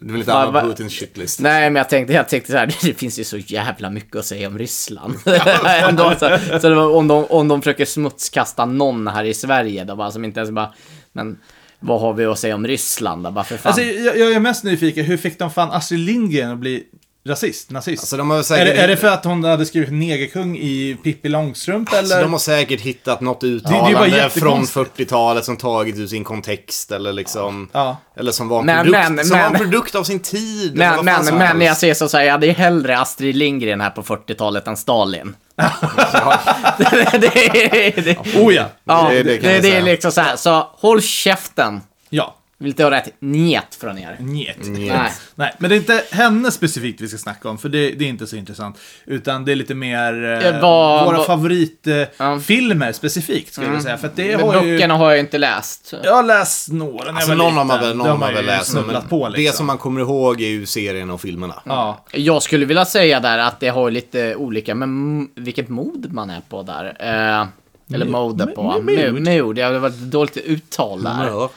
Du 0.00 0.12
vill 0.12 0.20
inte 0.20 0.32
va- 0.32 0.62
Putins 0.62 0.92
shitlist. 0.92 1.40
nej, 1.40 1.70
men 1.70 1.76
jag 1.80 1.88
tänkte, 1.88 2.12
jag 2.12 2.28
tänkte 2.28 2.52
så 2.52 2.58
här. 2.58 2.66
Det 2.82 2.94
finns 2.94 3.18
ju 3.18 3.24
så 3.24 3.36
jävla 3.38 3.90
mycket 3.90 4.16
att 4.16 4.24
säga 4.24 4.48
om 4.48 4.58
Ryssland. 4.58 5.14
Ändå, 5.88 6.14
så 6.18 6.38
så 6.60 6.68
det 6.68 6.74
var, 6.74 6.94
om, 6.96 7.08
de, 7.08 7.24
om 7.24 7.48
de 7.48 7.62
försöker 7.62 7.84
smutskasta 7.84 8.64
någon 8.64 9.06
här 9.08 9.24
i 9.24 9.34
Sverige, 9.34 9.84
då 9.84 9.96
bara 9.96 10.10
som 10.10 10.24
inte 10.24 10.40
ens 10.40 10.50
bara. 10.50 10.72
Men 11.12 11.38
vad 11.80 12.00
har 12.00 12.12
vi 12.14 12.24
att 12.24 12.38
säga 12.38 12.54
om 12.54 12.66
Ryssland 12.66 13.24
då? 13.24 13.30
Bara 13.30 13.44
för 13.44 13.56
fan. 13.56 13.70
Alltså, 13.72 13.82
jag, 13.82 14.18
jag 14.18 14.32
är 14.32 14.40
mest 14.40 14.64
nyfiken, 14.64 15.04
hur 15.04 15.16
fick 15.16 15.38
de 15.38 15.50
fan 15.50 15.70
Astrid 15.70 16.00
Lindgren 16.00 16.50
att 16.50 16.58
bli 16.58 16.84
rasist, 17.26 17.70
nazist? 17.70 18.02
Alltså, 18.02 18.16
de 18.16 18.30
har 18.30 18.38
är, 18.38 18.42
säkert, 18.42 18.66
det, 18.76 18.82
är 18.82 18.88
det 18.88 18.96
för 18.96 19.06
att 19.08 19.24
hon 19.24 19.44
hade 19.44 19.66
skrivit 19.66 19.92
negerkung 19.92 20.56
i 20.58 20.96
Pippi 21.04 21.28
Långstrump 21.28 21.88
eller? 21.88 21.98
alltså, 21.98 22.20
de 22.20 22.32
har 22.32 22.38
säkert 22.38 22.80
hittat 22.80 23.20
något 23.20 23.40
det 23.40 23.46
är 23.46 23.50
uttalande 23.50 23.94
bara 23.94 24.04
från 24.08 24.18
jättekonstigt. 24.18 24.96
40-talet 24.96 25.44
som 25.44 25.56
tagit 25.56 25.96
ur 25.98 26.06
sin 26.06 26.24
kontext 26.24 26.92
eller 26.92 27.12
liksom... 27.12 27.68
Ja. 27.72 27.96
Eller 28.16 28.32
som 28.32 28.48
var 28.48 28.60
en, 28.60 28.66
Men- 28.66 28.84
produkt, 28.84 29.08
men- 29.10 29.24
som 29.24 29.38
var 29.38 29.44
en 29.46 29.52
men- 29.52 29.60
produkt 29.60 29.94
av 29.94 30.04
sin 30.04 30.20
tid. 30.20 30.72
eller 30.82 31.02
men, 31.02 31.24
men, 31.24 31.34
men 31.34 31.46
helst. 31.46 31.62
jag 31.66 31.76
ser 31.76 31.94
så 31.94 32.08
säger 32.08 32.26
jag 32.26 32.32
hade 32.32 32.52
hellre 32.52 32.98
Astrid 32.98 33.36
Lindgren 33.36 33.80
här 33.80 33.90
på 33.90 34.02
40-talet 34.02 34.66
än 34.66 34.76
Stalin. 34.76 35.36
det, 36.78 37.18
det, 37.20 37.90
det, 38.04 38.18
Oh 38.36 38.54
ja. 38.54 38.64
ja, 38.84 39.08
Det- 39.10 39.22
det, 39.22 39.38
det 39.38 39.38
det, 39.48 39.60
det 39.60 39.76
är 39.76 39.82
liksom 39.82 40.12
så 40.12 40.20
här, 40.20 40.36
så 40.36 40.70
håll 40.78 41.02
käften. 41.02 41.80
Ja. 42.10 42.34
Vill 42.60 42.68
inte 42.68 42.84
ha 42.84 42.90
rätt 42.90 43.08
njet 43.20 43.74
från 43.74 43.98
er. 43.98 44.16
Njet. 44.20 44.56
Nej. 44.60 45.12
Nej, 45.34 45.54
men 45.58 45.70
det 45.70 45.76
är 45.76 45.78
inte 45.78 46.02
henne 46.10 46.50
specifikt 46.50 47.00
vi 47.00 47.08
ska 47.08 47.18
snacka 47.18 47.48
om, 47.48 47.58
för 47.58 47.68
det, 47.68 47.90
det 47.90 48.04
är 48.04 48.08
inte 48.08 48.26
så 48.26 48.36
intressant. 48.36 48.78
Utan 49.06 49.44
det 49.44 49.52
är 49.52 49.56
lite 49.56 49.74
mer 49.74 50.24
eh, 50.24 50.46
Eh, 50.48 50.60
vad- 50.62 51.04
våra 51.04 51.24
favoritfilmer 51.24 52.92
specifikt, 52.92 53.52
skulle 53.52 53.72
jag 53.72 53.82
säga. 53.82 53.98
För 53.98 54.10
det 54.14 54.36
Men 54.36 54.46
har 54.46 54.62
ju... 54.64 54.72
böckerna 54.74 54.96
har 54.96 55.10
jag 55.10 55.20
inte 55.20 55.38
läst. 55.38 55.94
Jag 56.04 56.14
har 56.14 56.22
läst 56.22 56.72
några 56.72 57.04
när 57.04 57.12
Alltså 57.12 57.30
jag 57.30 57.36
var 57.36 57.44
någon 57.44 57.56
har 57.56 57.64
man 57.64 57.76
liten. 57.76 57.88
väl, 57.88 57.96
någon 57.96 58.06
Det 58.06 58.10
har 58.12 58.18
man 58.18 58.28
ju 58.30 58.34
väl 58.36 58.46
läst. 58.46 58.74
Men 58.74 59.02
på 59.08 59.28
liksom. 59.28 59.44
Det 59.44 59.56
som 59.56 59.66
man 59.66 59.78
kommer 59.78 60.00
ihåg 60.00 60.40
är 60.40 60.48
ju 60.48 60.66
serien 60.66 61.10
och 61.10 61.20
filmerna. 61.20 61.62
Ja. 61.64 62.04
Jag 62.12 62.42
skulle 62.42 62.66
vilja 62.66 62.84
säga 62.84 63.20
där 63.20 63.38
att 63.38 63.60
det 63.60 63.68
har 63.68 63.90
lite 63.90 64.34
olika, 64.36 64.74
men 64.74 65.28
vilket 65.34 65.68
mod 65.68 66.12
man 66.12 66.30
är 66.30 66.40
på 66.48 66.62
där. 66.62 66.84
Eh, 67.00 67.46
eller 67.94 68.06
mode 68.06 68.46
på. 68.46 68.62
Mood. 68.62 68.84
mood. 68.84 69.22
mood. 69.22 69.56
Det 69.56 69.62
har 69.62 69.72
varit 69.72 69.94
ett 69.94 70.00
dåligt 70.10 70.36
uttal 70.36 71.02
där. 71.02 71.26
Ja. 71.26 71.50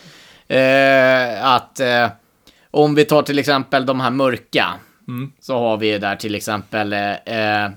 Eh, 0.51 1.45
att 1.45 1.79
eh, 1.79 2.07
om 2.71 2.95
vi 2.95 3.05
tar 3.05 3.21
till 3.21 3.39
exempel 3.39 3.85
de 3.85 3.99
här 3.99 4.09
mörka. 4.09 4.73
Mm. 5.07 5.31
Så 5.39 5.59
har 5.59 5.77
vi 5.77 5.87
ju 5.91 5.97
där 5.99 6.15
till 6.15 6.35
exempel 6.35 6.93
eh, 6.93 7.69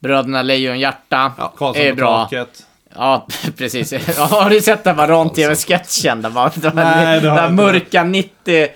Bröderna 0.00 0.42
Lejonhjärta. 0.42 1.32
Ja, 1.38 1.52
Karlsson 1.56 1.82
är 1.82 1.92
bra. 1.92 2.24
taket. 2.24 2.66
Ja, 2.94 3.26
precis. 3.58 3.92
Ja, 4.16 4.24
har 4.24 4.50
du 4.50 4.60
sett 4.60 4.84
den 4.84 4.96
Varan-TV-sketchen? 4.96 6.22
Den, 6.22 6.34
den, 6.54 6.72
Nej, 6.74 7.20
den 7.20 7.32
inte. 7.32 7.50
mörka 7.62 8.04
90... 8.04 8.62
eh, 8.62 8.68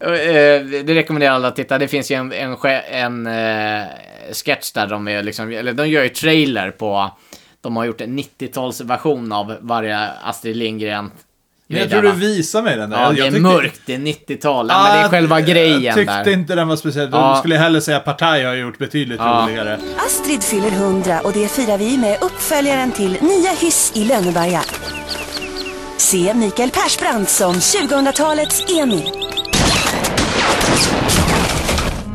Det 0.00 0.94
rekommenderar 0.94 1.34
alla 1.34 1.48
att 1.48 1.56
titta. 1.56 1.78
Det 1.78 1.88
finns 1.88 2.10
ju 2.10 2.14
en, 2.14 2.32
en, 2.32 2.56
en 2.90 3.26
eh, 3.26 3.86
sketch 4.32 4.72
där 4.72 4.86
de 4.86 5.08
är 5.08 5.22
liksom, 5.22 5.52
eller 5.52 5.72
de 5.72 5.88
gör 5.88 6.02
ju 6.02 6.08
trailer 6.08 6.70
på, 6.70 7.10
de 7.60 7.76
har 7.76 7.84
gjort 7.84 8.00
en 8.00 8.18
90-talsversion 8.18 9.34
av 9.34 9.56
varje 9.60 9.98
Astrid 10.24 10.56
Lindgren. 10.56 11.10
Jag 11.78 11.90
tror 11.90 12.02
du 12.02 12.12
visar 12.12 12.62
mig 12.62 12.76
den 12.76 12.90
där. 12.90 12.96
Ja, 12.96 13.04
jag, 13.04 13.14
det 13.16 13.20
är 13.22 13.24
tyckte- 13.26 13.40
mörkt, 13.40 13.80
det 13.86 13.94
är 13.94 13.98
90-tal. 13.98 14.66
Ja, 14.70 14.82
men 14.82 14.92
det 14.92 14.98
är 15.02 15.06
Ah, 15.06 15.08
själva 15.08 15.40
grejen 15.40 15.82
Jag 15.82 15.94
tyckte 15.94 16.22
där. 16.24 16.32
inte 16.32 16.54
den 16.54 16.68
var 16.68 16.76
speciellt. 16.76 17.10
Ja. 17.12 17.28
Då 17.30 17.36
skulle 17.38 17.54
jag 17.54 17.62
hellre 17.62 17.80
säga 17.80 18.00
Partaj 18.00 18.44
har 18.44 18.54
gjort 18.54 18.78
betydligt 18.78 19.20
Ja. 19.20 19.46
roligare. 19.48 19.78
Astrid 20.06 20.42
fyller 20.42 20.70
100 20.70 21.20
och 21.20 21.32
det 21.32 21.48
firar 21.48 21.78
vi 21.78 21.98
med 21.98 22.18
uppföljaren 22.22 22.92
till 22.92 23.16
Nya 23.20 23.50
hyss 23.60 23.92
i 23.94 24.04
Lönneberga. 24.04 24.60
Se 25.96 26.34
Mikael 26.34 26.70
Persbrandt 26.70 27.30
som 27.30 27.54
2000-talets 27.54 28.64
Emil. 28.78 29.10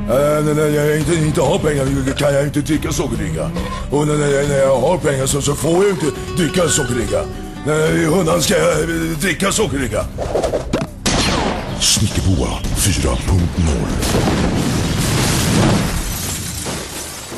Äh, 0.10 0.14
när 0.46 0.54
när 0.54 0.68
jag 0.68 0.98
inte, 1.00 1.14
inte 1.16 1.42
har 1.42 1.60
pengar 1.60 2.14
kan 2.18 2.34
jag 2.34 2.44
inte 2.44 2.60
dricka 2.62 2.92
sockerdricka. 2.92 3.50
Och 3.92 4.08
när, 4.08 4.14
när, 4.18 4.48
när 4.48 4.58
jag 4.60 4.78
har 4.80 4.98
pengar 4.98 5.26
så, 5.26 5.42
så 5.42 5.56
får 5.56 5.72
jag 5.84 5.90
inte 5.90 6.06
dricka 6.38 6.68
sockerdricka. 6.68 7.18
När 7.68 8.06
hundan 8.06 8.42
ska 8.42 8.56
eh, 8.56 8.88
dricka 9.22 9.52
sockerdricka. 9.52 10.06
Snickerboa 11.80 12.48
4.0 12.78 13.18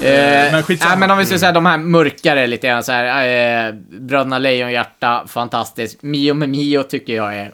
Eh, 0.01 0.51
Men 0.51 0.63
nej, 0.69 0.97
men 0.97 1.11
om 1.11 1.17
vi 1.17 1.25
ska 1.25 1.39
säga 1.39 1.51
de 1.51 1.65
här 1.65 1.77
mörkare 1.77 2.47
lite 2.47 2.67
grann 2.67 2.83
så 2.83 2.91
här. 2.91 3.67
Eh, 3.67 3.73
Bröderna 3.99 4.37
Lejonhjärta, 4.39 5.23
fantastiskt. 5.27 6.03
Mio 6.03 6.33
med 6.33 6.49
Mio 6.49 6.83
tycker 6.83 7.13
jag 7.13 7.35
är 7.35 7.51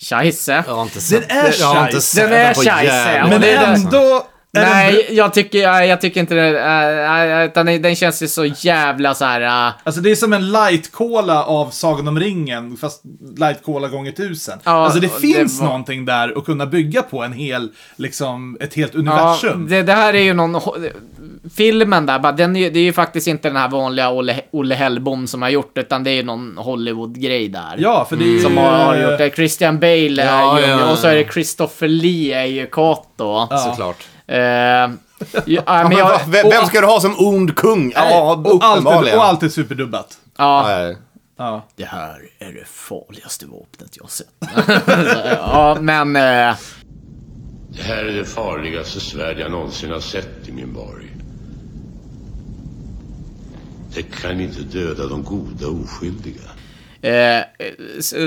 scheisse. 0.00 0.64
Jag 0.66 0.74
har 0.74 0.82
inte 0.82 1.00
sett 1.00 1.28
Den 1.28 1.38
är 1.38 1.52
scheisse. 1.52 2.22
Den 2.22 2.32
är 2.32 2.54
scheisse, 2.54 3.26
Men 3.30 3.40
det 3.40 3.50
är 3.50 3.74
ändå... 3.74 4.26
är 4.56 4.60
Nej, 4.64 5.06
jag 5.10 5.34
tycker, 5.34 5.58
jag, 5.58 5.86
jag 5.86 6.00
tycker 6.00 6.20
inte 6.20 6.34
det. 6.34 6.50
Uh, 6.50 7.44
utan 7.44 7.66
den, 7.66 7.82
den 7.82 7.96
känns 7.96 8.22
ju 8.22 8.28
så 8.28 8.44
jävla 8.44 9.14
så 9.14 9.24
här. 9.24 9.40
eh, 9.68 9.72
Alltså 9.84 10.00
det 10.00 10.10
är 10.10 10.14
som 10.14 10.32
en 10.32 10.52
light 10.52 10.92
cola 10.92 11.44
av 11.44 11.70
Sagan 11.70 12.08
om 12.08 12.20
ringen, 12.20 12.76
fast 12.76 13.02
light 13.38 13.62
cola 13.64 13.88
gånger 13.88 14.12
tusen. 14.12 14.58
Ja, 14.64 14.70
alltså 14.70 15.00
det 15.00 15.08
finns 15.08 15.58
det 15.58 15.62
var- 15.64 15.66
någonting 15.70 16.04
där 16.04 16.38
att 16.38 16.44
kunna 16.44 16.66
bygga 16.66 17.02
på 17.02 17.22
en 17.22 17.32
hel, 17.32 17.68
liksom, 17.96 18.56
ett 18.60 18.74
helt 18.74 18.94
ja, 18.94 19.00
universum. 19.00 19.66
det, 19.68 19.82
det 19.82 19.92
här 19.92 20.14
är 20.14 20.22
ju 20.22 20.34
någon... 20.34 20.60
Filmen 21.56 22.06
där, 22.06 22.18
bara, 22.18 22.32
den 22.32 22.56
är, 22.56 22.70
det 22.70 22.78
är 22.78 22.82
ju 22.84 22.92
faktiskt 22.92 23.26
inte 23.26 23.48
den 23.48 23.56
här 23.56 23.68
vanliga 23.68 24.10
Olle, 24.10 24.40
Olle 24.50 24.74
Hellbom 24.74 25.26
som 25.26 25.42
har 25.42 25.48
gjort 25.48 25.78
utan 25.78 26.04
det 26.04 26.10
är 26.10 26.14
ju 26.14 26.22
någon 26.22 26.58
Hollywood-grej 26.58 27.48
där. 27.48 27.74
Ja, 27.78 28.06
för 28.08 28.16
det 28.16 28.34
är. 28.36 28.38
Som 28.38 28.56
har, 28.56 28.70
har 28.70 28.96
gjort 28.96 29.18
det. 29.18 29.30
Christian 29.36 29.78
Bale 29.78 30.22
är 30.22 30.26
Ja, 30.40 30.60
ju, 30.60 30.66
ja, 30.66 30.80
ja. 30.80 30.92
och 30.92 30.98
så 30.98 31.06
är 31.06 31.14
det 31.14 31.32
Christopher 31.32 31.88
Lee 31.88 32.40
är 32.40 32.44
ju 32.46 32.66
Kato. 32.66 33.46
Såklart. 33.68 34.06
Eh, 34.28 34.36
ja, 34.38 34.88
ja, 35.46 35.88
Men 35.88 35.98
jag, 35.98 36.20
vem, 36.26 36.48
vem 36.50 36.66
ska 36.66 36.80
du 36.80 36.86
ha 36.86 37.00
som 37.00 37.14
ond 37.18 37.56
kung? 37.56 37.92
Ja, 37.94 38.20
och, 38.22 38.30
alltid, 38.30 38.52
uppenbarligen. 38.52 39.18
och 39.18 39.24
alltid 39.24 39.52
superdubbat. 39.52 40.18
ja, 40.36 40.92
Ja, 41.40 41.66
det 41.76 41.84
här 41.84 42.20
är 42.38 42.52
det 42.52 42.64
farligaste 42.68 43.46
vapnet 43.46 43.96
jag 43.96 44.04
har 44.04 44.08
sett. 44.10 44.28
ja, 45.38 45.76
men... 45.80 46.16
Eh, 46.16 46.56
Det 47.68 47.82
här 47.82 48.04
är 48.04 48.12
det 48.12 48.24
farligaste 48.24 49.00
svärd 49.00 49.38
jag 49.38 49.50
någonsin 49.50 49.90
har 49.90 50.00
sett 50.00 50.48
i 50.48 50.52
min 50.52 50.72
borg. 50.72 51.06
Det 53.94 54.02
kan 54.02 54.40
inte 54.40 54.60
döda 54.62 55.06
de 55.06 55.24
goda 55.24 55.66
oskyldiga. 55.68 56.40
Eh, 57.02 57.44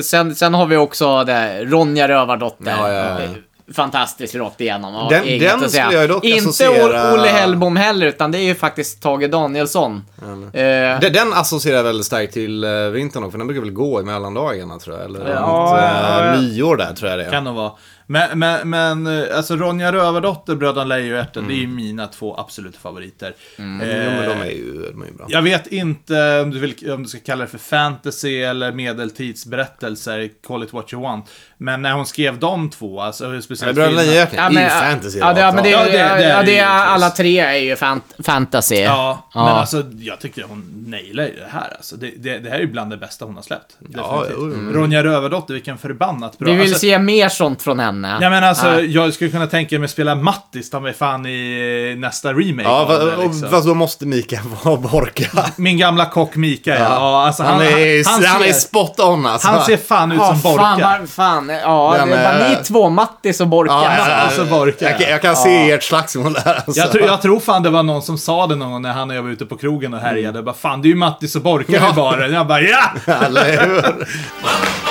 sen, 0.03 0.35
sen 0.35 0.53
har 0.53 0.65
vi 0.65 0.77
också 0.77 1.23
det, 1.23 1.65
Ronja 1.65 2.07
Rövardotter. 2.07 2.71
Ja, 2.77 2.91
ja, 2.93 3.21
ja. 3.21 3.27
Eh, 3.71 3.75
Fantastiskt 3.75 4.35
rakt 4.35 4.61
igenom. 4.61 4.93
Ja, 4.93 5.07
Den- 5.09 5.39
den 5.39 5.63
att 5.63 5.71
säga. 5.71 5.85
skulle 5.85 6.01
jag 6.01 6.09
dock 6.09 6.23
Inte 6.23 6.49
associera- 6.49 7.13
Olle 7.13 7.27
Hellbom 7.27 7.75
heller, 7.75 8.07
utan 8.07 8.31
det 8.31 8.37
är 8.37 8.43
ju 8.43 8.55
faktiskt 8.55 9.01
Tage 9.01 9.29
Danielsson. 9.29 10.05
Eh, 10.21 10.29
Det- 10.53 11.09
Den 11.13 11.33
associerar 11.33 11.83
väldigt 11.83 12.05
starkt 12.05 12.33
till 12.33 12.63
uh, 12.63 12.89
vintern 12.89 13.23
också, 13.23 13.31
för 13.31 13.37
den 13.37 13.47
brukar 13.47 13.61
väl 13.61 13.71
gå 13.71 14.01
i 14.01 14.03
mellandagarna 14.03 14.79
tror 14.79 14.95
jag. 14.95 15.05
Eller 15.05 15.19
Ja, 15.19 15.25
runt, 15.25 15.35
ja, 15.39 15.79
eh, 15.79 16.25
ja. 16.35 16.41
nyår 16.41 16.77
där 16.77 16.93
tror 16.93 17.09
jag 17.09 17.19
det 17.19 17.25
är. 17.25 17.31
Kan 17.31 17.43
nog 17.43 17.55
vara. 17.55 17.71
Men, 18.07 18.39
men, 18.39 18.69
men 18.69 19.07
eh, 19.23 19.37
alltså 19.37 19.55
Ronja 19.55 19.91
Rövardotter, 19.91 20.55
Bröderna 20.55 20.83
Lejonhjärta, 20.85 21.41
det 21.41 21.53
är 21.53 21.57
ju 21.57 21.67
mina 21.67 22.07
två 22.07 22.35
absoluta 22.37 22.79
favoriter. 22.79 23.27
Eh, 23.27 23.33
Jo, 23.57 23.65
men 24.11 24.29
de 24.29 24.41
är 24.41 24.51
ju, 24.51 24.73
de 24.91 25.01
är 25.01 25.05
ju 25.05 25.13
bra. 25.13 25.25
Jag 25.29 25.41
vet 25.41 25.67
inte 25.67 26.41
om 26.41 26.51
du, 26.51 26.59
vill, 26.59 26.91
om 26.91 27.03
du 27.03 27.09
ska 27.09 27.19
kalla 27.19 27.43
det 27.43 27.49
för 27.49 27.57
fantasy 27.57 28.41
eller 28.41 28.71
medeltidsberättelser, 28.71 30.29
call 30.47 30.63
it 30.63 30.73
what 30.73 30.93
you 30.93 31.01
want. 31.01 31.25
Men 31.63 31.81
när 31.81 31.91
hon 31.93 32.05
skrev 32.05 32.39
de 32.39 32.69
två, 32.69 33.01
alltså 33.01 33.41
speciellt 33.41 33.75
Bröderna 33.75 33.97
filmen- 34.01 34.05
Lejonhjärta 34.05 34.35
ja, 34.53 34.61
ju 34.61 34.69
fantasy. 34.69 35.19
ja, 35.19 35.33
det, 35.33 35.39
ja, 35.41 35.51
men 35.51 35.63
det, 35.63 35.69
Ja, 35.69 35.83
det- 35.83 35.91
det 35.91 35.97
är 35.99 36.29
ja, 36.37 36.43
det 36.43 36.57
är, 36.57 36.65
alla 36.67 37.09
tre 37.09 37.39
är 37.39 37.55
ju 37.55 37.75
fant 37.75 38.03
fantasy. 38.23 38.75
Ja, 38.75 39.29
men 39.33 39.43
Ja. 39.43 39.49
alltså 39.49 39.83
jag 39.99 40.19
tycker 40.19 40.43
hon 40.49 40.83
nailar 40.87 41.23
ju 41.23 41.35
det 41.35 41.47
här. 41.51 41.73
Alltså, 41.77 41.95
det, 41.95 42.11
det, 42.17 42.39
det 42.39 42.49
här 42.49 42.55
är 42.57 42.61
ju 42.61 42.67
bland 42.71 42.89
det 42.91 42.97
bästa 42.97 43.25
hon 43.25 43.35
har 43.35 43.41
släppt. 43.41 43.77
Ja, 43.93 44.25
jo. 44.31 44.53
Ronja 44.71 45.03
Rövardotter, 45.03 45.53
vilken 45.53 45.77
förbannat 45.77 46.37
bra. 46.37 46.51
Vi 46.51 46.57
vill 46.57 46.61
alltså, 46.67 46.79
se 46.79 46.99
mer 46.99 47.29
sånt 47.29 47.61
från 47.61 47.79
henne. 47.79 48.17
Ja 48.21 48.29
men 48.29 48.43
alltså, 48.43 48.67
Ja. 48.67 48.79
jag 48.81 49.13
skulle 49.13 49.29
kunna 49.29 49.47
tänka 49.47 49.79
mig 49.79 49.87
spela 49.89 50.15
Mattis, 50.15 50.69
ta 50.69 50.79
mig 50.79 50.93
fan 50.93 51.25
i 51.25 51.95
nästa 51.97 52.33
remake 52.33 52.69
Ja, 52.69 52.85
va- 52.85 53.23
liksom. 53.23 53.49
fast 53.49 53.67
då 53.67 53.73
måste 53.73 54.05
Mikael 54.05 54.41
vara 54.63 54.77
Borka. 54.77 55.45
Min 55.55 55.77
gamla 55.77 56.05
kock 56.05 56.35
Mika, 56.35 56.75
ja. 56.75 56.79
ja 56.83 57.25
alltså, 57.27 57.43
Han, 57.43 57.61
är, 57.61 58.09
han, 58.11 58.21
ser, 58.41 58.49
är 58.49 58.53
spot 58.53 58.99
on 58.99 59.25
alltså. 59.25 59.47
han 59.47 59.65
ser 59.65 59.77
fan 59.77 60.11
ut 60.11 60.17
Ja, 60.17 60.27
som 60.27 60.41
Borka. 60.41 60.63
fan, 60.63 60.81
var, 60.81 61.07
fan. 61.07 61.50
Ja, 61.63 61.95
Den 61.97 62.09
det 62.09 62.15
är 62.15 62.23
bara 62.23 62.45
är- 62.45 62.49
ni 62.57 62.63
två, 62.63 62.89
Mattis 62.89 63.41
och 63.41 63.47
Borka. 63.47 63.73
Ja, 63.73 63.83
ja, 63.97 64.09
ja. 64.09 64.15
Alltså, 64.15 64.45
Borka. 64.45 64.89
Jag, 64.89 64.99
kan- 64.99 65.09
jag 65.11 65.21
kan 65.21 65.35
se 65.35 65.71
ert 65.71 65.83
slagsmål 65.83 66.33
där. 66.33 66.55
Alltså. 66.55 66.81
Jag, 66.81 66.91
tror, 66.91 67.05
jag 67.05 67.21
tror 67.21 67.39
fan 67.39 67.63
det 67.63 67.69
var 67.69 67.83
någon 67.83 68.01
som 68.01 68.17
sa 68.17 68.47
det 68.47 68.55
någon 68.55 68.71
gång 68.71 68.81
när 68.81 68.93
han 68.93 69.09
och 69.09 69.15
jag 69.15 69.23
var 69.23 69.29
ute 69.29 69.45
på 69.45 69.57
krogen 69.57 69.93
och 69.93 69.99
härjade. 69.99 70.43
Bara, 70.43 70.55
fan, 70.55 70.81
det 70.81 70.87
är 70.87 70.89
ju 70.89 70.95
Mattis 70.95 71.35
och 71.35 71.41
Borka 71.41 71.73
Ja. 71.73 71.91
i 71.91 71.93
baren. 71.95 72.33
Jag 72.33 72.47
bara, 72.47 72.61
ja! 72.61 72.79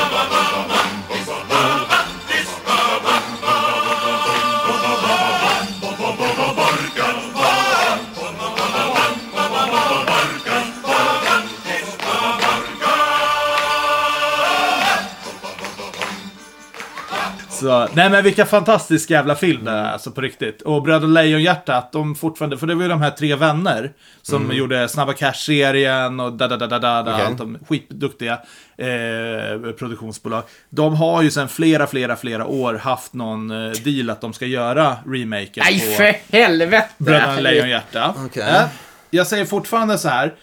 Så, 17.61 17.89
nej 17.95 18.11
men 18.11 18.25
vilka 18.25 18.47
fantastiska 18.47 19.15
jävla 19.15 19.35
film 19.35 19.65
det 19.65 19.71
är, 19.71 19.93
alltså 19.93 20.11
på 20.11 20.21
riktigt. 20.21 20.63
Och 20.63 20.83
Bröder 20.83 21.09
Lejonhjärtat, 21.09 21.93
de 21.93 22.15
fortfarande, 22.15 22.59
för 22.59 22.67
det 22.67 22.75
var 22.75 22.83
ju 22.83 22.89
de 22.89 23.03
här 23.03 23.11
tre 23.11 23.35
vänner 23.35 23.93
som 24.23 24.53
gjorde 24.53 24.89
Snabba 24.89 25.13
Cash-serien 25.13 26.21
och 26.21 26.33
da 26.33 26.49
da 26.49 26.57
da 26.57 26.67
da 26.67 26.79
da, 26.79 27.01
Okej. 27.01 27.27
allt 27.27 27.39
de 27.39 27.59
skitduktiga 27.69 28.33
eh, 28.77 29.73
produktionsbolag. 29.79 30.43
De 30.71 30.95
har 30.95 31.23
ju 31.23 31.31
sedan 31.31 31.49
flera, 31.49 31.87
flera, 31.87 32.17
flera 32.17 32.47
år 32.47 32.75
haft 32.75 33.13
någon 33.13 33.51
eh, 33.51 33.71
deal 33.71 34.11
att 34.11 34.21
de 34.21 34.33
ska 34.33 34.47
göra 34.47 34.97
remaken 35.07 35.65
Nej, 35.67 35.81
på 35.81 35.97
för 35.97 36.37
helvete! 36.37 36.89
Bröderna 36.99 37.41
Lejonhjärta. 37.41 38.15
Okej. 38.27 38.43
Eh, 38.43 38.63
jag 39.11 39.27
säger 39.27 39.45
fortfarande 39.45 39.99
så 39.99 40.09
här. 40.09 40.35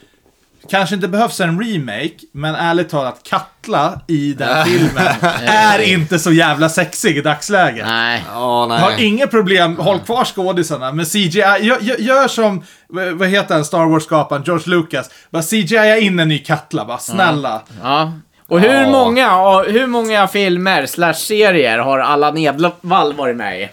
Kanske 0.70 0.95
inte 0.95 1.07
behövs 1.07 1.39
en 1.39 1.63
remake, 1.63 2.15
men 2.32 2.55
ärligt 2.55 2.89
talat, 2.89 3.20
Katla 3.24 4.01
i 4.07 4.34
den 4.34 4.65
filmen 4.65 5.07
är 5.45 5.80
inte 5.80 6.20
så 6.20 6.32
jävla 6.32 6.70
sexig 6.70 7.18
i 7.18 7.22
dagsläget. 7.22 7.86
Nej. 7.88 8.24
Ja, 8.34 8.65
nej. 8.70 8.80
Har 8.80 8.99
inga 8.99 9.28
problem, 9.28 9.78
håll 9.78 9.99
kvar 9.99 10.26
skådisarna, 10.26 10.91
men 10.91 11.05
CGI, 11.05 11.39
gör, 11.39 11.99
gör, 11.99 12.28
som, 12.28 12.63
vad 12.89 13.28
heter 13.28 13.55
han, 13.55 13.65
Star 13.65 13.86
Wars-skaparen, 13.86 14.43
George 14.45 14.70
Lucas. 14.70 15.09
Bara 15.30 15.43
CGI 15.43 15.99
in 16.01 16.20
en 16.20 16.28
ny 16.28 16.39
Katla, 16.39 16.86
bara 16.86 16.97
snälla. 16.97 17.61
Ja. 17.84 18.13
Och 18.50 18.60
hur, 18.60 18.74
Ja. 18.82 18.89
många, 18.89 19.38
och 19.41 19.66
hur 19.66 19.88
många 19.88 20.28
filmer 20.28 20.86
slash 20.86 21.14
serier 21.14 21.78
har 21.80 22.00
Allan 22.00 22.38
Edwall 22.38 23.14
varit 23.14 23.36
med 23.36 23.60
i? 23.62 23.64
Är... 23.64 23.70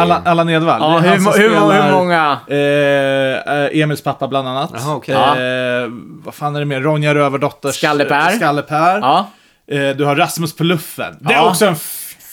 Alla, 0.00 0.22
alla 0.24 0.44
Nedvall. 0.44 0.80
Ja, 0.80 0.98
hur, 0.98 1.08
hur, 1.10 1.16
hur, 1.48 1.48
spelar, 1.50 1.92
många? 1.92 2.38
Eh, 2.48 3.54
eh, 3.56 3.80
Emils 3.82 4.02
pappa 4.02 4.28
bland 4.28 4.48
annat. 4.48 4.70
Jaha, 4.74 4.94
okej. 4.96 5.14
Eh, 5.14 5.88
vad 6.24 6.34
fan 6.34 6.56
är 6.56 6.60
det 6.60 6.66
mer? 6.66 6.80
Ronja 6.80 7.14
Rövardotters... 7.14 7.74
Skalle-Per. 7.76 8.30
Skalle-Per. 8.30 8.98
Ja. 9.00 9.26
Eh, 9.70 9.88
du 9.96 10.04
har 10.04 10.16
Rasmus 10.16 10.56
på 10.56 10.64
luffen. 10.64 11.16
Det 11.20 11.32
är 11.34 11.38
Ja. 11.38 11.48
också 11.50 11.66
en... 11.66 11.76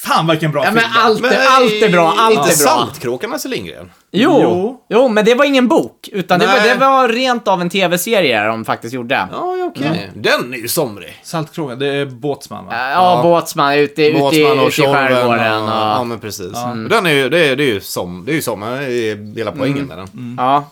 Fan 0.08 0.28
vilken 0.28 0.52
bra 0.52 0.64
Ja, 0.66 0.72
men 0.72 0.82
film. 0.82 0.94
allt, 0.98 1.22
Men 1.22 1.32
allt 1.50 1.72
är 1.84 1.90
bra, 1.92 2.14
allt 2.18 2.38
är 2.38 2.42
bra. 2.42 2.52
Saltkråkan 2.52 3.30
Lasse 3.32 3.48
Lindgren? 3.48 3.92
Jo, 4.12 4.40
Jo. 4.42 4.86
jo, 4.90 5.08
men 5.08 5.26
det 5.26 5.36
var 5.36 5.46
ingen 5.46 5.68
bok, 5.68 6.10
utan 6.12 6.40
det 6.40 6.48
var, 6.48 6.60
det 6.60 6.76
var 6.76 7.08
rent 7.10 7.48
av 7.48 7.62
en 7.62 7.70
tv-serie 7.70 8.44
de 8.44 8.66
faktiskt 8.66 8.94
gjorde. 8.94 9.28
Ja, 9.32 9.56
ja, 9.58 9.66
okej. 9.66 10.12
Den 10.16 10.54
är 10.54 10.58
ju 10.58 10.68
somrig. 10.68 11.20
Saltkråkan, 11.24 11.80
det 11.80 11.88
är 11.88 12.06
Båtsman 12.06 12.66
va? 12.66 12.72
Ja, 12.76 12.92
Ja. 12.92 13.20
båtsman 13.24 13.74
ute, 13.74 14.04
ute, 14.04 14.20
Båtsman 14.20 14.52
ute 14.52 14.62
och 14.62 14.68
i 14.68 14.72
skärgården. 14.72 15.58
och... 15.58 15.64
Och, 15.64 15.70
Ja, 15.76 16.04
men 16.04 16.20
precis. 16.20 16.52
Den 16.90 17.06
är 17.06 17.12
ju, 17.12 17.30
det 17.30 17.40
är, 17.48 17.56
det 17.56 17.64
är 17.64 17.74
ju 17.74 17.82
som, 17.82 18.24
det 18.26 18.32
är 18.32 18.34
ju 18.36 18.42
det 18.42 19.12
är 19.12 19.38
hela 19.38 19.52
poängen 19.52 19.78
Mm. 19.78 19.88
med 19.88 19.98
den. 19.98 20.36
ja. 20.40 20.64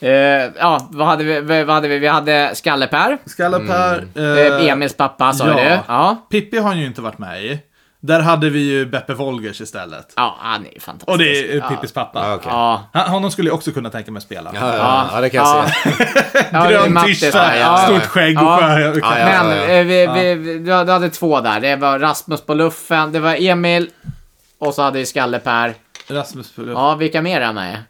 Eh, 0.00 0.10
ja, 0.58 0.88
vad 0.90 1.06
hade 1.06 1.24
vi? 1.24 1.40
Vad 1.64 1.74
hade 1.74 1.88
vi? 1.88 1.98
Vi 1.98 2.06
hade 2.06 2.50
Skalle-Per, 2.54 3.18
Skalle-Per. 3.26 4.06
eh, 4.16 4.24
eh, 4.64 4.68
Emils 4.72 4.96
pappa 4.96 5.32
sa 5.32 5.48
ja. 5.48 5.54
du. 5.54 5.78
Ja. 5.88 6.26
Pippi 6.30 6.58
har 6.58 6.68
han 6.68 6.78
ju 6.78 6.86
inte 6.86 7.00
varit 7.00 7.18
med 7.18 7.44
i. 7.44 7.58
Där 8.00 8.20
hade 8.20 8.50
vi 8.50 8.58
ju 8.58 8.86
Beppe 8.86 9.14
Wolgers 9.14 9.60
istället. 9.60 10.12
Ja, 10.16 10.36
han 10.40 10.66
är 10.66 10.72
ju 10.74 10.80
fantastisk. 10.80 11.08
Och 11.08 11.18
det 11.18 11.52
är 11.52 11.56
eh, 11.56 11.68
Pippis 11.68 11.92
pappa. 11.92 12.28
Ja, 12.28 12.34
okej. 12.34 12.48
Ja, 12.52 12.82
Han, 12.92 13.08
honom 13.10 13.30
skulle 13.30 13.48
jag 13.48 13.54
också 13.54 13.72
kunna 13.72 13.90
tänka 13.90 14.10
mig 14.12 14.22
spela. 14.22 14.50
Ja, 14.54 14.76
ja, 14.76 15.08
ja, 15.12 15.20
det 15.20 15.30
kan 15.30 15.44
jag 15.44 15.64
ja. 15.64 15.70
se. 15.92 16.70
Grön 16.72 17.04
tischa, 17.04 17.78
stort 17.86 18.02
skägg 18.06 18.38
och 18.38 18.44
Ja. 18.44 18.58
sjö. 18.58 18.92
Ja, 19.00 19.18
ja. 19.18 19.42
Men 19.44 19.50
eh, 19.70 19.84
vi, 19.84 20.06
vi, 20.06 20.34
vi, 20.34 20.58
du 20.58 20.72
hade- 20.72 21.10
två 21.10 21.40
där. 21.40 21.60
Det 21.60 21.76
var 21.76 21.98
Rasmus 21.98 22.40
på 22.40 22.54
luffen, 22.54 23.12
det 23.12 23.20
var 23.20 23.36
Emil 23.40 23.90
och 24.58 24.74
så 24.74 24.82
hade 24.82 24.98
vi 24.98 25.06
Skalle-Per. 25.06 25.74
Rasmus 26.08 26.52
på 26.54 26.60
luffen. 26.60 26.82
Ja, 26.82 26.94
vilka 26.94 27.22
mer 27.22 27.40
är 27.40 27.52
med? 27.52 27.82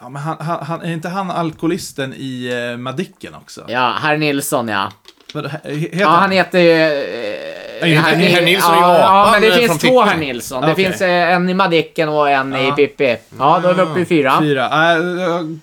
Ja, 0.00 0.08
men 0.08 0.22
han, 0.22 0.36
han, 0.40 0.64
han, 0.66 0.82
är 0.82 0.92
inte 0.92 1.08
han 1.08 1.30
alkoholisten 1.30 2.14
i 2.16 2.54
uh, 2.72 2.78
Madicken 2.78 3.34
också? 3.34 3.64
Ja, 3.68 3.94
herr 4.02 4.16
Nilsson 4.16 4.68
ja. 4.68 4.92
Vad 5.34 5.46
he- 5.46 5.74
Heter 5.76 6.00
Ja, 6.00 6.08
han 6.08 6.30
heter 6.30 6.58
ju... 6.58 6.72
Eh, 6.72 7.47
herr 7.82 8.16
Nilsson 8.42 8.44
är 8.74 8.76
ju 8.76 8.82
ja, 8.82 8.98
ja, 8.98 9.20
apan 9.22 9.32
men 9.32 9.42
det 9.42 9.48
från 9.50 9.58
finns 9.58 9.72
Pippi. 9.78 9.88
två 9.88 10.02
herr 10.02 10.16
Nilsson. 10.16 10.62
Det 10.62 10.72
Okej. 10.72 10.84
finns 10.84 11.00
eh, 11.00 11.34
en 11.34 11.48
i 11.48 11.54
Madicken 11.54 12.08
och 12.08 12.30
en 12.30 12.56
i 12.56 12.66
Ja. 12.68 12.74
Pippi. 12.74 13.16
Ja, 13.38 13.60
då 13.62 13.68
är 13.68 13.74
vi 13.74 13.82
uppe 13.82 14.00
i 14.00 14.04
fyra. 14.04 14.38
Fyra. 14.40 14.64
Äh, 14.92 14.98
jag 15.20 15.58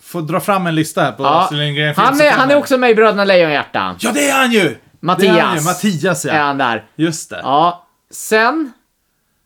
får 0.00 0.22
dra 0.22 0.40
fram 0.40 0.66
en 0.66 0.74
lista 0.74 1.02
här 1.02 1.12
på 1.12 1.22
Ja. 1.22 1.40
Astrid 1.40 1.60
Lindgren 1.60 1.94
Han 1.96 2.20
är, 2.20 2.30
han 2.30 2.50
är 2.50 2.56
också 2.56 2.78
med 2.78 2.90
i 2.90 2.94
Bröderna 2.94 3.24
Lejonhjärta. 3.24 3.96
Ja, 4.00 4.10
det 4.14 4.28
är 4.28 4.34
han 4.38 4.52
ju! 4.52 4.76
Mattias. 5.00 5.32
Det 5.34 5.38
är 5.40 5.42
han 5.44 5.56
ju. 5.56 5.62
Mattias, 5.62 6.24
Är 6.24 6.36
ja. 6.36 6.42
han 6.42 6.58
där. 6.58 6.84
Just 6.96 7.30
det. 7.30 7.40
Ja, 7.42 7.86
sen... 8.10 8.72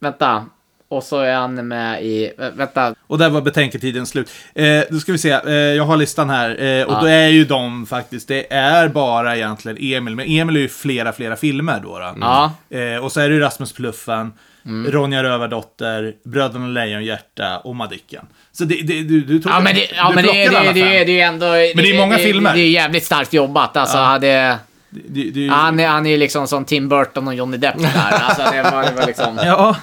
Vänta. 0.00 0.44
Och 0.89 1.03
så 1.03 1.20
är 1.20 1.35
han 1.35 1.68
med 1.68 2.03
i... 2.05 2.32
vä- 2.39 2.57
Vänta. 2.57 2.95
Och 3.07 3.18
där 3.18 3.30
var 3.30 3.41
betänketiden 3.41 4.07
slut. 4.07 4.30
Eh, 4.55 4.80
då 4.91 4.99
ska 4.99 5.12
vi 5.12 5.18
se, 5.18 5.30
eh, 5.30 5.53
jag 5.53 5.85
har 5.85 5.97
listan 5.97 6.30
här. 6.30 6.49
Eh, 6.62 6.85
och 6.87 6.93
Ja. 6.93 7.01
då 7.01 7.07
är 7.07 7.28
ju 7.28 7.45
de 7.45 7.87
faktiskt, 7.87 8.28
det 8.28 8.53
är 8.53 8.89
bara 8.89 9.37
egentligen 9.37 9.78
Emil. 9.80 10.16
Men 10.16 10.26
Emil 10.28 10.57
är 10.57 10.61
ju 10.61 10.68
flera, 10.68 11.12
flera 11.12 11.37
filmer 11.37 11.80
då. 11.82 11.99
då. 11.99 12.14
Ja. 12.20 12.53
Eh, 12.78 13.05
och 13.05 13.12
så 13.12 13.20
är 13.20 13.28
det 13.28 13.35
ju 13.35 13.41
Rasmus 13.41 13.72
Pluffen, 13.72 14.32
Mm. 14.66 14.93
Ronja 14.93 15.22
Rövardotter, 15.22 16.14
Bröderna 16.24 16.66
Lejonhjärta 16.66 17.59
och 17.59 17.76
Madicken. 17.76 18.26
Så 18.53 18.64
det, 18.64 18.74
det, 18.74 19.03
du, 19.03 19.20
du 19.20 19.39
tog 19.43 19.53
Ja, 19.53 19.61
men 19.61 19.74
det, 19.74 19.87
ja, 19.97 20.12
men 20.14 20.24
det, 20.24 20.32
det, 20.32 20.72
det, 20.72 21.05
det, 21.05 21.20
är 21.20 21.26
ändå... 21.28 21.47
Men 21.47 21.85
det 21.85 21.91
är 21.91 21.99
många 21.99 22.18
filmer. 22.18 22.55
Det, 22.55 22.61
är 22.61 22.68
jävligt 22.70 23.05
starkt 23.05 23.32
jobbat. 23.32 23.76
Alltså, 23.76 23.99
hade... 23.99 24.59
Det, 24.95 25.01
det, 25.09 25.30
det, 25.30 25.49
Han 25.55 25.80
är, 25.80 25.88
han 25.88 26.07
är 26.07 26.11
ju 26.11 26.16
liksom 26.16 26.47
som 26.49 26.64
Tim 26.64 26.88
Burton 26.88 27.28
och 27.28 27.34
Johnny 27.34 27.57
Depp 27.57 27.78
där. 27.78 27.92
Alltså, 28.22 28.42
det 28.53 28.62
var, 28.62 28.82
det 28.82 28.92
var 29.01 29.07
liksom... 29.07 29.38
Ja. 29.45 29.76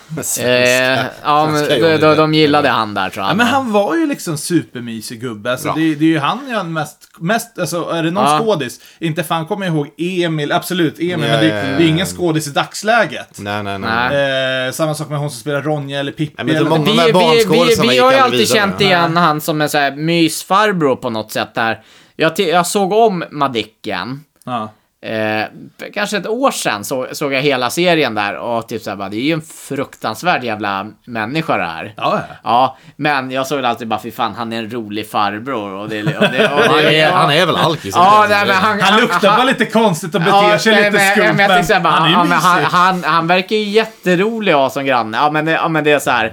Eh, 0.43 1.05
ja, 1.23 1.47
men 1.47 1.67
de, 1.67 1.97
de, 1.97 2.15
de 2.17 2.33
gillade 2.33 2.69
han 2.69 2.93
där 2.93 3.09
tror 3.09 3.23
jag. 3.25 3.31
Ja, 3.31 3.35
men 3.35 3.47
han 3.47 3.71
var 3.71 3.95
ju 3.95 4.05
liksom 4.07 4.37
supermysig 4.37 5.21
gubbe. 5.21 5.51
Alltså, 5.51 5.73
det, 5.75 5.95
det 5.95 6.05
är 6.05 6.09
ju 6.09 6.19
han 6.19 6.39
jag 6.49 6.65
mest, 6.65 7.09
mest 7.19 7.59
alltså 7.59 7.89
är 7.89 8.03
det 8.03 8.11
någon 8.11 8.23
Ja. 8.25 8.39
skådis? 8.39 8.79
Inte 8.99 9.23
fan 9.23 9.45
kommer 9.45 9.65
jag 9.65 9.75
ihåg 9.75 9.87
Emil, 9.97 10.51
absolut 10.51 10.99
Emil, 10.99 11.09
Ja, 11.11 11.17
men 11.17 11.39
det, 11.39 11.47
ja, 11.47 11.55
ja, 11.55 11.77
det 11.77 11.83
är 11.83 11.87
ingen 11.87 12.05
skådis 12.05 12.47
i 12.47 12.51
dagsläget. 12.51 13.39
Nej, 13.39 13.63
nej, 13.63 13.79
nej. 13.79 14.09
Nej. 14.09 14.65
Eh, 14.67 14.71
samma 14.71 14.93
sak 14.95 15.09
med 15.09 15.19
hon 15.19 15.29
som 15.29 15.39
spelar 15.39 15.61
Ronja 15.61 15.99
eller 15.99 16.11
Pippi. 16.11 16.33
Ja, 16.37 16.43
men 16.43 16.47
det 16.47 16.53
är 16.53 16.57
eller 16.61 16.69
många- 16.69 16.83
vi, 17.05 17.45
vi, 17.57 17.75
vi, 17.81 17.87
vi 17.89 17.97
har 17.97 18.11
ju 18.11 18.17
aldrig 18.17 18.21
alltid 18.21 18.39
vidare. 18.39 18.57
känt 18.59 18.81
igen 18.81 19.17
han 19.17 19.41
som 19.41 19.61
en 19.61 19.69
så 19.69 19.77
här 19.77 19.91
mysfarbror 19.95 20.95
på 20.95 21.09
något 21.09 21.31
sätt 21.31 21.55
där. 21.55 21.81
Jag, 22.15 22.39
jag 22.39 22.67
såg 22.67 22.93
om 22.93 23.23
Madicken. 23.31 24.23
Ja. 24.45 24.71
Eh, 25.03 25.43
kanske 25.93 26.17
ett 26.17 26.27
år 26.27 26.51
sedan 26.51 26.83
så, 26.83 27.07
såg 27.11 27.33
jag 27.33 27.41
hela 27.41 27.69
serien 27.69 28.15
där 28.15 28.35
och 28.37 28.67
typ 28.67 28.81
såhär 28.81 28.97
bara, 28.97 29.09
det 29.09 29.15
är 29.15 29.21
ju 29.21 29.33
en 29.33 29.41
fruktansvärd 29.41 30.43
jävla 30.43 30.87
människa 31.05 31.57
det 31.57 31.63
här. 31.63 31.93
Ja, 31.97 32.19
ja. 32.27 32.35
Ja, 32.43 32.77
men 32.95 33.31
jag 33.31 33.47
såg 33.47 33.55
väl 33.55 33.65
alltid 33.65 33.87
bara, 33.87 33.99
fy 34.01 34.11
fan, 34.11 34.33
han 34.37 34.53
är 34.53 34.57
en 34.59 34.71
rolig 34.71 35.09
farbror 35.09 35.73
och 35.73 35.89
det... 35.89 36.01
Och 36.03 36.07
det, 36.31 36.49
och 36.53 36.59
Han 36.61 36.77
det 36.77 36.99
är, 37.01 37.11
han 37.11 37.31
är 37.31 37.45
väl 37.45 37.55
alkis? 37.55 37.95
Ja, 37.95 38.25
nej, 38.29 38.45
men 38.47 38.55
han, 38.55 38.81
Han 38.81 39.01
luktar 39.01 39.35
bara 39.37 39.43
lite 39.43 39.65
konstigt 39.65 40.15
och 40.15 40.21
beter 40.21 40.57
sig 40.57 40.73
nej, 40.73 40.83
lite 40.91 40.97
men- 41.03 41.11
skumt, 41.11 41.23
men, 41.35 41.39
jag 41.39 41.49
tänkte 41.49 41.67
så 41.67 41.73
här 41.73 41.81
bara, 41.81 41.93
han 41.93 42.03
är 42.05 42.09
ju 42.09 42.13
ja, 42.15 42.23
men 42.23 42.37
han, 42.37 42.63
han, 42.63 43.03
han 43.03 43.27
verkar 43.27 43.55
ju 43.55 43.63
jätterolig 43.63 44.51
att 44.51 44.57
ha 44.59 44.69
som 44.69 44.85
granne. 44.85 45.17
Ja, 45.17 45.31
men, 45.31 45.45
det- 45.45 45.51
ja, 45.51 45.67
men 45.67 45.83
det 45.83 45.91
är 45.91 45.99
så 45.99 46.11
här. 46.11 46.25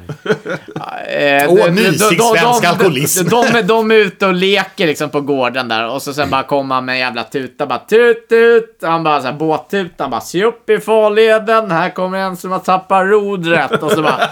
eh, 1.09 1.45
Åh, 1.53 1.65
de- 1.65 1.71
mysig 1.71 1.99
de- 1.99 2.17
de- 2.17 2.39
svensk 2.39 2.63
de- 2.63 2.67
alkoholism. 2.69 3.29
De, 3.29 3.47
de, 3.53 3.63
de 3.63 3.91
är 3.91 3.95
ute 3.95 4.27
och 4.27 4.35
leker 4.35 4.87
liksom 4.87 5.11
på 5.11 5.21
gården 5.21 5.69
där 5.69 5.89
och 5.89 6.03
så 6.03 6.15
sen 6.15 6.31
bara 6.31 6.43
kommer 6.43 6.75
han 6.75 6.85
med 6.85 6.93
en 6.93 6.99
jävla 6.99 7.23
tuta 7.25 7.67
bara 7.67 7.79
tut 7.79 8.29
tut. 8.29 8.58
Han 8.83 9.05
bara 9.05 9.21
så 9.21 9.27
här 9.27 9.35
båttuta, 9.35 10.05
han 10.05 10.11
bara 10.11 10.21
se 10.21 10.45
upp 10.45 10.71
i 10.71 10.79
farleden, 10.79 11.71
här 11.71 11.91
kommer 11.91 12.19
en 12.19 12.37
som 12.37 12.53
har 12.53 12.59
tappat 12.59 13.07
rodret 13.07 13.83
och 13.83 13.91
så 13.91 14.03
bara 14.03 14.31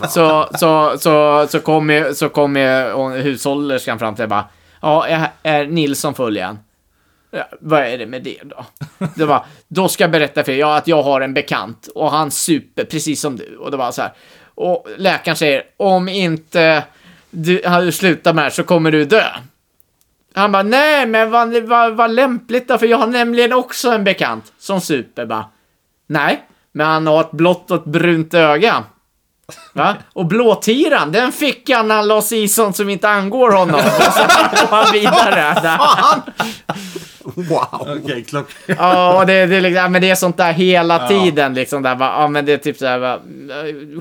så, 0.08 0.48
så, 0.54 0.98
så, 0.98 1.46
så 1.48 1.60
kom 1.60 1.90
ju, 1.90 2.14
så 2.14 2.28
kom 2.28 2.56
ju 2.56 2.92
hushållerskan 3.22 3.98
fram 3.98 4.14
till 4.14 4.28
bara, 4.28 4.44
ja, 4.82 5.06
är, 5.06 5.28
är 5.42 5.66
Nilsson 5.66 6.14
full 6.14 6.36
igen? 6.36 6.58
Ja, 7.30 7.48
vad 7.60 7.80
är 7.80 7.98
det 7.98 8.06
med 8.06 8.22
det 8.22 8.40
då? 8.44 8.66
Det 9.14 9.24
var, 9.24 9.44
då 9.68 9.88
ska 9.88 10.04
jag 10.04 10.10
berätta 10.10 10.44
för 10.44 10.52
er 10.52 10.56
ja, 10.56 10.76
att 10.76 10.88
jag 10.88 11.02
har 11.02 11.20
en 11.20 11.34
bekant 11.34 11.88
och 11.94 12.10
han 12.10 12.30
super 12.30 12.84
precis 12.84 13.20
som 13.20 13.36
du. 13.36 13.56
Och 13.56 13.70
det 13.70 13.76
var 13.76 13.92
så 13.92 14.02
här. 14.02 14.12
Och 14.54 14.86
läkaren 14.96 15.36
säger, 15.36 15.62
om 15.76 16.08
inte 16.08 16.84
du, 17.30 17.62
du 17.80 17.92
slutar 17.92 18.32
med 18.32 18.42
det 18.42 18.44
här 18.44 18.50
så 18.50 18.62
kommer 18.62 18.92
du 18.92 19.04
dö. 19.04 19.24
Han 20.40 20.52
bara, 20.52 20.62
nej 20.62 21.06
men 21.06 21.30
vad, 21.30 21.62
vad, 21.62 21.96
vad 21.96 22.10
lämpligt 22.10 22.68
då, 22.68 22.78
för 22.78 22.86
jag 22.86 22.98
har 22.98 23.06
nämligen 23.06 23.52
också 23.52 23.90
en 23.90 24.04
bekant 24.04 24.52
som 24.58 24.80
super 24.80 25.26
bara. 25.26 25.44
Nej, 26.06 26.44
men 26.72 26.86
han 26.86 27.06
har 27.06 27.20
ett 27.20 27.30
blått 27.30 27.70
och 27.70 27.76
ett 27.76 27.84
brunt 27.84 28.34
öga. 28.34 28.84
Va? 29.72 29.96
Och 30.12 30.26
blåtiran, 30.26 31.12
den 31.12 31.32
fick 31.32 31.70
han 31.70 31.88
när 31.88 31.94
han 31.94 32.08
la 32.08 32.22
sig 32.22 32.42
i 32.42 32.48
sånt 32.48 32.76
som 32.76 32.88
inte 32.88 33.08
angår 33.08 33.50
honom. 33.50 33.74
Och 33.74 34.12
så 34.12 34.22
går 34.66 34.76
han 34.76 34.92
vidare. 34.92 35.60
Där. 35.62 35.78
Wow! 37.24 37.98
Okej, 38.02 38.24
klock. 38.24 38.46
Ja, 38.66 39.18
och 39.20 39.26
det, 39.26 39.46
det, 39.46 39.56
är 39.56 39.60
liksom, 39.60 39.92
men 39.92 40.02
det 40.02 40.10
är 40.10 40.14
sånt 40.14 40.36
där 40.36 40.52
hela 40.52 41.08
tiden. 41.08 41.54
Liksom, 41.54 41.82
där, 41.82 41.94
va? 41.94 42.14
ja, 42.18 42.28
men 42.28 42.44
det 42.44 42.52
är 42.52 42.58
typ 42.58 42.76
såhär, 42.76 42.98
va? 42.98 43.18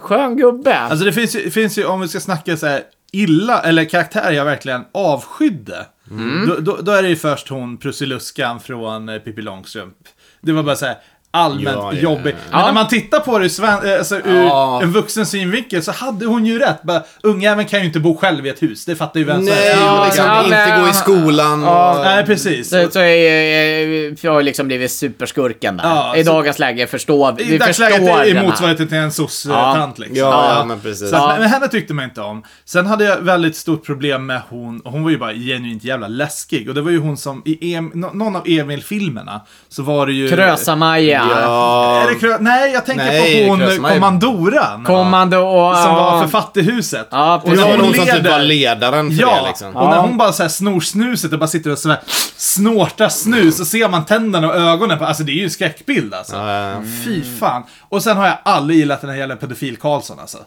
skön 0.01 0.37
gubbe. 0.37 0.79
Alltså 0.79 1.05
det 1.05 1.13
finns 1.13 1.35
ju, 1.35 1.51
finns 1.51 1.77
ju, 1.77 1.85
om 1.85 2.01
vi 2.01 2.07
ska 2.07 2.19
snacka 2.19 2.57
så 2.57 2.67
här 2.67 2.81
illa, 3.11 3.61
eller 3.61 3.85
karaktärer 3.85 4.31
jag 4.31 4.45
verkligen 4.45 4.85
avskydde. 4.91 5.85
Mm. 6.11 6.47
Då, 6.47 6.55
då, 6.55 6.81
då 6.81 6.91
är 6.91 7.03
det 7.03 7.09
ju 7.09 7.15
först 7.15 7.49
hon 7.49 7.77
Prussiluskan 7.77 8.59
från 8.59 9.09
eh, 9.09 9.19
Pippi 9.19 9.41
Långstrump. 9.41 9.95
Det 10.41 10.51
var 10.51 10.63
bara 10.63 10.75
så 10.75 10.85
här, 10.85 10.97
allmänt 11.31 11.77
Ja, 11.77 11.91
ja, 11.93 11.99
jobbig. 11.99 12.31
ja. 12.31 12.37
Men 12.51 12.59
Ja. 12.59 12.65
när 12.65 12.73
man 12.73 12.87
tittar 12.87 13.19
på 13.19 13.39
det 13.39 13.45
ur 13.45 13.49
sven- 13.49 13.85
eh, 13.91 13.97
alltså, 13.97 14.15
ur 14.15 14.43
Ja. 14.43 14.79
en 14.83 14.91
vuxen 14.91 15.25
synvinkel 15.25 15.83
så 15.83 15.91
hade 15.91 16.25
hon 16.25 16.45
ju 16.45 16.59
rätt. 16.59 16.83
Bara, 16.83 17.03
Ungjäveln 17.23 17.67
kan 17.67 17.79
ju 17.79 17.85
inte 17.85 17.99
bo 17.99 18.17
själv 18.17 18.45
i 18.45 18.49
ett 18.49 18.61
hus, 18.61 18.85
det 18.85 18.95
fattar 18.95 19.19
ju 19.19 19.25
vem 19.25 19.35
som 19.35 19.45
Nej, 19.45 19.55
helst. 19.55 19.81
Ja, 19.81 20.05
liksom, 20.05 20.25
ja, 20.25 20.43
inte 20.43 20.81
gå 20.81 20.87
i 20.89 20.93
skolan. 20.93 21.63
och... 21.63 21.95
Nej, 22.03 22.25
precis. 22.25 22.69
Så, 22.69 22.87
så 22.91 22.99
är, 22.99 23.05
är, 23.05 24.15
jag 24.25 24.31
har 24.33 24.41
liksom 24.43 24.67
blivit 24.67 24.91
superskurken 24.91 25.77
där. 25.77 25.83
Ja, 25.83 26.15
I 26.15 26.23
så- 26.23 26.31
dagens 26.31 26.59
läge 26.59 26.87
förstår 26.87 27.31
vi. 27.37 27.43
I 27.53 27.57
dagsläget 27.57 28.01
är 28.01 28.43
motsvarigheten 28.43 28.87
till 28.87 28.97
en 28.97 29.11
soc-tant 29.11 29.93
liksom. 29.99 30.17
Ja, 30.17 30.55
ja, 30.59 30.65
men 30.65 30.79
precis. 30.79 31.09
Så 31.09 31.15
att, 31.15 31.21
Ja. 31.21 31.35
Men 31.39 31.49
henne 31.49 31.67
tyckte 31.67 31.93
man 31.93 32.05
inte 32.05 32.21
om. 32.21 32.43
Sen 32.65 32.85
hade 32.85 33.03
jag 33.03 33.17
väldigt 33.17 33.55
stort 33.55 33.85
problem 33.85 34.25
med 34.25 34.41
hon, 34.49 34.81
hon 34.85 35.03
var 35.03 35.09
ju 35.11 35.17
bara 35.17 35.33
genuint 35.33 35.83
jävla 35.83 36.07
läskig. 36.07 36.69
Och 36.69 36.75
det 36.75 36.81
var 36.81 36.91
ju 36.91 36.99
hon 36.99 37.17
som 37.17 37.41
i 37.45 37.73
em, 37.75 37.91
nå- 37.95 38.11
någon 38.13 38.35
av 38.35 38.43
Emil-filmerna 38.47 39.41
så 39.69 39.83
var 39.83 40.05
det 40.07 40.13
ju... 40.13 40.29
Krösa-Maja. 40.29 41.18
Ja. 41.29 42.01
Är 42.03 42.07
det 42.07 42.15
krö- 42.15 42.37
Nej, 42.39 42.71
jag 42.73 42.85
tänker 42.85 43.05
Nej, 43.05 43.47
på 43.47 43.53
hon 43.55 43.89
kommandoran. 43.93 44.83
Kommando 44.83 45.37
och... 45.37 45.77
Som 45.77 45.95
var 45.95 46.15
ja. 46.15 46.21
för 46.21 46.27
fattighuset. 46.27 47.07
Ja, 47.11 47.35
och 47.35 47.41
precis. 47.43 47.59
När 47.59 47.65
var 47.65 47.71
hon 47.71 47.85
någon 47.85 47.93
som 47.95 48.05
typ 48.05 48.13
leder- 48.13 48.31
var 48.31 48.39
ledaren 48.39 49.11
för 49.11 49.21
Ja, 49.21 49.41
det 49.41 49.47
liksom. 49.47 49.75
och 49.75 49.89
när 49.89 49.97
hon 49.97 50.17
bara 50.17 50.31
så 50.31 50.43
här 50.43 50.49
snor 50.49 50.79
snuset 50.81 51.33
och 51.33 51.39
bara 51.39 51.47
sitter 51.47 51.71
och 51.71 51.77
så 51.77 51.89
här 51.89 51.99
snortar 52.37 53.09
snus 53.09 53.57
så 53.57 53.65
ser 53.65 53.89
man 53.89 54.05
tänderna 54.05 54.47
och 54.47 54.55
ögonen 54.55 54.97
på, 54.99 55.05
alltså 55.05 55.23
det 55.23 55.31
är 55.31 55.35
ju 55.35 55.43
en 55.43 55.49
skräckbild 55.49 56.13
alltså. 56.13 56.35
Ja, 56.35 56.51
ja, 56.53 56.69
ja. 56.69 56.75
Fy 57.05 57.23
fan. 57.39 57.63
Och 57.89 58.03
sen 58.03 58.17
har 58.17 58.25
jag 58.27 58.37
aldrig 58.45 58.79
gillat 58.79 59.01
den 59.01 59.09
här 59.09 59.17
jävla 59.17 59.35
pedofil 59.35 59.77
Karlsson 59.77 60.19
alltså. 60.19 60.37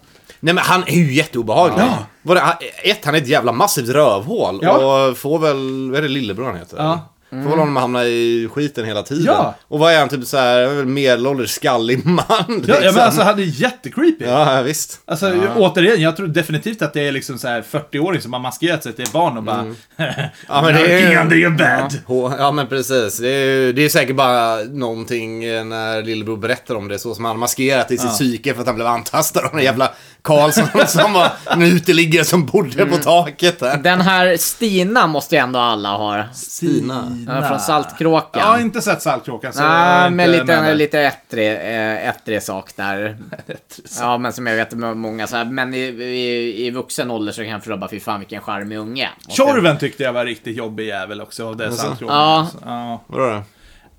Nej 0.40 0.54
men 0.54 0.64
han 0.64 0.82
är 0.86 0.96
ju 0.96 1.12
jätteobehaglig. 1.12 1.84
Var 2.22 2.34
det, 2.34 2.40
han- 2.40 2.54
ett, 2.84 3.04
han 3.04 3.14
är 3.14 3.18
ett 3.18 3.28
jävla 3.28 3.52
massivt 3.52 3.88
rövhål. 3.88 4.58
Ja. 4.62 4.72
Och 5.08 5.18
får 5.18 5.38
väl, 5.38 5.90
vad 5.90 5.98
är 5.98 6.02
det 6.02 6.08
lillebror 6.08 6.46
han 6.46 6.56
heter? 6.56 6.76
Ja. 6.76 7.08
Får 7.32 7.50
väl 7.50 7.58
honom 7.58 7.76
hamna 7.76 8.04
i 8.04 8.48
skiten 8.52 8.84
hela 8.84 9.02
tiden. 9.02 9.24
Ja. 9.24 9.54
Och 9.68 9.78
vad 9.78 9.92
är 9.92 9.98
han, 9.98 10.08
typ 10.08 10.24
såhär, 10.26 10.84
medelålders 10.84 11.50
skallig 11.50 12.06
man 12.06 12.24
Ja, 12.28 12.44
liksom. 12.48 12.74
ja 12.84 12.92
men 12.92 13.02
alltså 13.02 13.22
han 13.22 13.38
är 13.38 13.42
jättecreepy. 13.62 14.24
Ja, 14.24 14.56
ja, 14.56 14.62
visst. 14.62 15.00
Alltså 15.04 15.32
återigen, 15.56 16.00
jag 16.02 16.16
tror 16.16 16.26
definitivt 16.26 16.82
att 16.82 16.92
det 16.92 17.08
är 17.08 17.12
liksom 17.12 17.38
så 17.38 17.48
här 17.48 17.62
40-åring 17.70 18.20
som 18.20 18.32
har 18.32 18.40
maskerat 18.40 18.82
sig 18.82 18.92
till 18.92 19.06
barn 19.12 19.36
och 19.36 19.42
bara... 19.42 19.60
Mm. 19.60 19.76
Ja, 20.48 20.62
men 20.62 20.74
det 20.74 20.92
är 21.02 21.20
under 21.20 21.36
your 21.36 21.50
bed. 21.56 22.00
Hå- 22.06 22.34
Ja 22.38 22.52
men 22.52 22.66
precis. 22.66 23.18
Det 23.18 23.28
är, 23.28 23.44
ju- 23.46 23.72
det 23.72 23.84
är 23.84 23.88
säkert 23.88 24.16
bara 24.16 24.56
någonting 24.56 25.44
eh, 25.44 25.64
när 25.64 26.02
lillebror 26.02 26.36
berättar 26.36 26.74
om 26.74 26.88
det. 26.88 26.98
Så 26.98 27.14
som 27.14 27.24
han 27.24 27.38
maskerat 27.38 27.90
i 27.90 27.98
sitt 27.98 28.10
psyke 28.10 28.54
för 28.54 28.60
att 28.60 28.66
han 28.66 28.74
blev 28.76 28.86
antastad 28.86 29.40
av 29.40 29.50
den 29.52 29.64
jävla 29.64 29.90
Karlsson 30.22 30.64
som 30.86 31.12
var 31.12 31.28
en 31.50 31.62
uteliggare 31.62 32.24
som 32.24 32.46
bodde 32.46 32.86
på 32.86 32.96
taket 32.96 33.60
där. 33.60 33.76
Den 33.76 34.00
här 34.00 34.36
Stina 34.36 35.06
måste 35.06 35.34
ju 35.34 35.40
ändå 35.40 35.58
alla 35.58 35.88
ha. 35.96 36.24
Stina. 36.34 37.18
Ja, 37.26 37.48
från 37.48 37.60
Saltkråkan. 37.60 38.42
Jag 38.42 38.46
har 38.46 38.58
inte 38.58 38.82
sett 38.82 39.02
Saltkråkan. 39.02 39.52
så 39.52 39.62
Nej, 39.62 40.10
men 40.10 40.32
lite, 40.32 40.44
med 40.44 40.76
lite 40.76 41.00
ettrig, 41.00 41.48
eh, 41.52 42.08
ettrig 42.08 42.42
sak 42.42 42.76
där. 42.76 43.16
Ja, 44.00 44.18
men 44.18 44.32
som 44.32 44.46
jag 44.46 44.56
vet 44.56 44.72
många 44.96 45.26
så 45.26 45.36
här, 45.36 45.44
men 45.44 45.74
i, 45.74 45.78
i, 45.78 46.66
i 46.66 46.70
vuxen 46.70 47.10
ålder 47.10 47.32
så 47.32 47.42
kan 47.44 47.60
jag 47.66 47.80
bara, 47.80 47.90
fy 47.90 48.00
fan 48.00 48.18
vilken 48.20 48.40
charmig 48.42 48.78
unge. 48.78 49.08
Tjorven 49.28 49.78
tyckte 49.78 50.02
jag 50.02 50.12
var 50.12 50.24
riktigt 50.24 50.56
jobbig 50.56 50.86
jävel 50.86 51.20
också 51.20 51.48
av 51.48 51.56
det 51.56 51.72
Saltkråkan. 51.72 52.16
Ja. 52.16 52.38
Alltså. 52.38 52.58
ja. 52.64 53.00
Vadå 53.06 53.24
då? 53.30 53.42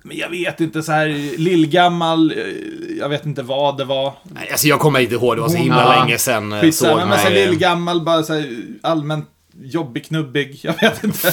Men 0.06 0.16
jag 0.16 0.30
vet 0.30 0.60
inte, 0.60 0.82
så 0.82 0.92
här 0.92 1.38
lillgammal, 1.38 2.30
eh, 2.32 2.38
jag 2.98 3.08
vet 3.08 3.26
inte 3.26 3.42
vad 3.42 3.78
det 3.78 3.84
var. 3.84 4.12
Nej, 4.22 4.48
Alltså 4.50 4.66
jag 4.68 4.80
kommer 4.80 5.00
inte 5.00 5.14
ihåg, 5.14 5.36
det 5.36 5.40
var 5.40 5.48
så 5.48 5.56
himla 5.56 5.82
Ja. 5.94 6.00
länge 6.00 6.18
sedan 6.18 6.52
jag 6.52 6.60
såg 6.60 6.64
Skitsamma, 6.64 7.06
men 7.06 7.18
så 7.18 7.28
lillgammal, 7.28 8.00
bara 8.04 8.22
så 8.22 8.32
här 8.34 8.56
allmänt 8.82 9.28
jobbig, 9.62 10.04
knubbig, 10.06 10.60
jag 10.62 10.80
vet 10.80 11.04
inte. 11.04 11.32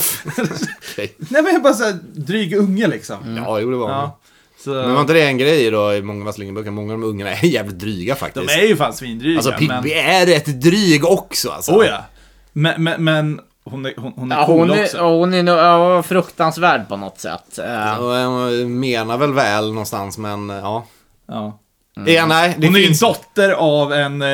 Okej. 0.92 1.16
Nej 1.18 1.42
men 1.44 1.62
bara 1.62 1.74
så 1.74 1.84
här 1.84 1.98
dryg 2.14 2.56
unge 2.56 2.88
liksom. 2.88 3.36
Ja, 3.38 3.60
jo 3.60 3.72
det 3.72 3.78
var 3.78 3.90
Ja. 3.90 4.18
Så, 4.64 4.70
Men 4.70 4.94
var 4.94 5.02
inte 5.02 5.14
det 5.14 5.22
en 5.24 5.38
grej 5.38 5.72
då 5.72 5.94
i 5.94 6.02
många 6.02 6.20
av 6.20 6.26
Vasslingenböcker? 6.26 6.72
Många 6.72 6.94
av 6.94 7.00
de 7.02 7.08
ungarna 7.08 7.32
är 7.32 7.46
jävligt 7.48 7.80
dryga 7.80 8.16
faktiskt. 8.16 8.48
de 8.48 8.54
är 8.54 8.68
ju 8.68 8.76
fan 8.76 8.94
svindryga. 8.94 9.38
Alltså 9.38 9.52
Pippi 9.52 9.68
men... 9.68 9.92
är 9.92 10.26
rätt 10.26 10.62
dryg 10.62 11.06
också 11.06 11.50
alltså. 11.50 11.72
Oh 11.72 11.86
ja. 11.86 12.06
Men, 12.54 12.84
men, 12.84 13.04
men 13.04 13.40
hon 13.64 13.86
är, 13.86 13.94
hon, 13.98 14.14
hon 14.16 14.32
är 14.32 14.36
Ja, 14.36 14.46
cool 14.46 14.70
hon, 14.70 14.80
också. 14.82 14.98
är, 14.98 15.02
hon 15.02 15.34
är 15.34 15.44
nog 15.44 15.58
ja, 15.58 16.04
fruktansvärd 16.04 16.88
på 16.88 16.98
något 16.98 17.20
sätt. 17.20 17.60
Eh, 17.60 17.98
Och 17.98 18.16
jag 18.16 18.70
menar 18.70 19.18
väl 19.18 19.34
väl 19.34 19.68
någonstans 19.74 20.18
men 20.18 20.50
ja. 20.50 20.86
Ja. 21.28 21.60
Ja, 22.06 22.26
nej, 22.26 22.56
det 22.58 22.68
Hon 22.68 22.76
är 22.76 22.80
ju 22.80 22.88
finns... 22.88 23.00
dotter 23.00 23.52
av 23.52 23.94
en 23.94 24.22
eh, 24.22 24.28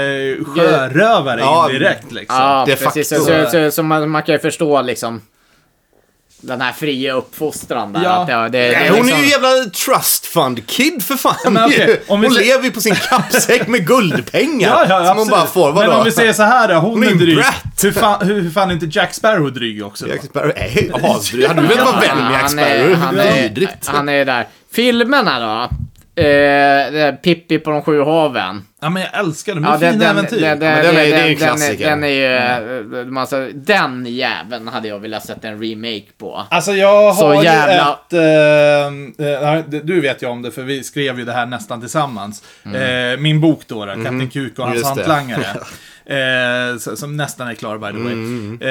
sjörövare 0.45 1.39
Ja, 1.39 1.65
indirekt 1.69 2.11
liksom. 2.11 2.37
Ja, 2.37 2.63
de 2.67 2.75
precis. 2.75 3.09
facto. 3.09 3.25
Så, 3.25 3.49
så, 3.51 3.71
så 3.71 3.83
man, 3.83 4.09
man 4.09 4.23
kan 4.23 4.35
ju 4.35 4.39
förstå 4.39 4.81
liksom 4.81 5.21
den 6.41 6.61
här 6.61 6.71
fria 6.71 7.13
uppfostran 7.13 7.93
där. 7.93 8.03
Ja. 8.03 8.09
Att 8.21 8.27
det, 8.27 8.33
det, 8.33 8.67
det, 8.67 8.71
Nej, 8.77 8.87
är 8.87 8.89
hon 8.91 8.99
är 8.99 9.03
liksom- 9.03 9.21
ju 9.23 9.29
jävla 9.29 9.49
trust 9.69 10.25
fund 10.25 10.67
kid 10.67 11.03
för 11.03 11.15
fan 11.15 11.53
men 11.53 11.71
ju. 11.71 11.97
om 12.07 12.21
vi 12.21 12.27
Hon 12.27 12.35
ser- 12.35 12.43
lever 12.43 12.63
ju 12.63 12.71
på 12.71 12.81
sin 12.81 12.95
kappsäck 12.95 13.67
med 13.67 13.87
guldpengar. 13.87 14.69
Ja, 14.71 14.85
ja, 14.89 14.97
som 14.97 15.07
hon 15.07 15.09
absolut. 15.09 15.29
bara 15.29 15.45
får. 15.45 15.71
Vadå? 15.71 15.89
Men 15.89 15.99
om 15.99 16.05
vi 16.05 16.11
säger 16.11 16.33
så 16.33 16.43
här 16.43 16.67
då, 16.67 16.73
hon, 16.73 16.89
Hon 16.91 17.03
är 17.03 17.07
är 17.11 17.13
dryg. 17.15 17.39
Hur 17.83 17.91
fan, 17.91 18.27
hur, 18.27 18.41
hur 18.41 18.51
fan 18.51 18.69
är 18.69 18.73
inte 18.73 18.85
Jack 18.91 19.13
Sparrow 19.13 19.53
dryg 19.53 19.85
också? 19.85 20.07
Jack 20.07 20.23
Sparrow 20.23 20.51
är 20.55 21.15
asdryg. 21.15 21.49
Du 21.55 21.61
velat 21.67 21.85
vara 21.85 21.99
vän 21.99 22.17
med 22.17 22.33
Jack 22.33 22.41
han 22.43 22.59
är, 22.59 22.79
Sparrow? 22.79 22.95
han, 22.95 23.19
är, 23.19 23.67
han 23.85 24.09
är 24.09 24.25
där. 24.25 24.47
Filmerna 24.71 25.39
då? 25.39 25.75
Eh, 26.17 26.23
det 26.91 27.17
Pippi 27.23 27.59
på 27.59 27.69
de 27.71 27.81
sju 27.81 28.01
haven. 28.03 28.65
Ja 28.81 28.89
men 28.89 29.01
jag 29.03 29.19
älskar 29.19 29.53
dem, 29.55 29.63
det 29.63 29.69
Ja, 29.69 29.91
fina 29.91 30.09
äventyr. 30.09 30.41
men 30.41 30.59
den 30.59 30.73
är- 30.77 30.93
det 30.93 31.01
är 31.01 31.25
ju 31.25 31.31
en 31.31 31.35
klassiker. 31.37 31.89
Den 31.89 32.03
är 32.03 32.07
ju... 32.07 32.35
eh, 33.15 33.21
Alltså, 33.21 33.49
den 33.53 34.05
jäveln 34.05 34.67
hade 34.67 34.87
jag 34.87 34.99
velat 34.99 35.25
sätta 35.25 35.47
en 35.47 35.61
remake 35.63 36.05
på. 36.17 36.43
Alltså 36.49 36.71
jag 36.71 37.15
Så 37.15 37.27
har 37.27 37.35
ju 37.35 37.43
jävla- 37.43 37.99
ett... 38.07 38.13
eh, 39.19 39.53
eh, 39.53 39.81
du 39.83 40.01
vet 40.01 40.23
ju 40.23 40.27
om 40.27 40.41
det 40.41 40.51
för 40.51 40.63
vi 40.63 40.83
skrev 40.83 41.19
ju 41.19 41.25
det 41.25 41.33
här 41.33 41.45
nästan 41.45 41.79
tillsammans. 41.79 42.43
Eh, 42.65 43.19
min 43.19 43.41
bok 43.41 43.61
då, 43.67 43.85
då 43.85 43.91
Kapten 43.93 44.29
Kuk 44.29 44.59
och 44.59 44.65
hans 44.65 44.75
Just 44.75 44.87
hantlangare. 44.87 45.45
Eh, 46.09 46.77
som 46.77 47.17
nästan 47.17 47.47
är 47.47 47.53
klar 47.53 47.77
by 47.77 47.97
the 47.97 48.03
way. 48.03 48.13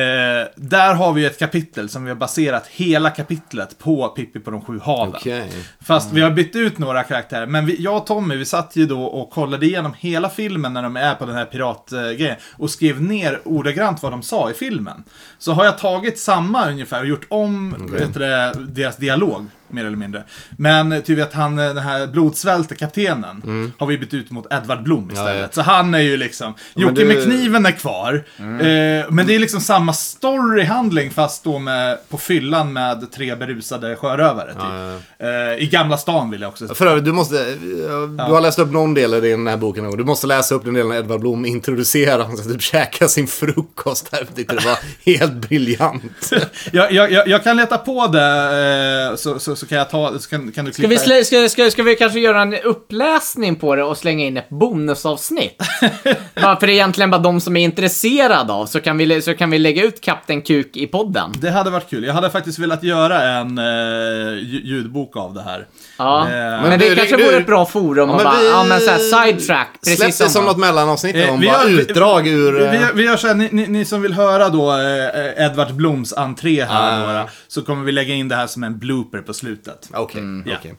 Eh, 0.01 0.47
där 0.57 0.95
har 0.95 1.13
vi 1.13 1.25
ett 1.25 1.39
kapitel 1.39 1.89
som 1.89 2.05
vi 2.05 2.11
har 2.11 2.17
baserat 2.17 2.67
hela 2.67 3.11
kapitlet 3.11 3.79
på 3.79 4.09
Pippi 4.09 4.41
på 4.41 4.51
de 4.51 4.61
sju 4.65 4.81
haven. 4.85 5.15
Okej. 5.17 5.51
Fast 5.81 6.13
vi 6.13 6.21
har 6.21 6.31
bytt 6.31 6.57
ut 6.57 6.79
några 6.79 7.03
karaktärer. 7.03 7.47
Men 7.47 7.67
vi, 7.67 7.83
jag 7.83 7.97
och 7.97 8.07
Tommy, 8.07 8.37
vi 8.37 8.45
satt 8.45 8.77
ju 8.77 8.87
då 8.87 9.05
och 9.05 9.31
kollade 9.31 9.67
igenom 9.67 9.95
hela 9.99 10.29
filmen 10.29 10.73
när 10.73 10.83
de 10.83 10.97
är 10.97 11.15
på 11.15 11.27
den 11.27 11.35
här 11.35 11.45
piratgrejen. 11.45 12.37
Och 12.57 12.71
skrev 12.71 13.03
ner 13.03 13.41
ordagrant 13.45 14.03
vad 14.03 14.13
de 14.13 14.23
sa 14.23 14.51
i 14.51 14.55
filmen. 14.55 15.05
Så 15.39 15.53
har 15.53 15.65
jag 15.65 15.79
tagit 15.79 16.19
samma 16.19 16.71
ungefär 16.71 17.01
och 17.01 17.07
gjort 17.07 17.27
om 17.29 17.75
du, 17.93 18.21
det, 18.21 18.53
deras 18.69 18.97
dialog. 18.97 19.47
Mer 19.69 19.85
eller 19.85 19.97
mindre. 19.97 20.25
Men 20.57 21.03
ty 21.03 21.15
vet 21.15 21.33
han, 21.33 21.57
den 21.57 21.79
här 21.79 22.07
blodsvälte 22.07 22.75
kaptenen 22.75 23.73
har 23.79 23.87
vi 23.87 23.99
bytt 23.99 24.15
ut 24.15 24.31
mot 24.31 24.53
Edvard 24.53 24.83
Blom 24.83 25.11
istället. 25.11 25.31
Mm. 25.31 25.37
Ja, 25.39 25.43
ja. 25.43 25.49
Så 25.53 25.63
han 25.63 25.95
är 25.95 25.99
ju 26.01 26.17
liksom, 26.17 26.55
Jocke 26.75 26.95
det- 26.95 27.05
med 27.05 27.25
kniven 27.25 27.67
är 27.67 27.71
kvar. 27.71 28.25
Mm. 28.39 28.61
Eh, 29.01 29.07
men 29.11 29.27
det 29.27 29.35
är 29.35 29.39
liksom 29.39 29.61
samma 29.61 29.93
storyhandling 29.93 31.11
fast 31.11 31.45
då 31.45 31.59
med, 31.59 31.99
på 32.09 32.19
fyllan 32.19 32.73
med 32.73 33.13
tre 33.13 33.35
berusade 33.35 33.97
sjörövare. 33.97 34.53
Typ. 34.53 35.07
Eh, 35.19 35.63
I 35.65 35.69
Gamla 35.73 35.97
stan 35.99 36.31
vill 36.31 36.41
jag 36.41 36.49
också 36.49 36.75
För 36.75 36.87
övrigt, 36.87 37.05
du 37.05 37.13
måste... 37.13 37.45
Du 37.55 38.33
har 38.33 38.41
läst 38.41 38.59
upp 38.59 38.71
någon 38.73 38.95
del 38.95 39.15
i 39.15 39.31
den 39.31 39.47
här 39.47 39.57
boken 39.57 39.85
någon. 39.85 39.99
Du 39.99 40.05
måste 40.05 40.27
läsa 40.27 40.55
upp 40.55 40.65
den 40.65 40.75
delen 40.75 40.89
när 40.89 40.97
Edvard 40.97 41.21
Blom 41.21 41.47
introducerar 41.47 42.25
han 42.25 42.37
ska 42.37 42.49
typ 42.49 42.63
käka 42.63 43.09
sin 43.09 43.27
frukost 43.27 44.09
här. 44.13 44.27
Det 44.35 44.53
var 44.53 44.79
helt 45.19 45.33
briljant. 45.33 46.33
jag, 46.73 46.93
jag, 46.93 47.29
jag, 47.29 47.45
kan 47.45 47.57
leta 47.57 47.79
på 47.79 48.07
det, 48.07 49.11
eh, 49.11 49.17
så, 49.17 49.56
så, 49.57 49.67
så 49.67 49.67
kan 49.67 49.79
jag 49.79 49.91
ta, 49.91 50.19
så 50.19 50.29
kan, 50.31 50.53
kan 50.53 50.65
du 50.65 50.73
Ska 50.73 50.81
klippa. 50.83 50.89
vi, 50.91 50.99
slä, 50.99 51.25
ska, 51.25 51.49
ska, 51.49 51.71
ska 51.71 51.83
vi 51.83 51.97
kanske 51.97 52.21
göra 52.21 52.43
en 52.43 52.55
uppläsning 52.55 53.57
på 53.57 53.77
det 53.77 53.83
och 53.83 53.97
slänga 53.99 54.25
in 54.25 54.37
ett 54.37 54.49
bonusavsnitt? 54.49 55.63
ja, 56.35 56.57
för 56.61 56.67
det 56.67 56.73
är 56.73 56.75
egentligen 56.75 57.11
bara 57.11 57.21
de 57.21 57.41
som 57.41 57.57
är 57.57 57.61
intresserade 57.65 58.53
av, 58.53 58.67
så 58.67 58.81
kan 58.81 58.99
vi, 58.99 59.23
så 59.23 59.35
kan 59.35 59.51
vi 59.51 59.59
lägga 59.59 59.83
ut 59.85 60.01
Kapten 60.01 60.43
Kuk 60.43 60.77
i 60.77 60.87
podden. 60.87 61.33
Det 61.41 61.51
hade 61.51 61.71
varit 61.71 61.91
kul. 61.91 62.05
Jag 62.05 62.15
hade 62.15 62.31
faktiskt 62.31 62.59
velat 62.59 62.83
göra 62.83 63.23
en 63.23 63.59
eh, 63.59 63.63
lj- 63.63 64.61
ljudbok 64.65 65.17
av 65.17 65.35
det 65.35 65.43
här. 65.43 65.67
Ja, 65.99 66.27
Eh, 66.27 66.31
men, 66.33 66.63
men 66.63 66.79
det 66.79 66.89
du- 66.89 66.95
kanske 66.97 67.17
du- 67.17 67.25
vore 67.25 67.37
ett 67.37 67.47
bra 67.47 67.67
forum 67.67 68.09
Ja, 68.09 68.17
och 68.17 68.25
bara, 68.25 68.39
vi- 68.41 68.49
ja 68.49 68.65
men 68.65 68.81
såhär 68.81 68.99
sidetrack, 68.99 69.69
Släpp 69.83 69.99
precis 69.99 70.19
det 70.19 70.29
som 70.31 70.45
något 70.45 70.57
mellanavsnitt 70.59 71.17
Eh, 71.17 71.31
om 71.33 71.41
vi 71.41 71.47
bara 71.47 71.71
gör- 71.71 71.81
utdrag 71.81 72.27
ur... 72.29 72.53
Vi, 72.53 72.59
vi, 72.69 72.77
eh, 72.77 72.89
vi 72.95 73.05
gör 73.05 73.17
så 73.17 73.27
här, 73.27 73.35
ni, 73.35 73.49
ni, 73.53 73.67
ni 73.67 73.85
som 73.85 74.03
vill 74.03 74.13
höra 74.13 74.49
då 74.49 74.73
eh, 74.73 75.45
Edvard 75.47 75.75
Bloms 75.75 76.13
entré 76.13 76.65
här, 76.65 77.03
Ah. 77.03 77.07
några, 77.07 77.25
så 77.49 77.63
kommer 77.63 77.85
vi 77.85 77.93
lägga 77.93 78.15
in 78.15 78.29
det 78.29 78.37
här 78.37 78.47
som 78.47 78.63
en 78.65 78.79
blooper 78.79 79.19
på 79.19 79.35
slutet. 79.35 79.46
Okej, 79.95 80.23
Ja. 80.47 80.57
okej. 80.59 80.75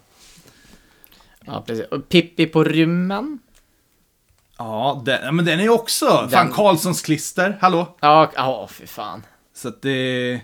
Ja, 1.46 1.64
precis. 1.68 1.86
Och 1.86 2.10
Pippi 2.10 2.46
på 2.46 2.64
rymmen. 2.64 3.40
Ja, 4.58 5.02
den, 5.06 5.36
men 5.36 5.46
den 5.46 5.60
är 5.60 5.64
ju 5.64 5.70
också, 5.70 6.28
fan 6.32 6.52
Karlssons 6.52 7.02
klister, 7.02 7.58
hallå? 7.62 7.98
Ja, 8.00 8.32
ja 8.36 8.68
fy 8.72 8.88
fan. 8.88 9.24
Så 9.54 9.68
att 9.68 9.82
det, 9.82 9.90
det 9.90 10.34
är 10.34 10.42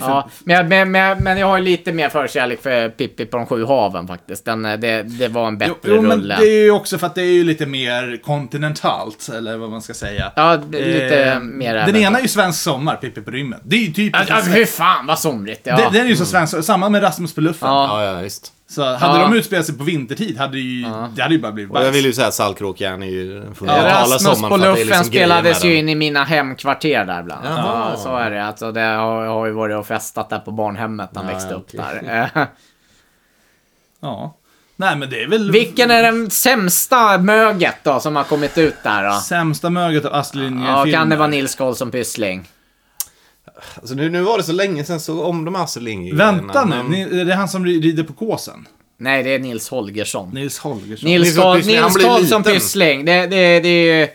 för, 0.00 0.08
Ja, 0.08 0.28
men, 0.44 0.56
jag- 0.56 0.68
men, 0.68 0.90
men, 0.90 1.18
men 1.24 1.38
jag 1.38 1.46
har 1.46 1.60
lite 1.60 1.92
mer 1.92 2.08
förkärlek 2.08 2.62
för 2.62 2.88
Pippi 2.88 3.26
på 3.26 3.36
de 3.36 3.46
sju 3.46 3.64
haven 3.64 4.06
faktiskt. 4.06 4.44
Den, 4.44 4.64
eh, 4.64 4.78
det, 4.78 5.02
det 5.02 5.28
var 5.28 5.48
en 5.48 5.58
bättre 5.58 5.74
Jo, 5.84 5.92
jo, 5.94 6.02
men 6.02 6.10
rulle. 6.10 6.36
det 6.38 6.46
är 6.46 6.64
ju 6.64 6.70
också 6.70 6.98
för 6.98 7.06
att 7.06 7.14
det 7.14 7.22
är 7.22 7.32
ju 7.32 7.44
lite 7.44 7.66
mer 7.66 8.20
kontinentalt, 8.24 9.28
eller 9.36 9.56
vad 9.56 9.70
man 9.70 9.82
ska 9.82 9.94
säga. 9.94 10.32
Ja, 10.36 10.54
lite 10.72 11.24
Eh, 11.24 11.40
mer 11.40 11.74
Den 11.74 11.96
ena 11.96 12.18
är 12.18 12.22
ju 12.22 12.28
Svensk 12.28 12.62
Sommar, 12.62 12.96
Pippi 12.96 13.20
på 13.20 13.30
rymmen. 13.30 13.60
Det 13.64 13.76
är 13.76 13.80
ju 13.80 13.92
typiskt 13.92 14.28
Ja, 14.30 14.42
fy 14.54 14.66
fan 14.66 15.06
vad 15.06 15.18
somrigt. 15.18 15.60
Ja. 15.64 15.76
Den, 15.76 15.92
den 15.92 16.04
är 16.04 16.08
ju 16.10 16.16
så 16.16 16.24
svensk, 16.26 16.64
samma 16.64 16.88
med 16.88 17.02
Rasmus 17.02 17.34
på 17.34 17.40
luffen. 17.40 17.68
Ja. 17.68 18.02
Ja, 18.04 18.12
ja, 18.16 18.20
visst. 18.22 18.52
Så 18.70 18.82
hade 18.84 19.18
Ja. 19.20 19.28
de 19.28 19.36
utspelat 19.36 19.66
sig 19.66 19.78
på 19.78 19.84
vintertid 19.84 20.38
hade 20.38 20.58
ju, 20.58 20.82
det 21.16 21.22
hade 21.22 21.34
ju 21.34 21.40
bara 21.40 21.52
blivit 21.52 21.72
Och 21.72 21.78
jag 21.78 21.84
bajs. 21.84 21.96
vill 21.96 22.04
ju 22.04 22.12
säga 22.12 22.26
att 22.26 22.34
Saltkråkan 22.34 23.02
är 23.02 23.06
ju 23.06 23.40
den 23.40 23.54
fundamentala 23.54 24.00
Rasmus 24.02 24.22
sommaren 24.22 24.50
på 24.50 24.56
det 24.56 24.64
är 24.66 24.70
luffen 24.70 24.86
liksom 24.86 25.04
spelades 25.04 25.64
ju 25.64 25.76
in 25.76 25.88
i 25.88 25.94
mina 25.94 26.24
hemkvarter 26.24 27.04
där 27.04 27.22
bland 27.22 27.46
annat. 27.46 27.58
Jaha. 27.58 27.90
Ja, 27.94 28.00
så 28.02 28.16
är 28.16 28.30
det. 28.30 28.44
Alltså, 28.44 28.72
det 28.72 28.80
har, 28.80 29.24
jag 29.24 29.30
har 29.32 29.46
ju 29.46 29.52
varit 29.52 29.76
och 29.76 29.86
festat 29.86 30.30
där 30.30 30.38
på 30.38 30.50
barnhemmet 30.50 31.10
när 31.14 31.20
han 31.22 31.28
Ja, 31.30 31.34
växte 31.34 31.52
ja, 31.52 31.56
upp 31.56 31.66
okej. 31.68 32.30
där. 32.34 32.46
Ja. 34.02 34.36
Nej 34.76 34.96
men 34.96 35.10
det 35.10 35.22
är 35.22 35.28
väl... 35.28 35.50
Vilken 35.52 35.90
är 35.90 36.02
den 36.02 36.30
sämsta 36.30 37.18
möget 37.18 37.76
då 37.82 38.00
som 38.00 38.16
har 38.16 38.24
kommit 38.24 38.58
ut 38.58 38.74
där 38.82 39.04
då? 39.08 39.14
Sämsta 39.20 39.70
möget 39.70 40.04
av 40.04 40.14
Astrid 40.14 40.42
Ja, 40.44 40.48
Lindgren-filmer? 40.50 40.92
kan 40.98 41.08
det 41.08 41.16
vara 41.16 41.28
Nils 41.28 41.54
Karlsson 41.54 41.90
Pyssling? 41.90 42.48
Alltså, 43.74 43.94
nu, 43.94 44.10
nu 44.10 44.22
var 44.22 44.38
det 44.38 44.44
så 44.44 44.52
länge 44.52 44.84
sedan 44.84 45.00
så 45.00 45.24
om 45.24 45.44
de 45.44 45.54
här 45.54 45.64
Astrid 45.64 45.84
Lindgren. 45.84 46.18
Vänta 46.18 46.64
nu, 46.64 46.76
men- 46.76 46.86
ni, 46.86 47.20
är 47.20 47.24
det 47.24 47.34
han 47.34 47.48
som 47.48 47.66
rider 47.66 48.02
på 48.02 48.12
kåsen? 48.12 48.68
Nej, 48.96 49.22
det 49.22 49.34
är 49.34 49.38
Nils 49.38 49.68
Holgersson. 49.68 50.30
Nils 50.34 50.58
Holgersson. 50.58 51.10
Nils, 51.10 51.36
Nils 51.36 51.66
Nils 51.66 51.96
Karlsson. 51.96 52.42
Pyssling. 52.42 53.04
Det, 53.04 53.26
det, 53.26 53.60
det 53.60 53.68
är 53.68 54.00
ju... 54.00 54.08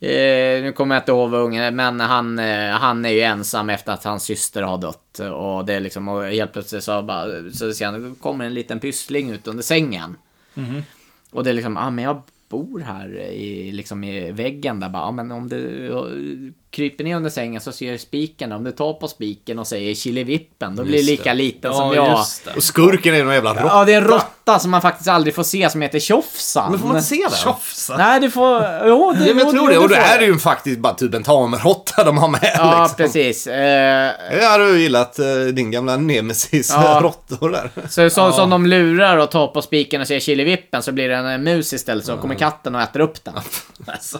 Eh, 0.00 0.62
nu 0.62 0.72
kommer 0.72 0.94
jag 0.94 1.02
inte 1.02 1.12
ihåg 1.12 1.30
vad 1.30 1.40
ungen 1.40 1.76
men 1.76 2.00
han, 2.00 2.38
eh, 2.38 2.70
han 2.70 3.04
är 3.04 3.10
ju 3.10 3.20
ensam 3.20 3.70
efter 3.70 3.92
att 3.92 4.04
hans 4.04 4.22
syster 4.22 4.62
har 4.62 4.78
dött. 4.78 5.18
Och 5.18 5.64
det 5.64 5.74
är 5.74 5.80
liksom, 5.80 6.08
och 6.08 6.24
helt 6.24 6.52
plötsligt 6.52 6.84
så, 6.84 7.02
bara, 7.02 7.26
så 7.52 7.72
ser 7.72 7.86
han, 7.86 8.14
kommer 8.20 8.44
en 8.44 8.54
liten 8.54 8.80
pyssling 8.80 9.30
ut 9.30 9.46
under 9.46 9.62
sängen. 9.62 10.16
Mhm. 10.54 10.82
Och 11.30 11.44
det 11.44 11.50
är 11.50 11.54
liksom, 11.54 11.76
ja 11.76 11.82
ah, 11.82 11.90
men 11.90 12.04
jag 12.04 12.22
bor 12.48 12.80
här 12.80 13.16
i, 13.20 13.72
liksom 13.72 14.04
i 14.04 14.32
väggen 14.32 14.80
där 14.80 14.88
bara, 14.88 15.02
ja 15.02 15.10
men 15.10 15.32
om 15.32 15.48
du 15.48 16.52
kryper 16.76 17.04
ner 17.04 17.16
under 17.16 17.30
sängen 17.30 17.60
så 17.60 17.72
ser 17.72 17.92
du 17.92 17.98
spiken. 17.98 18.52
Om 18.52 18.64
du 18.64 18.72
tar 18.72 18.92
på 18.92 19.08
spiken 19.08 19.58
och 19.58 19.66
säger 19.66 19.94
killevippen, 19.94 20.76
då 20.76 20.84
blir 20.84 20.94
Just 20.96 21.08
lika 21.10 21.32
liten 21.32 21.72
som 21.74 21.86
Ja, 21.88 21.94
jag. 21.94 22.18
just 22.18 22.44
det. 22.44 22.50
Och 22.56 22.62
skurken 22.62 23.14
är 23.14 23.24
någon 23.24 23.34
jävla 23.34 23.50
råtta. 23.54 23.62
Ja, 23.66 23.84
det 23.84 23.92
är 23.92 23.96
en 23.96 24.04
råtta 24.04 24.58
som 24.58 24.70
man 24.70 24.82
faktiskt 24.82 25.08
aldrig 25.08 25.34
får 25.34 25.42
se 25.42 25.70
som 25.70 25.82
heter 25.82 25.98
Tjofsan. 25.98 26.70
Men 26.70 26.80
får 26.80 26.86
man 26.88 26.96
inte 26.96 27.08
se 27.08 27.16
den? 27.22 27.30
Tjofsa. 27.30 27.96
Nej, 27.96 28.20
du 28.20 28.30
får... 28.30 28.62
Jo, 28.86 29.12
det, 29.18 29.26
Ja, 29.28 29.34
men 29.34 29.38
jag 29.38 29.50
tror 29.50 29.68
det. 29.70 29.78
Och 29.78 29.88
det 29.88 29.96
är 29.96 30.18
det 30.18 30.24
ju 30.26 30.38
faktiskt 30.38 30.78
bara 30.78 30.94
typ 30.94 31.14
en 31.14 31.22
tamråtta 31.22 32.04
de 32.04 32.18
har 32.18 32.28
med 32.28 32.52
Ja, 32.58 32.80
liksom. 32.82 32.96
precis. 32.96 33.46
Eh, 33.46 34.12
Jag 34.40 34.50
hade 34.50 34.70
ju 34.70 34.78
gillat 34.78 35.18
eh, 35.18 35.26
din 35.52 35.70
gamla 35.70 35.96
nemesis 35.96 36.70
Ja. 36.70 36.98
råttor 37.02 37.50
där. 37.50 37.70
så 37.88 38.10
så 38.10 38.32
som 38.32 38.50
de 38.50 38.66
lurar 38.66 39.16
och 39.16 39.30
tar 39.30 39.46
på 39.46 39.62
spiken 39.62 40.00
och 40.00 40.06
säger 40.06 40.20
chilivippen 40.20 40.82
så 40.82 40.92
blir 40.92 41.08
det 41.08 41.16
en 41.16 41.42
mus 41.44 41.72
istället 41.72 42.04
så 42.06 42.16
kommer 42.16 42.34
katten 42.34 42.74
och 42.74 42.80
äter 42.80 43.00
upp 43.00 43.24
den. 43.24 43.34
Alltså. 43.86 44.18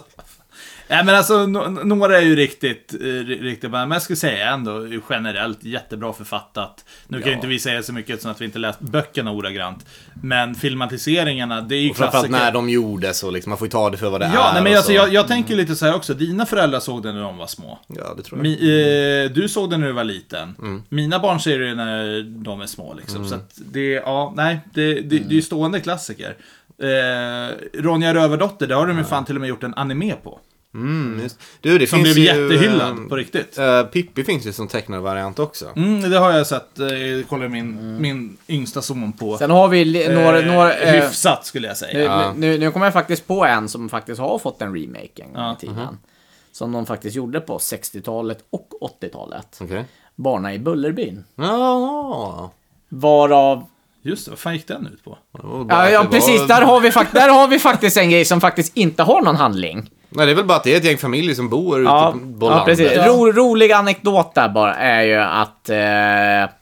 Nej 0.89 1.03
men 1.05 1.15
alltså, 1.15 1.33
no- 1.45 1.83
några 1.83 2.17
är 2.17 2.21
ju 2.21 2.35
riktigt, 2.35 2.93
eh, 2.93 2.97
ri- 3.05 3.41
riktigt 3.41 3.71
bra. 3.71 3.79
Men 3.79 3.91
jag 3.91 4.01
skulle 4.01 4.17
säga 4.17 4.49
ändå 4.53 4.87
generellt 5.09 5.63
jättebra 5.63 6.13
författat. 6.13 6.85
Nu 7.07 7.19
kan 7.21 7.29
ju 7.29 7.35
inte 7.35 7.47
vi 7.47 7.59
säga 7.59 7.83
så 7.83 7.93
mycket 7.93 8.21
som 8.21 8.31
att 8.31 8.41
vi 8.41 8.45
inte 8.45 8.59
läst 8.59 8.79
böckerna 8.79 9.31
ordagrant. 9.31 9.85
Men 10.23 10.55
filmatiseringarna, 10.55 11.61
det 11.61 11.75
är 11.75 11.79
ju 11.79 11.89
Och 11.89 11.97
framförallt 11.97 12.27
klassiker. 12.27 12.45
när 12.45 12.51
de 12.51 12.69
gjordes 12.69 13.23
och 13.23 13.31
liksom, 13.33 13.49
man 13.49 13.57
får 13.57 13.67
ju 13.67 13.71
ta 13.71 13.89
det 13.89 13.97
för 13.97 14.09
vad 14.09 14.21
det 14.21 14.25
är. 14.25 14.33
Ja, 14.33 14.51
men 14.63 14.67
alltså, 14.75 14.87
så. 14.87 14.93
jag, 14.93 15.13
jag 15.13 15.27
tänker 15.27 15.55
lite 15.55 15.75
så 15.75 15.85
här 15.85 15.95
också. 15.95 16.13
Dina 16.13 16.45
föräldrar 16.45 16.79
såg 16.79 17.03
den 17.03 17.15
när 17.15 17.21
de 17.21 17.37
var 17.37 17.47
små. 17.47 17.79
Ja, 17.87 18.13
det 18.17 18.23
tror 18.23 18.37
jag. 18.39 18.43
Mi, 18.43 18.53
eh, 19.25 19.31
du 19.31 19.49
såg 19.49 19.69
den 19.69 19.79
när 19.79 19.87
du 19.87 19.93
var 19.93 20.03
liten. 20.03 20.55
Mm. 20.59 20.83
Mina 20.89 21.19
barn 21.19 21.39
ser 21.39 21.59
det 21.59 21.75
när 21.75 22.23
de 22.43 22.61
är 22.61 22.65
små. 22.65 22.93
Liksom. 22.93 23.27
Så 23.27 23.35
att 23.35 23.51
det, 23.55 23.91
ja, 23.91 24.33
nej, 24.35 24.59
det, 24.73 24.93
det, 24.93 25.01
det 25.01 25.15
är 25.15 25.19
Mm. 25.19 25.31
ju 25.31 25.41
stående 25.41 25.79
klassiker. 25.79 26.35
Eh, 26.81 27.55
Ronja 27.81 28.13
Rövardotter, 28.13 28.67
det 28.67 28.75
har 28.75 28.87
de 28.87 28.97
ju 28.97 29.03
fan 29.03 29.25
till 29.25 29.35
och 29.35 29.41
med 29.41 29.47
gjort 29.49 29.63
en 29.63 29.73
anime 29.73 30.13
på. 30.23 30.39
Mm, 30.77 31.19
just. 31.23 31.39
Du, 31.61 31.77
det 31.77 31.87
Som 31.87 32.03
finns 32.03 32.15
blev 32.15 32.35
ju... 32.37 32.41
jättehyllad 32.43 32.99
eh, 32.99 33.07
på 33.09 33.15
riktigt. 33.15 33.57
eh, 33.57 33.83
Pippi 33.83 34.23
finns 34.23 34.45
ju 34.47 34.53
som 34.53 34.67
tecknad 34.67 35.01
variant 35.01 35.39
också. 35.39 35.65
Mm, 35.75 36.09
det 36.09 36.17
har 36.17 36.31
jag 36.31 36.47
sett. 36.47 36.79
Eh, 36.79 36.87
kollar 37.29 37.47
min, 37.47 38.01
min 38.01 38.37
yngsta 38.47 38.81
son 38.81 39.13
på. 39.13 39.37
Sen 39.37 39.51
har 39.51 39.67
vi 39.67 40.07
några... 40.09 40.39
Eh, 40.39 40.45
några 40.53 40.73
eh, 40.73 41.03
hyfsat 41.03 41.45
skulle 41.45 41.67
jag 41.67 41.77
säga. 41.77 41.93
nu, 41.97 42.03
Ja. 42.03 42.33
nu, 42.37 42.57
nu 42.57 42.71
kommer 42.71 42.85
jag 42.85 42.93
faktiskt 42.93 43.27
på 43.27 43.45
en 43.45 43.69
som 43.69 43.89
faktiskt 43.89 44.19
har 44.19 44.39
fått 44.39 44.61
en 44.61 44.75
remake 44.75 45.09
en 45.23 45.33
gång 45.33 45.43
Ja, 45.43 45.53
i 45.53 45.65
tiden. 45.65 45.97
Som 46.51 46.71
de 46.71 46.85
faktiskt 46.85 47.15
gjorde 47.15 47.39
på 47.39 47.57
60-talet 47.57 48.37
och 48.49 48.69
80-talet. 49.01 49.57
Okej. 49.61 49.85
Barna 50.15 50.53
i 50.53 50.59
Bullerbyn. 50.59 51.23
Ja. 51.35 52.51
Varav... 52.89 53.63
Just 54.01 54.25
det, 54.25 54.31
vad 54.31 54.39
fan 54.39 54.53
gick 54.53 54.67
den 54.67 54.87
ut 54.87 55.03
på? 55.03 55.17
Ja, 55.69 55.89
ja 55.89 56.05
precis. 56.11 56.39
var- 56.41 56.47
Där 56.47 56.61
har, 56.61 56.79
vi 56.81 56.89
där 57.11 57.29
har 57.29 57.47
vi 57.47 57.59
faktiskt 57.59 57.97
en 57.97 58.09
grej 58.09 58.25
som 58.25 58.41
faktiskt 58.41 58.77
inte 58.77 59.03
har 59.03 59.21
någon 59.21 59.35
handling. 59.35 59.89
Nej, 60.09 60.25
det 60.25 60.31
är 60.31 60.35
väl 60.35 60.45
bara 60.45 60.57
att 60.57 60.63
det 60.63 60.73
är 60.73 60.77
ett 60.77 60.83
gäng 60.83 60.97
familjer 60.97 61.35
som 61.35 61.49
bor 61.49 61.79
ute 61.79 61.89
Ja, 61.89 62.11
på 62.39 62.45
ja 62.45 62.49
landet. 62.49 62.65
precis. 62.65 63.05
Ro, 63.05 63.31
rolig 63.31 63.71
anekdot 63.71 64.35
där 64.35 64.49
bara 64.49 64.75
är 64.75 65.01
ju 65.03 65.15
att... 65.15 65.69
Eh, 65.69 66.53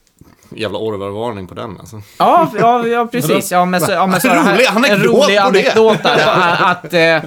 Jävla 0.58 0.78
Orwell-varning 0.80 1.48
på 1.48 1.54
den 1.56 1.78
alltså. 1.80 2.02
Ja, 2.20 2.52
ja, 2.60 2.88
ja 2.88 3.08
precis. 3.08 3.52
Ja, 3.52 3.66
men 3.66 3.82
så, 3.82 3.92
ja, 3.92 4.08
men 4.08 4.22
så 4.22 4.28
här- 4.30 4.54
rolig 4.58 4.66
anekdot 4.68 4.90
en 4.90 5.04
rolig 5.04 5.38
anekdot 5.38 6.04
där. 6.04 6.64
Att, 6.64 6.94
eh, 6.94 7.24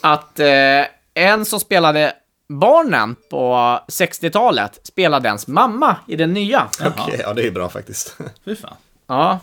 att 0.00 0.38
eh, 0.40 0.84
en 1.14 1.44
som 1.44 1.60
spelade 1.60 2.12
barnen 2.48 3.16
på 3.30 3.54
60-talet 3.88 4.80
spelade 4.86 5.28
ens 5.28 5.46
mamma 5.46 5.96
i 6.06 6.16
den 6.16 6.32
nya. 6.32 6.68
Okej, 6.86 7.20
ja 7.22 7.34
det 7.34 7.46
är 7.46 7.50
bra 7.50 7.68
faktiskt. 7.68 8.16
Fy 8.44 8.56
fan. 8.56 8.74
Ja, 9.06 9.38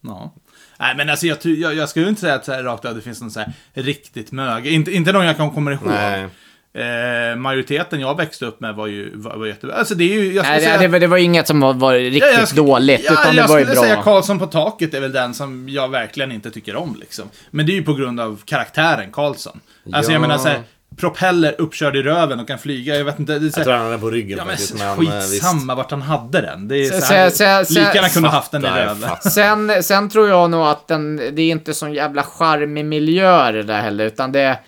Ja. 0.00 0.30
Nej 0.80 0.94
men 0.96 1.10
alltså 1.10 1.26
jag, 1.26 1.38
jag, 1.44 1.74
jag 1.74 1.88
skulle 1.88 2.08
inte 2.08 2.20
säga 2.20 2.34
att 2.34 2.44
så 2.44 2.52
här, 2.52 2.62
rakt 2.62 2.84
av 2.84 2.94
det 2.94 3.00
finns 3.00 3.20
någon 3.20 3.30
så 3.30 3.40
här 3.40 3.52
riktigt 3.74 4.32
möge. 4.32 4.70
Inte, 4.70 4.92
inte 4.92 5.12
någon 5.12 5.26
jag 5.26 5.36
kan 5.36 5.50
komma 5.50 5.72
ihåg. 5.72 5.80
Nej. 5.86 6.26
Eh, 6.74 7.36
majoriteten 7.36 8.00
jag 8.00 8.16
växte 8.16 8.46
upp 8.46 8.60
med 8.60 8.74
var 8.74 8.86
ju 8.86 9.10
var, 9.16 9.36
var 9.36 9.46
jättebra. 9.46 9.76
Alltså 9.76 9.94
det 9.94 10.04
är 10.04 10.14
ju, 10.22 10.32
jag 10.34 10.44
skulle 10.44 10.48
Nej, 10.48 10.58
det, 10.60 10.64
säga... 10.66 10.78
det, 10.78 10.88
var- 10.88 11.00
det 11.00 11.06
var 11.06 11.16
inget 11.16 11.46
som 11.46 11.60
var, 11.60 11.74
var 11.74 11.94
riktigt 11.94 12.22
Ja, 12.32 12.38
jag 12.38 12.48
skulle- 12.48 12.62
dåligt, 12.66 13.00
ja, 13.04 13.12
utan 13.12 13.34
det 13.34 13.40
jag 13.40 13.48
var 13.48 13.58
ju 13.58 13.64
skulle 13.64 13.80
bra. 13.80 13.88
säga 13.90 14.02
Karlsson 14.02 14.38
på 14.38 14.46
taket 14.46 14.94
är 14.94 15.00
väl 15.00 15.12
den 15.12 15.34
som 15.34 15.68
jag 15.68 15.88
verkligen 15.88 16.32
inte 16.32 16.50
tycker 16.50 16.76
om 16.76 16.96
liksom. 17.00 17.24
Men 17.50 17.66
det 17.66 17.72
är 17.72 17.74
ju 17.74 17.82
på 17.82 17.94
grund 17.94 18.20
av 18.20 18.40
karaktären 18.44 19.12
Karlsson. 19.12 19.60
Alltså 19.92 20.10
Ja. 20.10 20.14
jag 20.14 20.20
menar 20.20 20.38
såhär, 20.38 20.60
propeller 20.98 21.54
uppkörd 21.58 21.96
i 21.96 22.02
röven 22.02 22.40
och 22.40 22.46
kan 22.48 22.58
flyga, 22.58 22.96
jag 22.96 23.04
vet 23.04 23.18
inte. 23.18 23.38
Det 23.38 23.46
är 23.46 23.50
så 23.50 23.60
Jag 23.60 23.64
här, 23.64 23.64
tror 23.64 23.74
han 23.84 23.92
är 23.92 23.98
på 23.98 24.10
ryggen 24.10 24.38
Ja 24.38 24.44
men 24.44 24.56
faktiskt. 24.56 24.74
Men, 24.78 24.88
eh, 24.88 24.98
visst. 24.98 25.30
skitsamma 25.30 25.74
vart 25.74 25.90
han 25.90 26.02
hade 26.02 26.40
den. 26.40 26.68
Det 26.68 26.76
är 26.86 27.00
Så- 27.00 27.14
här, 27.14 27.30
så- 27.30 27.74
så- 27.74 27.80
lika 27.80 27.94
gärna 27.94 28.08
kunde 28.08 28.28
haft 28.28 28.50
den 28.50 28.64
i 28.64 28.68
röven. 28.68 29.10
Sen, 29.22 29.82
sen 29.82 30.08
tror 30.10 30.28
jag 30.28 30.50
nog 30.50 30.66
att 30.66 30.88
den, 30.88 31.16
det 31.16 31.42
är 31.42 31.50
inte 31.50 31.74
sån 31.74 31.92
jävla 31.94 32.22
charmig 32.22 32.84
miljö 32.84 33.52
det 33.52 33.62
där 33.62 33.80
heller, 33.80 34.04
utan 34.04 34.32
det, 34.32 34.58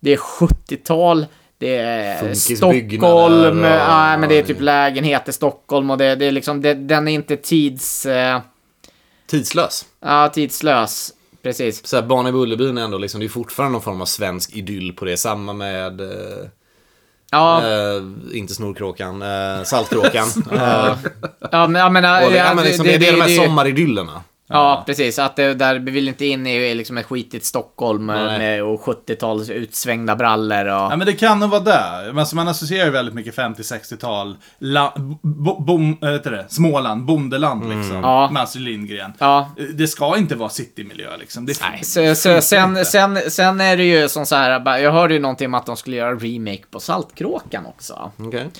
det 0.00 0.12
är 0.12 0.16
70-tal, 0.16 1.26
det 1.58 1.76
är 1.76 2.34
Stockholm, 2.34 3.64
och- 3.64 3.70
ja, 3.70 4.16
men 4.18 4.28
det 4.28 4.38
är 4.38 4.42
typ 4.42 4.60
lägenhet 4.60 5.28
i 5.28 5.32
Stockholm 5.32 5.90
och 5.90 5.98
det, 5.98 6.14
det 6.14 6.24
är 6.26 6.32
liksom, 6.32 6.62
det, 6.62 6.74
den 6.74 7.08
är 7.08 7.12
inte 7.12 7.36
tids, 7.36 8.06
eh, 8.06 8.40
Tidslös. 9.26 9.84
ja, 10.04 10.28
tidslös. 10.28 11.12
Precis. 11.46 11.86
Så 11.86 11.96
här, 11.96 12.02
Barn 12.02 12.26
i 12.26 12.32
Bullerbyn 12.32 12.78
är 12.78 12.82
ändå 12.82 12.98
liksom, 12.98 13.20
det 13.20 13.26
är 13.26 13.28
fortfarande 13.28 13.72
någon 13.72 13.82
form 13.82 14.00
av 14.00 14.06
svensk 14.06 14.56
idyll 14.56 14.92
på 14.92 15.04
det. 15.04 15.16
Samma 15.16 15.52
med, 15.52 16.00
eh, 16.00 16.48
Ja, 17.30 17.62
eh, 17.62 18.02
inte 18.32 18.54
Snorkråkan, 18.54 19.22
eh, 19.22 19.62
Saltkråkan. 19.64 20.28
eh, 20.52 20.96
ja, 21.52 21.66
men, 21.66 21.84
och 21.84 21.92
det, 22.00 22.08
ja, 22.08 22.30
ja, 22.30 22.54
men 22.54 22.64
liksom, 22.64 22.86
det, 22.86 22.98
det, 22.98 23.08
är 23.08 23.12
de 23.12 23.20
här 23.20 23.46
sommaridyllerna. 23.46 24.22
Ja, 24.48 24.82
precis. 24.86 25.18
Att 25.18 25.36
det, 25.36 25.54
där 25.54 25.78
vi 25.78 25.90
vill 25.90 26.08
inte 26.08 26.26
in 26.26 26.46
i 26.46 26.74
liksom 26.74 26.98
ett 26.98 27.06
skitigt 27.06 27.44
Stockholm 27.44 28.06
Nej. 28.06 28.38
med, 28.38 28.62
och 28.62 28.80
70-tals 28.80 29.50
utsvängda 29.50 30.16
brallor 30.16 30.64
och... 30.64 30.92
Ja 30.92 30.96
men 30.96 31.06
det 31.06 31.12
kan 31.12 31.40
nog 31.40 31.50
vara 31.50 31.60
där. 31.60 32.06
Men 32.06 32.18
Alltså, 32.18 32.36
man 32.36 32.48
associerar 32.48 32.84
ju 32.84 32.90
väldigt 32.90 33.14
mycket 33.14 33.36
50-60-tal, 33.36 34.36
la, 34.58 34.92
bo, 35.22 35.60
bom, 35.60 35.98
äh, 36.02 36.10
heter 36.10 36.30
det, 36.30 36.46
Småland, 36.48 37.04
bondeland 37.04 37.68
liksom. 37.68 38.00
Ja. 38.02 38.30
Med 38.30 38.42
Astrid 38.42 38.64
Lindgren. 38.64 39.12
Ja. 39.18 39.50
Det 39.74 39.86
ska 39.86 40.16
inte 40.16 40.34
vara 40.34 40.48
citymiljö 40.48 41.16
liksom. 41.16 41.46
Det 41.46 41.60
Nej, 41.60 41.84
så, 41.84 42.14
så, 42.14 42.40
sen, 42.40 42.84
sen, 42.84 43.18
sen 43.30 43.60
är 43.60 43.76
det 43.76 43.84
ju 43.84 44.08
som 44.08 44.26
så 44.26 44.36
här, 44.36 44.78
jag 44.78 44.92
hörde 44.92 45.14
ju 45.14 45.20
någonting 45.20 45.46
om 45.46 45.54
att 45.54 45.66
de 45.66 45.76
skulle 45.76 45.96
göra 45.96 46.14
remake 46.14 46.62
på 46.70 46.80
Saltkråkan 46.80 47.66
också. 47.66 48.12
Okej. 48.16 48.50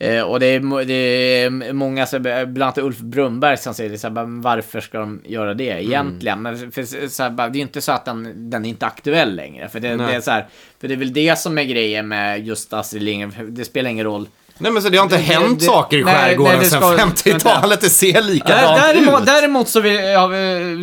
Eh, 0.00 0.22
och 0.22 0.40
det 0.40 0.46
är, 0.46 0.84
det 0.84 0.94
är 0.94 1.72
många, 1.72 2.06
bland 2.46 2.62
annat 2.62 2.78
Ulf 2.78 2.98
Brunberg, 2.98 3.56
som 3.56 3.74
säger 3.74 3.96
så 3.96 4.08
här, 4.08 4.40
varför 4.42 4.80
ska 4.80 4.98
de 4.98 5.22
göra 5.24 5.54
det 5.54 5.64
egentligen? 5.84 6.42
Men 6.42 6.72
för, 6.72 7.08
så 7.08 7.22
här, 7.22 7.30
det 7.30 7.42
är 7.42 7.54
ju 7.54 7.60
inte 7.60 7.80
så 7.80 7.92
att 7.92 8.04
den, 8.04 8.50
den 8.50 8.64
är 8.64 8.68
inte 8.68 8.86
aktuell 8.86 9.34
längre. 9.36 9.68
För 9.68 9.80
det, 9.80 9.96
det, 9.96 10.14
är 10.14 10.20
så 10.20 10.30
här, 10.30 10.46
för 10.80 10.88
det 10.88 10.94
är 10.94 10.98
väl 10.98 11.12
det 11.12 11.38
som 11.38 11.58
är 11.58 11.64
grejen 11.64 12.08
med 12.08 12.46
just 12.46 12.72
Astrid 12.72 13.02
Lindgren, 13.02 13.54
det 13.54 13.64
spelar 13.64 13.90
ingen 13.90 14.04
roll. 14.04 14.28
Nej 14.60 14.72
men 14.72 14.82
så 14.82 14.88
det 14.88 14.96
har 14.98 15.04
inte 15.04 15.16
Det- 15.16 15.22
hänt 15.22 15.60
det- 15.60 15.64
saker 15.66 15.96
i 15.98 16.04
skärgården 16.04 16.64
sedan 16.64 16.82
ska- 17.14 17.30
50-talet. 17.30 17.80
Det 17.80 17.90
ser 17.90 18.22
likadant 18.22 18.80
däremot, 18.82 19.20
ut. 19.20 19.26
däremot 19.26 19.68
så 19.68 19.80
vill, 19.80 19.94
jag, 19.94 20.30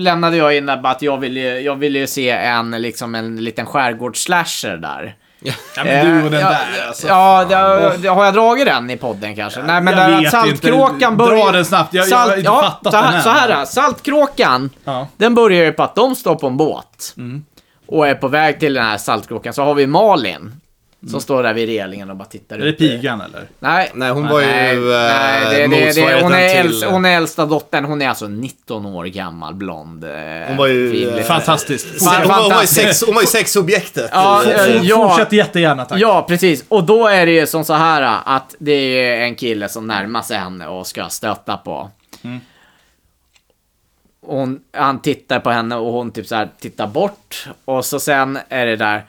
lämnade 0.02 0.38
jag 0.38 0.58
in 0.58 0.70
att 0.70 1.02
jag 1.02 1.18
ville, 1.18 1.60
jag 1.60 1.76
ville 1.76 2.00
ju 2.00 2.08
se 2.08 2.30
en, 2.30 2.72
liksom 2.72 3.16
en 3.16 3.44
liten 3.44 3.66
skärgårdsslasher 3.66 4.78
där. 4.78 5.16
Ja 5.76 5.84
men 5.84 6.06
du 6.20 6.26
och 6.26 6.32
den 6.32 6.40
Eh, 6.42 6.46
ja, 6.46 6.50
där 6.78 6.88
alltså. 6.88 7.08
Ja, 7.08 7.46
det, 7.98 8.08
har 8.08 8.26
jag 8.26 8.34
dragit 8.34 8.66
den 8.66 8.90
i 8.90 8.98
podden 8.98 9.36
kanske? 9.36 9.62
Nej, 9.62 9.82
men 9.82 9.98
jag 9.98 10.24
där 10.24 10.30
Saltkråkan 10.30 11.18
börjar... 11.18 11.46
Dra 11.46 11.52
den 11.52 11.66
snabbt. 11.66 11.94
Jag- 11.94 12.08
jag 12.10 12.18
har 12.18 12.38
inte 12.38 12.50
fattat 12.52 12.94
så 12.94 13.02
den 13.02 13.04
här, 13.06 13.16
än. 13.18 13.22
så 13.24 13.30
här, 13.30 13.66
Saltkråkan, 13.66 14.70
Ja. 14.86 15.08
den 15.18 15.36
börjar 15.36 15.66
ju 15.66 15.72
på 15.72 15.84
att 15.84 15.96
de 15.96 16.16
står 16.16 16.36
på 16.36 16.48
en 16.48 16.58
båt. 16.58 17.14
Mm. 17.18 17.44
Och 17.88 18.08
är 18.08 18.16
på 18.16 18.28
väg 18.28 18.60
till 18.60 18.74
den 18.74 18.86
här 18.86 18.98
Saltkråkan. 18.98 19.54
Så 19.54 19.64
har 19.64 19.74
vi 19.76 19.88
Malin. 19.88 20.62
Som 21.12 21.22
står 21.22 21.44
där 21.44 21.54
vid 21.54 21.70
relingen 21.70 22.10
och 22.10 22.16
bara 22.16 22.26
tittar 22.26 22.56
Är 22.56 22.60
det 22.60 22.70
ut. 22.70 22.78
pigan 22.78 23.22
eller? 23.22 23.48
Nej. 23.60 23.92
Nej, 23.94 24.12
hon 24.12 24.28
var 24.28 24.40
ju 24.40 24.46
Nej, 24.46 24.76
eh, 24.76 24.82
nej, 24.84 25.46
det, 25.46 25.68
det, 25.68 25.92
det, 25.96 26.22
hon, 26.24 26.34
är 26.34 26.50
till... 26.50 26.58
äldsta, 26.60 26.90
hon 26.90 27.06
är 27.06 27.18
äldsta 27.18 27.46
dottern. 27.46 27.86
Hon 27.86 28.02
är 28.02 28.10
alltså 28.10 28.28
19 28.28 28.86
år 28.86 29.06
gammal, 29.06 29.54
blond. 29.56 30.04
eh, 30.04 30.10
Hon 30.48 30.58
var 30.58 30.68
ju, 30.68 30.92
fin. 30.92 31.10
eh, 31.18 31.24
Fantastiskt. 31.24 31.88
Hon, 32.06 32.16
hon, 32.16 32.28
var, 32.28 32.42
hon, 32.42 32.52
var 32.54 32.62
ju 32.62 32.68
sex, 32.68 33.04
hon 33.06 33.16
var 33.16 33.22
ju 33.22 33.28
sexobjektet. 33.28 34.10
Ja, 34.14 34.44
eh, 34.44 34.76
ja. 34.84 35.10
Fortsätt 35.10 35.32
jättegärna 35.32 35.86
tack. 35.86 36.00
Ja, 36.00 36.26
precis. 36.30 36.66
Och 36.68 36.84
då 36.84 37.08
är 37.08 37.26
det 37.26 37.32
ju 37.32 37.48
som 37.48 37.66
så 37.66 37.74
här 37.74 38.22
att 38.26 38.56
det 38.60 38.72
är 38.72 39.22
en 39.22 39.36
kille 39.36 39.70
som 39.70 39.88
närmar 39.88 40.22
sig 40.22 40.38
henne 40.38 40.68
och 40.68 40.88
ska 40.88 41.10
stöta 41.10 41.58
på. 41.58 41.90
Och 44.28 44.38
Hon, 44.38 44.60
han 44.74 45.00
tittar 45.02 45.40
på 45.40 45.50
henne 45.50 45.76
och 45.76 45.92
hon 45.94 46.12
typ 46.12 46.28
så 46.28 46.36
här 46.36 46.50
tittar 46.60 46.88
bort. 46.88 47.48
Och 47.66 47.86
så 47.86 48.00
sen 48.00 48.40
är 48.50 48.66
det 48.66 48.76
där. 48.76 49.06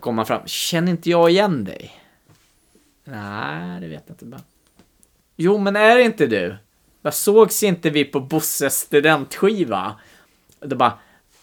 Kommer 0.00 0.24
fram. 0.24 0.46
Känner 0.46 0.90
inte 0.90 1.10
jag 1.10 1.30
igen 1.30 1.64
dig? 1.64 2.00
Nej, 3.04 3.80
det 3.80 3.88
vet 3.88 4.02
jag 4.06 4.14
inte. 4.14 4.24
Bara. 4.24 4.40
Jo, 5.36 5.58
men 5.58 5.76
är 5.76 5.96
det 5.96 6.02
inte 6.02 6.26
du? 6.26 6.56
Jag 7.02 7.14
sågs 7.14 7.62
inte 7.62 7.90
vi 7.90 8.04
på 8.04 8.20
Bosses 8.20 8.80
studentskiva? 8.80 9.94
Och 10.60 10.68
då 10.68 10.76
bara. 10.76 10.92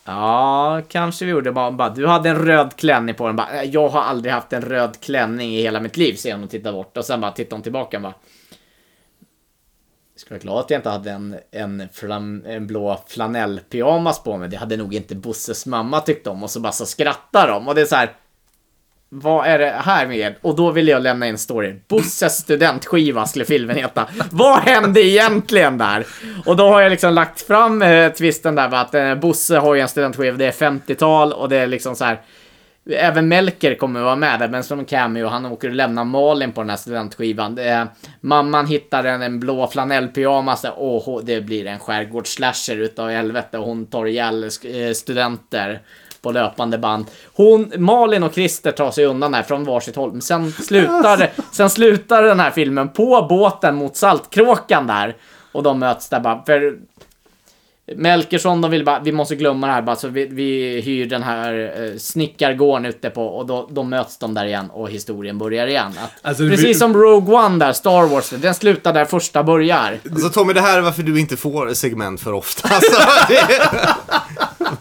Ja, 0.05 0.81
kanske 0.87 1.25
vi 1.25 1.31
gjorde. 1.31 1.51
Bara, 1.51 1.71
bara, 1.71 1.89
du 1.89 2.07
hade 2.07 2.29
en 2.29 2.45
röd 2.45 2.75
klänning 2.75 3.15
på 3.15 3.27
den. 3.27 3.35
Bara, 3.35 3.63
jag 3.63 3.89
har 3.89 4.01
aldrig 4.01 4.33
haft 4.33 4.53
en 4.53 4.61
röd 4.61 4.99
klänning 4.99 5.55
i 5.55 5.61
hela 5.61 5.79
mitt 5.79 5.97
liv, 5.97 6.15
säger 6.15 6.35
hon 6.35 6.43
och 6.43 6.49
tittar 6.49 6.71
bort. 6.71 6.97
Och 6.97 7.05
sen 7.05 7.21
bara 7.21 7.31
tittar 7.31 7.55
hon 7.55 7.63
tillbaka 7.63 7.97
och 7.97 8.03
bara. 8.03 8.13
Jag 10.13 10.19
skulle 10.19 10.37
vara 10.37 10.43
glad 10.43 10.59
att 10.59 10.69
jag 10.69 10.79
inte 10.79 10.89
hade 10.89 11.11
en, 11.11 11.39
en, 11.51 11.89
flam, 11.93 12.43
en 12.45 12.67
blå 12.67 13.01
flanellpyjamas 13.07 14.23
på 14.23 14.37
mig. 14.37 14.49
Det 14.49 14.57
hade 14.57 14.77
nog 14.77 14.93
inte 14.93 15.15
Bosses 15.15 15.65
mamma 15.65 15.99
tyckt 15.99 16.27
om. 16.27 16.43
Och 16.43 16.49
så 16.49 16.59
bara 16.59 16.71
så 16.71 16.85
skrattar 16.85 17.47
de. 17.47 17.67
Och 17.67 17.75
det 17.75 17.81
är 17.81 17.85
så 17.85 17.95
här. 17.95 18.15
Vad 19.09 19.47
är 19.47 19.59
det 19.59 19.73
här 19.85 20.07
med? 20.07 20.35
Och 20.41 20.55
då 20.55 20.71
vill 20.71 20.87
jag 20.87 21.01
lämna 21.01 21.27
in 21.27 21.37
story. 21.37 21.75
Bosses 21.87 22.37
studentskiva 22.37 23.25
skulle 23.25 23.45
filmen 23.45 23.75
heta. 23.75 24.07
Vad 24.31 24.59
hände 24.59 25.01
egentligen 25.01 25.77
där? 25.77 26.05
Och 26.45 26.55
då 26.55 26.69
har 26.69 26.81
jag 26.81 26.89
liksom 26.89 27.13
lagt 27.13 27.41
fram 27.41 27.81
eh, 27.81 28.11
twisten 28.11 28.55
där 28.55 28.73
att 28.73 28.95
eh, 28.95 29.15
Bosse 29.15 29.57
har 29.57 29.75
ju 29.75 29.81
en 29.81 29.87
studentskiva, 29.87 30.37
det 30.37 30.45
är 30.45 30.51
50-tal 30.51 31.33
och 31.33 31.49
det 31.49 31.57
är 31.57 31.67
liksom 31.67 31.95
så 31.95 32.05
här. 32.05 32.21
Även 32.89 33.27
Melker 33.27 33.75
kommer 33.75 33.99
att 33.99 34.05
vara 34.05 34.15
med 34.15 34.39
där, 34.39 34.47
men 34.47 34.63
som 34.63 34.85
cameo. 34.85 35.27
Han 35.27 35.45
åker 35.45 35.67
och 35.67 35.73
lämnar 35.73 36.03
Malin 36.03 36.51
på 36.51 36.61
den 36.61 36.69
här 36.69 36.77
studentskivan. 36.77 37.57
Eh, 37.57 37.83
mamman 38.21 38.67
hittar 38.67 39.03
en, 39.03 39.21
en 39.21 39.39
blå 39.39 39.67
flanellpyjamas 39.67 40.65
och 40.75 41.25
det 41.25 41.41
blir 41.41 41.65
en 41.67 41.79
skärgårdsslasher 41.79 42.77
utav 42.77 43.09
helvete 43.09 43.57
och 43.57 43.65
hon 43.65 43.85
tar 43.85 44.05
ihjäl 44.05 44.43
eh, 44.43 44.91
studenter 44.93 45.81
på 46.25 46.31
löpande 46.31 46.77
band. 46.77 47.05
Hon, 47.33 47.71
Malin 47.77 48.23
och 48.23 48.33
Christer 48.33 48.71
tar 48.71 48.91
sig 48.91 49.05
undan 49.05 49.33
här 49.33 49.43
från 49.43 49.63
varsitt 49.63 49.95
håll. 49.95 50.11
Men 50.11 50.21
sen 50.21 50.51
slutar, 50.51 51.29
sen 51.51 51.69
slutar 51.69 52.23
den 52.23 52.39
här 52.39 52.51
filmen 52.51 52.89
på 52.89 53.25
båten 53.29 53.75
mot 53.75 53.95
Saltkråkan 53.97 54.87
där. 54.87 55.15
Och 55.51 55.63
de 55.63 55.79
möts 55.79 56.09
där 56.09 56.19
bara. 56.19 56.43
För 56.45 56.77
Melkersson, 57.95 58.61
de 58.61 58.71
vill 58.71 58.85
bara, 58.85 58.99
vi 58.99 59.11
måste 59.11 59.35
glömma 59.35 59.67
det 59.67 59.73
här 59.73 59.81
bara, 59.81 59.95
så 59.95 60.07
vi, 60.07 60.25
vi 60.25 60.81
hyr 60.81 61.05
den 61.05 61.23
här 61.23 61.73
eh, 61.83 61.97
snickargården 61.97 62.85
ute 62.85 63.09
på 63.09 63.27
och 63.27 63.45
då, 63.45 63.67
då 63.71 63.83
möts 63.83 64.17
de 64.17 64.33
där 64.33 64.45
igen 64.45 64.69
och 64.69 64.89
historien 64.89 65.37
börjar 65.37 65.67
igen. 65.67 65.93
Att, 66.03 66.11
Alltså, 66.29 66.43
precis 66.49 66.65
vi- 66.65 66.73
som 66.73 66.93
Rogue 66.93 67.35
One 67.35 67.65
där, 67.65 67.73
Star 67.73 68.07
Wars, 68.07 68.29
den 68.29 68.53
slutar 68.55 68.93
där 68.93 69.05
första 69.05 69.43
börjar. 69.43 69.99
Alltså 70.11 70.29
Tommy, 70.29 70.53
det 70.53 70.61
här 70.61 70.77
är 70.77 70.81
varför 70.81 71.03
du 71.03 71.19
inte 71.19 71.37
får 71.37 71.73
segment 71.73 72.21
för 72.21 72.33
ofta. 72.33 72.69
Alltså, 72.75 73.01
det, 73.29 73.61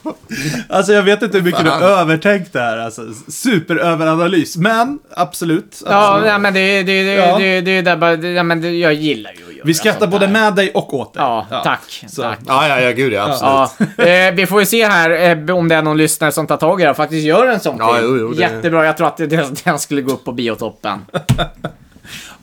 Alltså 0.68 0.92
jag 0.92 1.02
vet 1.02 1.22
inte 1.22 1.36
hur 1.38 1.44
mycket 1.44 1.60
Fan. 1.66 1.80
du 1.80 1.86
övertänkt 1.86 2.52
det 2.52 2.60
här. 2.60 2.78
Alltså, 2.78 3.02
superöveranalys. 3.28 4.56
Men 4.56 4.98
absolut. 5.16 5.82
Ja, 5.86 6.08
absolut. 6.08 6.26
nej, 6.26 6.38
men 6.38 6.54
det, 6.54 6.82
det, 6.82 7.02
det, 7.04 7.12
Ja. 7.14 7.38
det, 7.38 7.60
det, 7.60 7.82
det, 7.82 7.96
bara, 7.96 8.16
det, 8.16 8.28
ja, 8.32 8.42
men 8.42 8.60
det, 8.60 8.70
jag 8.70 8.94
gillar 8.94 9.30
ju 9.30 9.36
att 9.48 9.54
göra 9.54 9.64
Vi 9.66 9.74
skrattar 9.74 10.06
både 10.06 10.28
med 10.28 10.54
dig 10.54 10.70
och 10.74 10.94
åt 10.94 11.14
dig. 11.14 11.22
Ja, 11.22 11.46
tack. 11.64 12.04
Så. 12.08 12.22
tack. 12.22 12.38
ja, 12.46 12.68
ja, 12.68 12.80
ja, 12.80 12.90
gud 12.92 13.12
ja, 13.12 13.22
absolut. 13.68 13.90
Ja, 13.96 14.04
eh, 14.04 14.34
vi 14.34 14.46
får 14.46 14.60
ju 14.60 14.66
se 14.66 14.86
här 14.88 15.10
eh, 15.48 15.56
om 15.56 15.68
det 15.68 15.74
är 15.74 15.82
någon 15.82 15.96
lyssnare 15.96 16.32
som 16.32 16.46
tar 16.46 16.56
tag 16.56 16.80
i 16.80 16.84
det 16.84 16.90
och 16.90 16.96
faktiskt 16.96 17.26
gör 17.26 17.46
en 17.46 17.60
sån 17.60 17.76
Ja, 17.78 17.94
film. 17.94 18.06
jo, 18.08 18.16
jo, 18.18 18.32
det- 18.32 18.40
Jättebra, 18.40 18.86
jag 18.86 18.96
tror 18.96 19.06
att 19.06 19.16
det, 19.16 19.64
den 19.64 19.78
skulle 19.78 20.00
gå 20.02 20.12
upp 20.12 20.24
på 20.24 20.32
biotoppen. 20.32 20.98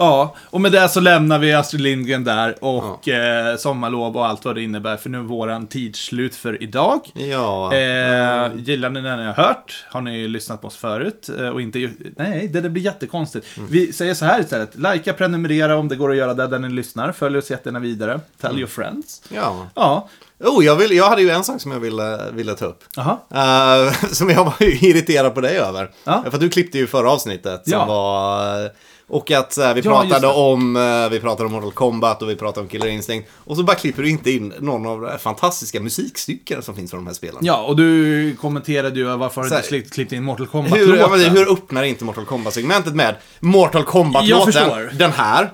Ja, 0.01 0.35
och 0.49 0.61
med 0.61 0.71
det 0.71 0.89
så 0.89 0.99
lämnar 0.99 1.39
vi 1.39 1.53
Astrid 1.53 1.81
Lindgren 1.81 2.23
där 2.23 2.63
och 2.63 3.07
eh, 3.07 3.55
sommarlov 3.57 4.17
och 4.17 4.25
allt 4.27 4.45
vad 4.45 4.55
det 4.55 4.61
innebär. 4.61 4.97
För 4.97 5.09
nu 5.09 5.17
är 5.17 5.21
våran 5.21 5.67
tid 5.67 5.95
slut 5.95 6.35
för 6.35 6.63
idag. 6.63 6.99
Ja. 7.13 7.73
Eh, 7.75 8.49
gillar 8.55 8.89
ni 8.89 9.01
det 9.01 9.15
ni 9.15 9.25
har 9.25 9.33
hört? 9.33 9.85
Har 9.89 10.01
ni 10.01 10.27
lyssnat 10.27 10.61
på 10.61 10.67
oss 10.67 10.77
förut? 10.77 11.29
Eh, 11.39 11.47
och 11.49 11.61
inte... 11.61 11.89
Nej, 12.17 12.47
det, 12.53 12.61
det 12.61 12.69
blir 12.69 12.83
jättekonstigt. 12.83 13.47
Vi 13.69 13.93
säger 13.93 14.13
så 14.13 14.25
här 14.25 14.39
istället. 14.39 14.75
Likea, 14.75 15.13
prenumerera 15.13 15.77
om 15.77 15.87
det 15.87 15.95
går 15.95 16.11
att 16.11 16.17
göra 16.17 16.33
det 16.33 16.47
där 16.47 16.59
ni 16.59 16.69
lyssnar. 16.69 17.11
Följ 17.11 17.37
oss 17.37 17.51
jättegärna 17.51 17.79
vidare. 17.79 18.19
Tell 18.41 18.57
your 18.57 18.67
friends. 18.69 19.21
ja. 19.35 19.67
Ja, 19.75 20.09
Oh, 20.43 20.65
jag, 20.65 20.75
vill, 20.75 20.91
jag 20.91 21.09
hade 21.09 21.21
ju 21.21 21.29
en 21.29 21.43
sak 21.43 21.61
som 21.61 21.71
jag 21.71 21.79
ville, 21.79 22.19
ville 22.33 22.53
ta 22.55 22.65
upp. 22.65 22.83
Eh, 22.97 23.93
som 24.11 24.29
jag 24.29 24.45
var 24.45 24.53
irriterad 24.83 25.33
på 25.35 25.41
dig 25.41 25.57
över. 25.57 25.91
Ja. 26.03 26.23
För 26.31 26.37
du 26.37 26.49
klippte 26.49 26.77
ju 26.77 26.87
förra 26.87 27.11
avsnittet. 27.11 27.61
Som 27.63 27.73
Ja. 27.79 27.85
var, 27.85 28.63
eh, 28.65 28.69
och 29.11 29.31
att 29.31 29.57
eh, 29.57 29.73
vi, 29.73 29.81
Ja, 29.81 29.91
pratade 30.09 30.27
om, 30.27 30.75
eh, 30.75 31.09
vi 31.09 31.19
pratade 31.19 31.47
om 31.47 31.51
Mortal 31.53 31.71
Kombat 31.71 32.21
och 32.21 32.29
vi 32.29 32.35
pratade 32.35 32.61
om 32.63 32.67
Killer 32.69 32.87
Instinct. 32.87 33.29
Och 33.35 33.57
så 33.57 33.63
bara 33.63 33.75
klipper 33.75 34.03
du 34.03 34.09
inte 34.09 34.31
in 34.31 34.53
någon 34.59 34.85
av 34.85 35.01
de 35.01 35.19
fantastiska 35.19 35.79
musikstycken 35.79 36.61
som 36.61 36.75
finns 36.75 36.91
från 36.91 36.99
de 36.99 37.07
här 37.07 37.13
spelen. 37.13 37.37
Ja, 37.41 37.61
och 37.63 37.75
du 37.75 38.35
kommenterade 38.41 38.99
ju 38.99 39.05
varför 39.17 39.41
du 39.41 39.47
inte 39.47 39.55
här- 39.55 39.63
klippt, 39.63 39.93
klippt 39.93 40.11
in 40.11 40.23
Mortal 40.23 40.45
Hur, 40.45 40.51
Kombat-låten? 40.51 40.97
ja, 40.99 41.07
men 41.09 41.19
hur 41.37 41.51
öppnar 41.51 41.83
inte 41.83 42.05
Mortal 42.05 42.25
Kombat-segmentet 42.25 42.95
med 42.95 43.15
Mortal 43.39 43.83
Kombat-låten? 43.83 44.89
Den 44.97 45.11
här. 45.11 45.51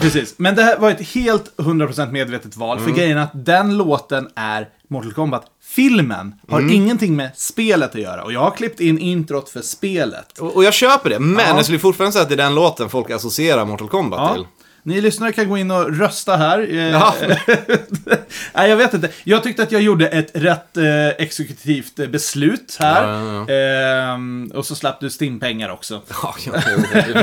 Precis, 0.00 0.34
men 0.38 0.54
det 0.54 0.62
här 0.62 0.78
var 0.78 0.90
ett 0.90 1.08
helt 1.08 1.52
100% 1.56 2.12
medvetet 2.12 2.56
val. 2.56 2.78
Mm. 2.78 2.88
För 2.90 2.96
grejen 2.96 3.18
är 3.18 3.22
att 3.22 3.30
den 3.46 3.76
låten 3.76 4.28
är 4.36 4.68
Mortal 4.88 5.12
Kombat. 5.12 5.44
Filmen 5.74 6.34
har 6.48 6.58
Mm. 6.60 6.72
ingenting 6.72 7.16
med 7.16 7.30
spelet 7.36 7.94
att 7.94 8.00
göra. 8.00 8.22
Och 8.24 8.32
jag 8.32 8.40
har 8.40 8.50
klippt 8.50 8.80
in 8.80 8.98
introt 8.98 9.48
för 9.50 9.60
spelet. 9.62 10.38
Och, 10.38 10.56
och 10.56 10.64
jag 10.64 10.74
köper 10.74 11.10
det, 11.10 11.18
men 11.18 11.46
Ja. 11.48 11.56
jag 11.56 11.64
skulle 11.64 11.78
fortfarande 11.78 12.12
säga 12.12 12.22
att 12.22 12.28
det 12.28 12.34
är 12.34 12.36
den 12.36 12.54
låten 12.54 12.90
folk 12.90 13.10
associerar 13.10 13.64
Mortal 13.64 13.88
Kombat 13.88 14.34
till. 14.34 14.44
Ni 14.82 15.00
lyssnare 15.00 15.32
kan 15.32 15.48
gå 15.48 15.58
in 15.58 15.70
och 15.70 15.98
rösta 15.98 16.36
här. 16.36 16.58
Eh, 16.70 16.76
Ja. 16.90 17.14
Nej, 18.54 18.70
jag 18.70 18.76
vet 18.76 18.94
inte. 18.94 19.08
Jag 19.24 19.42
tyckte 19.42 19.62
att 19.62 19.72
jag 19.72 19.82
gjorde 19.82 20.06
ett 20.08 20.30
rätt 20.34 20.76
eh, 20.76 21.08
exekutivt 21.08 21.98
eh, 21.98 22.06
beslut 22.06 22.76
här. 22.80 23.08
Ja, 23.08 23.44
ja, 23.48 23.54
Ehm, 23.54 24.50
och 24.54 24.66
så 24.66 24.74
slapp 24.74 25.00
du 25.00 25.10
stimpengar 25.10 25.68
också. 25.70 26.02
Ja, 26.22 26.34
ja, 26.46 26.52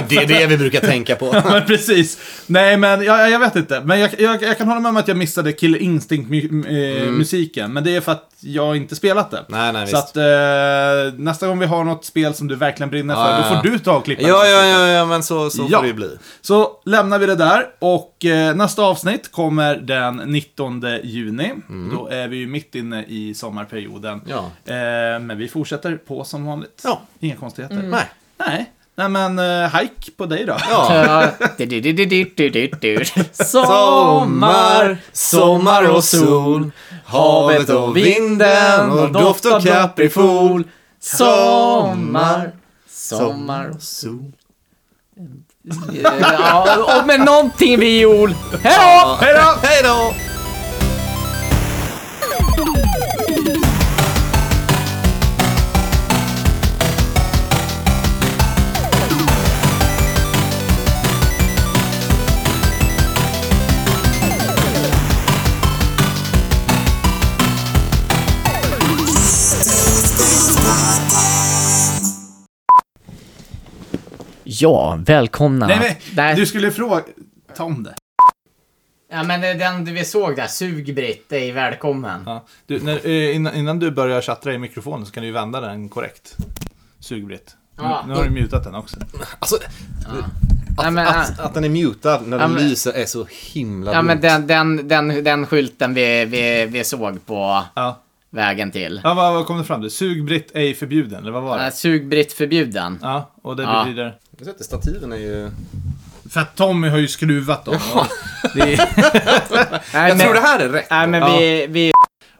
det 0.10 0.16
är 0.16 0.26
det 0.28 0.46
vi 0.46 0.58
brukar 0.58 0.80
tänka 0.80 1.16
på. 1.16 1.32
men 1.52 1.66
precis. 1.66 2.18
Nej, 2.46 2.78
men 2.78 3.04
jag, 3.04 3.32
jag 3.32 3.40
vet 3.40 3.56
inte. 3.56 3.82
Men 3.82 4.00
jag, 4.00 4.10
jag, 4.20 4.44
jag 4.44 4.58
kan 4.58 4.68
hålla 4.68 4.80
med 4.80 4.90
om 4.90 4.98
att 4.98 5.08
jag 5.08 5.18
missade 5.18 5.52
Killer 5.54 5.80
Instinct-musiken. 5.80 7.74
Men 7.74 7.84
det 7.84 7.96
är 7.96 8.02
för 8.02 8.12
att 8.12 8.30
jag 8.40 8.78
inte 8.78 8.96
spelat 8.96 9.32
det. 9.32 9.38
Mm. 9.38 9.48
Nej, 9.50 9.74
nej, 9.74 9.88
Så 9.88 9.98
att 9.98 10.18
eh, 10.18 11.14
nästa 11.20 11.48
gång 11.48 11.60
vi 11.60 11.66
har 11.66 11.84
något 11.84 12.06
spel 12.06 12.34
som 12.34 12.48
du 12.48 12.56
verkligen 12.56 12.90
brinner 12.90 13.16
för, 13.16 13.32
ja, 13.32 13.38
då 13.38 13.56
får 13.56 13.64
du 13.72 13.80
ta 13.80 13.98
och 13.98 14.06
klippa 14.06 14.22
Ja, 14.22 14.46
ja, 14.46 14.66
ja, 14.66 14.88
ja, 14.88 15.06
men 15.06 15.24
så, 15.24 15.50
så 15.50 15.68
Ja. 15.70 15.78
får 15.78 15.84
det 15.84 15.88
ju 15.88 15.94
bli. 15.94 16.18
Så 16.42 16.72
lämnar 16.86 17.20
vi 17.20 17.26
det 17.26 17.36
där 17.36 17.66
och 17.80 18.26
eh, 18.26 18.56
nästa 18.56 18.82
avsnitt 18.84 19.32
kommer 19.32 19.76
den 19.76 20.16
19 20.16 20.84
juni. 21.04 21.54
Då 21.92 22.08
är 22.08 22.28
vi 22.28 22.38
ju 22.38 22.48
mitt 22.48 22.76
inne 22.76 23.04
i 23.08 23.34
sommarperioden. 23.34 24.22
Ja. 24.26 24.38
Eh, 24.74 25.20
men 25.20 25.38
vi 25.38 25.48
fortsätter 25.48 25.96
på 25.96 26.24
som 26.24 26.46
vanligt. 26.46 26.82
Ja. 26.84 27.02
Inga 27.20 27.36
konstigheter. 27.36 27.76
Nej. 27.76 28.06
Nej. 28.38 28.72
Nej 28.98 29.10
men 29.10 29.40
uh, 29.40 29.76
hike 29.76 30.12
på 30.18 30.26
dig 30.26 30.46
då. 30.46 30.58
Ja. 30.70 30.88
Sommar, 33.32 34.98
sommar 35.12 35.90
och 35.90 36.04
sol. 36.04 36.72
Havet 37.06 37.70
och 37.70 37.98
vinden 37.98 38.92
och 38.92 39.12
doft 39.12 39.46
av 39.46 39.62
kaprifol. 39.62 40.64
Sommar, 41.00 42.52
sommar 42.90 43.70
och 43.70 43.82
sol. 43.82 44.32
Ja, 46.22 47.00
och 47.00 47.08
med 47.08 47.20
någonting 47.20 47.80
viol. 47.80 48.36
Hej 48.64 48.78
då! 48.78 49.18
Hej 49.22 49.34
då! 49.34 49.68
Hej 49.68 49.84
då! 49.84 50.37
Ja, 74.60 75.00
välkomna. 75.06 75.68
Nej, 75.68 75.78
men, 75.80 76.16
Nej. 76.16 76.36
du 76.36 76.46
skulle 76.46 76.72
fråga... 76.72 77.04
Ta 77.56 77.64
om 77.64 77.84
det. 77.84 77.94
Ja, 79.12 79.24
men 79.24 79.42
den 79.42 79.86
vi 79.86 80.06
såg 80.06 80.36
där, 80.36 80.48
Sug-Britt, 80.48 81.32
är 81.32 81.54
välkommen. 81.54 82.24
Ja. 82.26 82.46
Du, 82.66 82.80
när, 82.80 83.08
eh, 83.08 83.36
innan, 83.36 83.56
innan 83.56 83.80
du 83.80 83.92
börjar 83.92 84.22
tjattra 84.22 84.54
i 84.54 84.58
mikrofonen 84.58 85.06
så 85.06 85.12
kan 85.12 85.22
du 85.22 85.28
ju 85.28 85.34
vända 85.34 85.62
den 85.62 85.90
korrekt. 85.90 86.36
Sug-Britt. 87.00 87.56
Nu, 87.78 87.84
Ja. 87.84 88.04
nu 88.08 88.14
har 88.14 88.24
du 88.24 88.30
mutat 88.30 88.64
den 88.64 88.76
också. 88.76 88.98
Alltså, 89.40 89.56
att, 89.56 90.84
Nej, 90.84 90.92
men, 90.92 91.08
att, 91.08 91.40
att 91.40 91.54
den 91.54 91.64
är 91.64 91.70
mutad 91.70 92.22
när 92.26 92.38
Ja, 92.38 92.44
den 92.44 92.54
men- 92.54 92.70
lyser 92.70 92.94
är 92.94 93.06
så 93.06 93.28
himla 93.54 93.94
Ja, 93.94 94.02
men 94.02 94.22
dumt. 94.22 94.48
den, 94.48 94.48
den, 94.78 94.88
den, 95.08 95.24
den 95.24 95.46
skylten 95.48 95.94
vi, 95.94 96.26
vi, 96.26 96.66
vi 96.66 96.84
såg 96.84 97.26
på 97.26 97.64
Ja. 97.76 98.02
Vägen 98.30 98.72
till. 98.72 99.02
Ja, 99.04 99.14
vad, 99.14 99.34
vad 99.34 99.46
kom 99.46 99.58
det 99.58 99.64
fram 99.64 99.82
till? 99.82 99.92
Sug-Britt 99.92 100.52
ej 100.54 100.74
förbjuden, 100.74 101.22
eller 101.22 101.32
vad 101.32 101.44
var 101.44 101.58
Ja. 101.60 101.66
det? 101.66 101.72
Sug-Britt 101.72 102.34
förbjuden. 102.34 103.00
Ja, 103.02 103.32
och 103.42 103.56
det 103.56 103.64
Ja. 103.64 103.84
betyder... 103.84 104.18
Jag 104.38 104.46
sett 104.48 104.58
det, 104.58 104.64
Stativen 104.64 105.12
är 105.12 105.18
ju... 105.18 105.52
För 106.30 106.40
att 106.42 106.56
Tommy 106.56 106.88
har 106.90 106.98
ju 106.98 107.08
skruvat 107.08 107.66
dem. 107.66 107.76
Och, 107.94 108.06
det 108.56 108.72
Jag 109.94 110.18
men, 110.18 110.20
tror 110.20 110.34
det 110.34 110.40
här 110.40 110.60
är 110.60 110.70
rätt. 110.70 110.88
Nej, 110.90 111.08
men 111.08 111.22
Ja. 111.22 111.38
vi, 111.40 111.68
vi... 111.70 111.92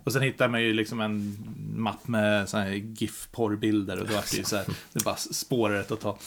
och 0.04 0.14
sen 0.14 0.22
hittar 0.22 0.48
man 0.48 0.62
ju 0.62 0.74
liksom 0.74 1.02
en 1.02 1.38
mapp 1.76 2.08
med 2.08 2.50
såna 2.50 2.64
här 2.64 2.72
GIF-porrbilder 2.72 4.00
och 4.02 4.08
då 4.08 4.14
är 4.14 4.24
det 4.32 4.38
ju 4.38 4.44
så 4.44 4.56
här, 4.56 4.66
det 4.94 5.04
bara 5.04 5.16
spårar 5.16 5.80
ett 5.80 5.92
att 5.92 6.02
ta. 6.02 6.18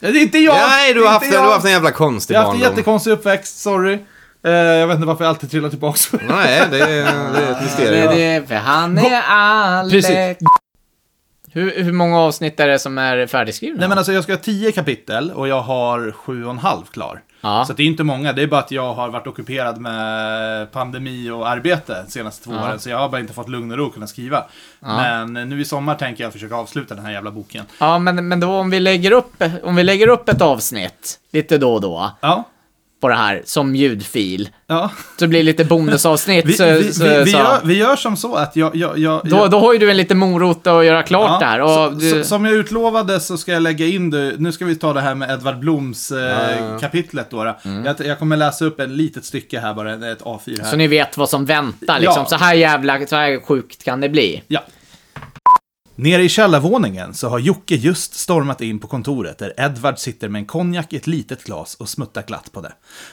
Ja, 0.00 0.10
det 0.10 0.18
är 0.18 0.22
inte 0.22 0.38
jag! 0.38 0.54
Nej, 0.68 0.94
du 0.94 1.02
har, 1.04 1.10
haft, 1.10 1.24
inte 1.24 1.36
du 1.36 1.40
har 1.40 1.46
jag. 1.46 1.52
haft 1.54 1.64
en 1.66 1.72
jävla 1.72 1.90
konstig 1.90 2.34
Jag 2.34 2.38
har 2.40 2.44
haft 2.46 2.54
en 2.54 2.60
barndom. 2.60 2.76
jättekonstig 2.76 3.10
uppväxt, 3.10 3.60
sorry. 3.60 3.98
Eh, 4.44 4.52
jag 4.52 4.86
vet 4.86 4.94
inte 4.94 5.06
varför 5.06 5.24
jag 5.24 5.28
alltid 5.28 5.50
trillar 5.50 5.68
tillbaks. 5.70 6.12
Nej, 6.28 6.62
det 6.70 6.78
är, 6.78 7.32
det 7.32 7.38
är 7.46 7.50
ett 7.52 7.58
Det, 7.58 7.64
mysterium. 7.64 8.10
det, 8.42 8.48
för 8.48 8.54
han 8.54 8.98
är 8.98 9.22
Alex. 9.28 10.06
Precis. 10.06 10.48
Hur, 11.52 11.82
hur 11.84 11.92
många 11.92 12.18
avsnitt 12.20 12.60
är 12.60 12.68
det 12.68 12.78
som 12.78 12.98
är 12.98 13.26
färdigskrivna? 13.26 13.78
Nej 13.80 13.88
men 13.88 13.98
alltså 13.98 14.12
jag 14.12 14.22
ska 14.24 14.32
ha 14.32 14.38
tio 14.38 14.72
kapitel 14.72 15.30
och 15.30 15.48
jag 15.48 15.60
har 15.60 16.12
sju 16.12 16.44
och 16.44 16.50
en 16.50 16.58
halv 16.58 16.84
klar. 16.84 17.20
Ja. 17.40 17.64
Så 17.66 17.72
det 17.72 17.82
är 17.82 17.86
inte 17.86 18.04
många, 18.04 18.32
det 18.32 18.42
är 18.42 18.46
bara 18.46 18.60
att 18.60 18.70
jag 18.70 18.94
har 18.94 19.08
varit 19.08 19.26
ockuperad 19.26 19.78
med 19.80 20.72
pandemi 20.72 21.30
och 21.30 21.48
arbete 21.48 22.02
de 22.06 22.10
senaste 22.10 22.44
två 22.44 22.52
Ja. 22.54 22.64
åren. 22.64 22.80
Så 22.80 22.90
jag 22.90 22.98
har 22.98 23.08
bara 23.08 23.20
inte 23.20 23.32
fått 23.32 23.48
lugn 23.48 23.72
och 23.72 23.78
ro 23.78 23.86
att 23.86 23.94
kunna 23.94 24.06
skriva. 24.06 24.44
Men 24.80 25.32
nu 25.32 25.60
i 25.60 25.64
sommar 25.64 25.94
tänker 25.94 26.24
jag 26.24 26.32
försöka 26.32 26.54
avsluta 26.54 26.94
den 26.94 27.04
här 27.04 27.12
jävla 27.12 27.30
boken. 27.30 27.64
Ja, 27.78 27.98
men, 27.98 28.28
men 28.28 28.40
då 28.40 28.48
om 28.50 28.70
vi, 28.70 28.80
lägger 28.80 29.10
upp, 29.12 29.42
om 29.62 29.76
vi 29.76 29.84
lägger 29.84 30.08
upp 30.08 30.28
ett 30.28 30.40
avsnitt 30.40 31.18
lite 31.32 31.58
då 31.58 31.74
och 31.74 31.80
då 31.80 32.10
Ja, 32.20 32.44
på 33.04 33.08
det 33.08 33.14
här 33.14 33.42
som 33.44 33.74
ljudfil. 33.74 34.48
ja. 34.66 34.90
Så 35.18 35.26
blir 35.26 35.38
det 35.38 35.44
lite 35.44 35.64
bonusavsnitt. 35.64 36.44
Vi, 36.46 36.52
så, 36.52 36.64
vi, 36.64 36.92
så, 36.92 37.04
vi, 37.04 37.24
vi, 37.24 37.30
så, 37.30 37.38
gör, 37.38 37.60
vi 37.64 37.74
gör 37.74 37.96
som 37.96 38.16
så 38.16 38.34
att 38.34 38.56
jag... 38.56 38.76
jag, 38.76 38.98
jag 38.98 39.20
då, 39.24 39.46
då 39.46 39.58
har 39.58 39.72
ju 39.72 39.78
du 39.78 39.90
en 39.90 39.96
liten 39.96 40.18
morot 40.18 40.66
att 40.66 40.84
göra 40.84 41.02
klart 41.02 41.30
Ja, 41.30 41.38
det 41.38 41.44
här. 41.44 41.60
Och 41.60 41.68
så, 41.70 41.90
du, 41.90 42.24
som 42.24 42.44
jag 42.44 42.54
utlovade 42.54 43.20
så 43.20 43.36
ska 43.36 43.52
jag 43.52 43.62
lägga 43.62 43.86
in 43.86 44.10
det. 44.10 44.34
Nu 44.38 44.52
ska 44.52 44.64
vi 44.64 44.76
ta 44.76 44.92
det 44.92 45.00
här 45.00 45.14
med 45.14 45.30
Edvard 45.30 45.58
Bloms 45.58 46.10
eh, 46.10 46.78
kapitlet 46.80 47.30
då. 47.30 47.44
då. 47.44 47.54
Jag, 47.62 48.06
jag 48.06 48.18
kommer 48.18 48.36
läsa 48.36 48.64
upp 48.64 48.80
ett 48.80 48.90
litet 48.90 49.24
stycke 49.24 49.60
här 49.60 49.74
bara, 49.74 49.92
ett 50.12 50.22
A4 50.22 50.62
här. 50.62 50.70
så 50.70 50.76
ni 50.76 50.86
vet 50.86 51.16
vad 51.16 51.28
som 51.28 51.44
väntar. 51.44 52.00
Liksom. 52.00 52.22
Ja. 52.30 52.38
Så 52.38 52.44
här 52.44 52.54
jävla 52.54 53.06
så 53.06 53.16
här 53.16 53.40
sjukt 53.46 53.84
kan 53.84 54.00
det 54.00 54.08
bli. 54.08 54.42
Ja. 54.48 54.60
Nere 55.96 56.22
i 56.22 56.28
källarvåningen 56.28 57.14
så 57.14 57.28
har 57.28 57.38
Jocke 57.38 57.74
just 57.74 58.14
stormat 58.14 58.60
in 58.60 58.78
på 58.78 58.86
kontoret 58.86 59.38
där 59.38 59.52
Edvard 59.56 59.98
sitter 59.98 60.28
med 60.28 60.38
en 60.38 60.46
konjak 60.46 60.92
i 60.92 60.96
ett 60.96 61.06
litet 61.06 61.44
glas 61.44 61.74
och 61.74 61.88
smuttar 61.88 62.22
glatt 62.22 62.52
på 62.52 62.60
det. 62.60 62.72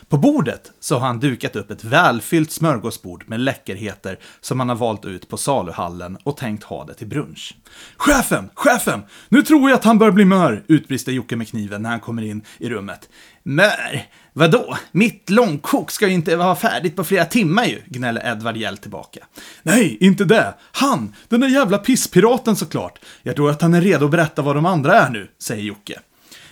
På 0.09 0.17
bordet 0.17 0.71
så 0.79 0.97
har 0.97 1.07
han 1.07 1.19
dukat 1.19 1.55
upp 1.55 1.71
ett 1.71 1.83
välfyllt 1.83 2.51
smörgåsbord 2.51 3.23
med 3.27 3.39
läckerheter 3.39 4.19
som 4.41 4.59
han 4.59 4.69
har 4.69 4.75
valt 4.75 5.05
ut 5.05 5.29
på 5.29 5.37
saluhallen 5.37 6.17
och 6.23 6.37
tänkt 6.37 6.63
ha 6.63 6.85
det 6.85 6.93
till 6.93 7.07
brunch. 7.07 7.55
Chefen! 7.97 8.49
Chefen! 8.55 9.01
Nu 9.29 9.41
tror 9.41 9.69
jag 9.69 9.77
att 9.77 9.85
han 9.85 9.97
bör 9.97 10.11
bli 10.11 10.25
mör! 10.25 10.63
utbrister 10.67 11.11
Jocke 11.11 11.35
med 11.35 11.47
kniven 11.47 11.81
när 11.81 11.89
han 11.89 11.99
kommer 11.99 12.21
in 12.21 12.41
i 12.57 12.69
rummet. 12.69 13.09
Mör? 13.43 14.05
Vadå? 14.33 14.77
Mitt 14.91 15.29
långkok 15.29 15.91
ska 15.91 16.07
ju 16.07 16.13
inte 16.13 16.35
vara 16.35 16.55
färdigt 16.55 16.95
på 16.95 17.03
flera 17.03 17.25
timmar 17.25 17.65
ju, 17.65 17.81
gnäller 17.85 18.31
Edvard 18.31 18.57
Hjell 18.57 18.77
tillbaka. 18.77 19.19
Nej, 19.63 19.97
inte 19.99 20.25
det. 20.25 20.53
Han, 20.71 21.15
den 21.29 21.39
där 21.41 21.47
jävla 21.47 21.77
pisspiraten 21.77 22.55
såklart. 22.55 22.99
Jag 23.23 23.35
tror 23.35 23.49
att 23.49 23.61
han 23.61 23.73
är 23.73 23.81
redo 23.81 24.05
att 24.05 24.11
berätta 24.11 24.41
vad 24.41 24.55
de 24.55 24.65
andra 24.65 24.93
är 24.93 25.09
nu, 25.09 25.27
säger 25.39 25.63
Jocke. 25.63 25.99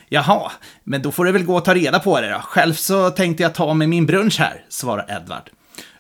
Jaha, 0.10 0.52
men 0.84 1.02
då 1.02 1.12
får 1.12 1.26
du 1.26 1.32
väl 1.32 1.44
gå 1.44 1.56
och 1.56 1.66
ta 1.66 1.76
reda 1.76 2.00
på 2.00 2.22
det 2.22 2.30
då. 2.30 2.40
Själv 2.40 2.74
så 2.74 3.10
tänkte 3.10 3.44
jag 3.44 3.56
ta 3.56 3.74
med 3.74 3.90
min 3.90 4.06
brunch 4.06 4.40
här, 4.40 4.64
svarar 4.70 5.06
Edvard. 5.10 5.50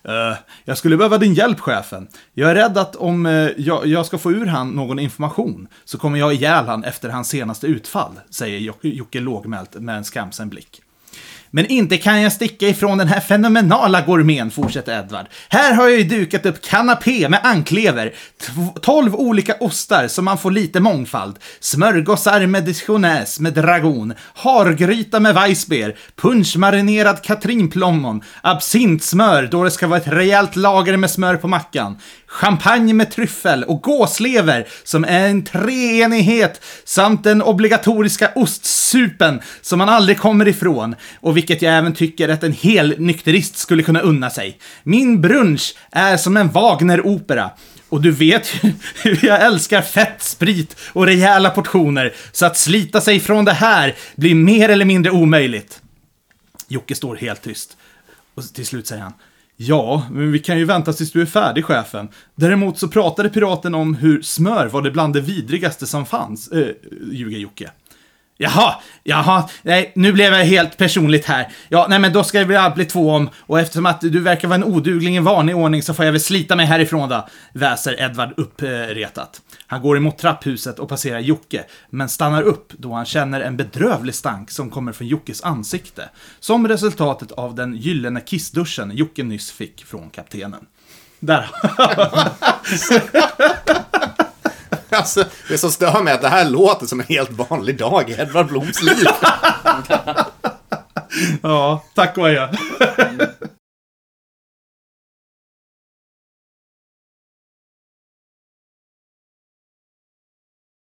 Uh, 0.07 0.38
jag 0.65 0.77
skulle 0.77 0.97
behöva 0.97 1.17
din 1.17 1.34
hjälp, 1.34 1.59
chefen. 1.59 2.07
Jag 2.34 2.51
är 2.51 2.55
rädd 2.55 2.77
att 2.77 2.95
om 2.95 3.25
uh, 3.25 3.51
jag, 3.57 3.88
jag 3.88 4.05
ska 4.05 4.17
få 4.17 4.32
ur 4.32 4.45
han 4.45 4.69
någon 4.69 4.99
information 4.99 5.67
så 5.86 5.97
kommer 5.97 6.19
jag 6.19 6.34
ihjäl 6.34 6.65
han 6.65 6.84
efter 6.84 7.09
hans 7.09 7.30
senaste 7.30 7.67
utfall, 7.67 8.19
säger 8.30 8.59
Jocke, 8.59 8.88
Jocke 8.88 9.19
lågmält 9.19 9.75
med 9.75 9.97
en 9.97 10.03
skamsen 10.03 10.49
blick. 10.49 10.82
Men 11.51 11.65
inte 11.65 11.97
kan 11.97 12.21
jag 12.21 12.33
sticka 12.33 12.67
ifrån 12.67 12.97
den 12.97 13.07
här 13.07 13.19
fenomenala 13.19 14.01
gourmeten, 14.01 14.51
fortsätter 14.51 14.99
Edvard. 14.99 15.25
Här 15.49 15.73
har 15.73 15.87
jag 15.87 15.97
ju 15.97 16.03
dukat 16.03 16.45
upp 16.45 16.61
kanapé 16.61 17.29
med 17.29 17.39
anklever, 17.43 18.13
tolv 18.81 19.15
olika 19.15 19.55
ostar 19.59 20.07
så 20.07 20.21
man 20.21 20.37
får 20.37 20.51
lite 20.51 20.79
mångfald, 20.79 21.39
smörgåsar 21.59 22.45
med 22.45 22.63
dijonäs 22.63 23.39
med 23.39 23.53
dragon, 23.53 24.13
hargryta 24.33 25.19
med 25.19 25.35
weissbier, 25.35 25.95
punschmarinerad 26.15 27.23
katrinplommon, 27.23 28.23
absintsmör 28.41 29.47
då 29.51 29.63
det 29.63 29.71
ska 29.71 29.87
vara 29.87 29.99
ett 29.99 30.07
rejält 30.07 30.55
lager 30.55 30.97
med 30.97 31.11
smör 31.11 31.35
på 31.35 31.47
mackan, 31.47 31.97
champagne 32.27 32.93
med 32.93 33.11
tryffel 33.11 33.63
och 33.63 33.81
gåslever 33.81 34.67
som 34.83 35.03
är 35.03 35.27
en 35.27 35.45
treenighet 35.45 36.61
samt 36.85 37.23
den 37.23 37.41
obligatoriska 37.41 38.31
ostsupen 38.35 39.41
som 39.61 39.79
man 39.79 39.89
aldrig 39.89 40.17
kommer 40.17 40.47
ifrån 40.47 40.95
och 41.21 41.37
vilket 41.39 41.61
jag 41.61 41.77
även 41.77 41.93
tycker 41.93 42.29
att 42.29 42.43
en 42.43 42.53
hel 42.53 42.95
nykterist 42.99 43.57
skulle 43.57 43.83
kunna 43.83 43.99
unna 43.99 44.29
sig. 44.29 44.59
Min 44.83 45.21
brunch 45.21 45.75
är 45.91 46.17
som 46.17 46.37
en 46.37 46.49
Wagner-opera. 46.49 47.49
Och 47.89 48.01
du 48.01 48.11
vet 48.11 48.63
ju 48.63 48.73
hur 49.03 49.25
jag 49.25 49.45
älskar 49.45 49.81
fett, 49.81 50.21
sprit 50.21 50.75
och 50.93 51.05
rejäla 51.05 51.49
portioner, 51.49 52.13
så 52.31 52.45
att 52.45 52.57
slita 52.57 53.01
sig 53.01 53.19
från 53.19 53.45
det 53.45 53.53
här 53.53 53.95
blir 54.15 54.35
mer 54.35 54.69
eller 54.69 54.85
mindre 54.85 55.11
omöjligt. 55.11 55.81
Jocke 56.67 56.95
står 56.95 57.15
helt 57.15 57.41
tyst. 57.41 57.77
Och 58.35 58.43
till 58.53 58.65
slut 58.65 58.87
säger 58.87 59.01
han. 59.01 59.13
Ja, 59.55 60.07
men 60.11 60.31
vi 60.31 60.39
kan 60.39 60.57
ju 60.57 60.65
vänta 60.65 60.93
tills 60.93 61.11
du 61.11 61.21
är 61.21 61.25
färdig, 61.25 61.65
chefen. 61.65 62.07
Däremot 62.35 62.79
så 62.79 62.87
pratade 62.87 63.29
piraten 63.29 63.75
om 63.75 63.95
hur 63.95 64.21
smör 64.21 64.67
var 64.67 64.81
det 64.81 64.91
bland 64.91 65.13
det 65.13 65.21
vidrigaste 65.21 65.87
som 65.87 66.05
fanns, 66.05 66.47
äh, 66.47 66.67
ljuger 67.11 67.37
Jocke. 67.37 67.69
Jaha, 68.41 68.75
jaha, 69.03 69.49
nej, 69.61 69.91
nu 69.95 70.11
blev 70.11 70.33
jag 70.33 70.45
helt 70.45 70.77
personligt 70.77 71.25
här. 71.25 71.47
Ja, 71.69 71.85
nej 71.89 71.99
men 71.99 72.13
då 72.13 72.23
ska 72.23 72.43
vi 72.43 72.69
bli 72.75 72.85
två 72.85 73.11
om, 73.11 73.29
och 73.39 73.59
eftersom 73.59 73.85
att 73.85 74.01
du 74.01 74.19
verkar 74.19 74.47
vara 74.47 74.55
en 74.55 74.63
odugling 74.63 75.15
i 75.15 75.19
vanlig 75.19 75.55
ordning 75.55 75.83
så 75.83 75.93
får 75.93 76.05
jag 76.05 76.11
väl 76.11 76.21
slita 76.21 76.55
mig 76.55 76.65
härifrån 76.65 77.09
då, 77.09 77.27
väser 77.53 78.01
Edvard 78.01 78.33
uppretat. 78.37 79.41
Han 79.67 79.81
går 79.81 79.97
emot 79.97 80.17
trapphuset 80.17 80.79
och 80.79 80.89
passerar 80.89 81.19
Jocke, 81.19 81.63
men 81.89 82.09
stannar 82.09 82.41
upp 82.41 82.73
då 82.77 82.93
han 82.93 83.05
känner 83.05 83.41
en 83.41 83.57
bedrövlig 83.57 84.15
stank 84.15 84.51
som 84.51 84.69
kommer 84.69 84.91
från 84.91 85.07
Jockes 85.07 85.43
ansikte. 85.43 86.09
Som 86.39 86.67
resultatet 86.67 87.31
av 87.31 87.55
den 87.55 87.75
gyllene 87.75 88.21
kissduschen 88.21 88.91
Jocke 88.95 89.23
nyss 89.23 89.51
fick 89.51 89.85
från 89.85 90.09
kaptenen. 90.09 90.65
Där. 91.19 91.49
Alltså, 94.97 95.23
det 95.47 95.57
som 95.57 95.71
stör 95.71 96.03
mig 96.03 96.11
är 96.11 96.15
att 96.15 96.21
det 96.21 96.29
här 96.29 96.49
låter 96.49 96.85
som 96.85 96.99
en 96.99 97.05
helt 97.05 97.31
vanlig 97.31 97.77
dag 97.77 98.09
i 98.09 98.13
Edvard 98.13 98.47
Bloms 98.47 98.83
liv. 98.83 99.05
ja, 101.41 101.83
tack 101.95 102.17
och 102.17 102.27
adjö. 102.27 102.47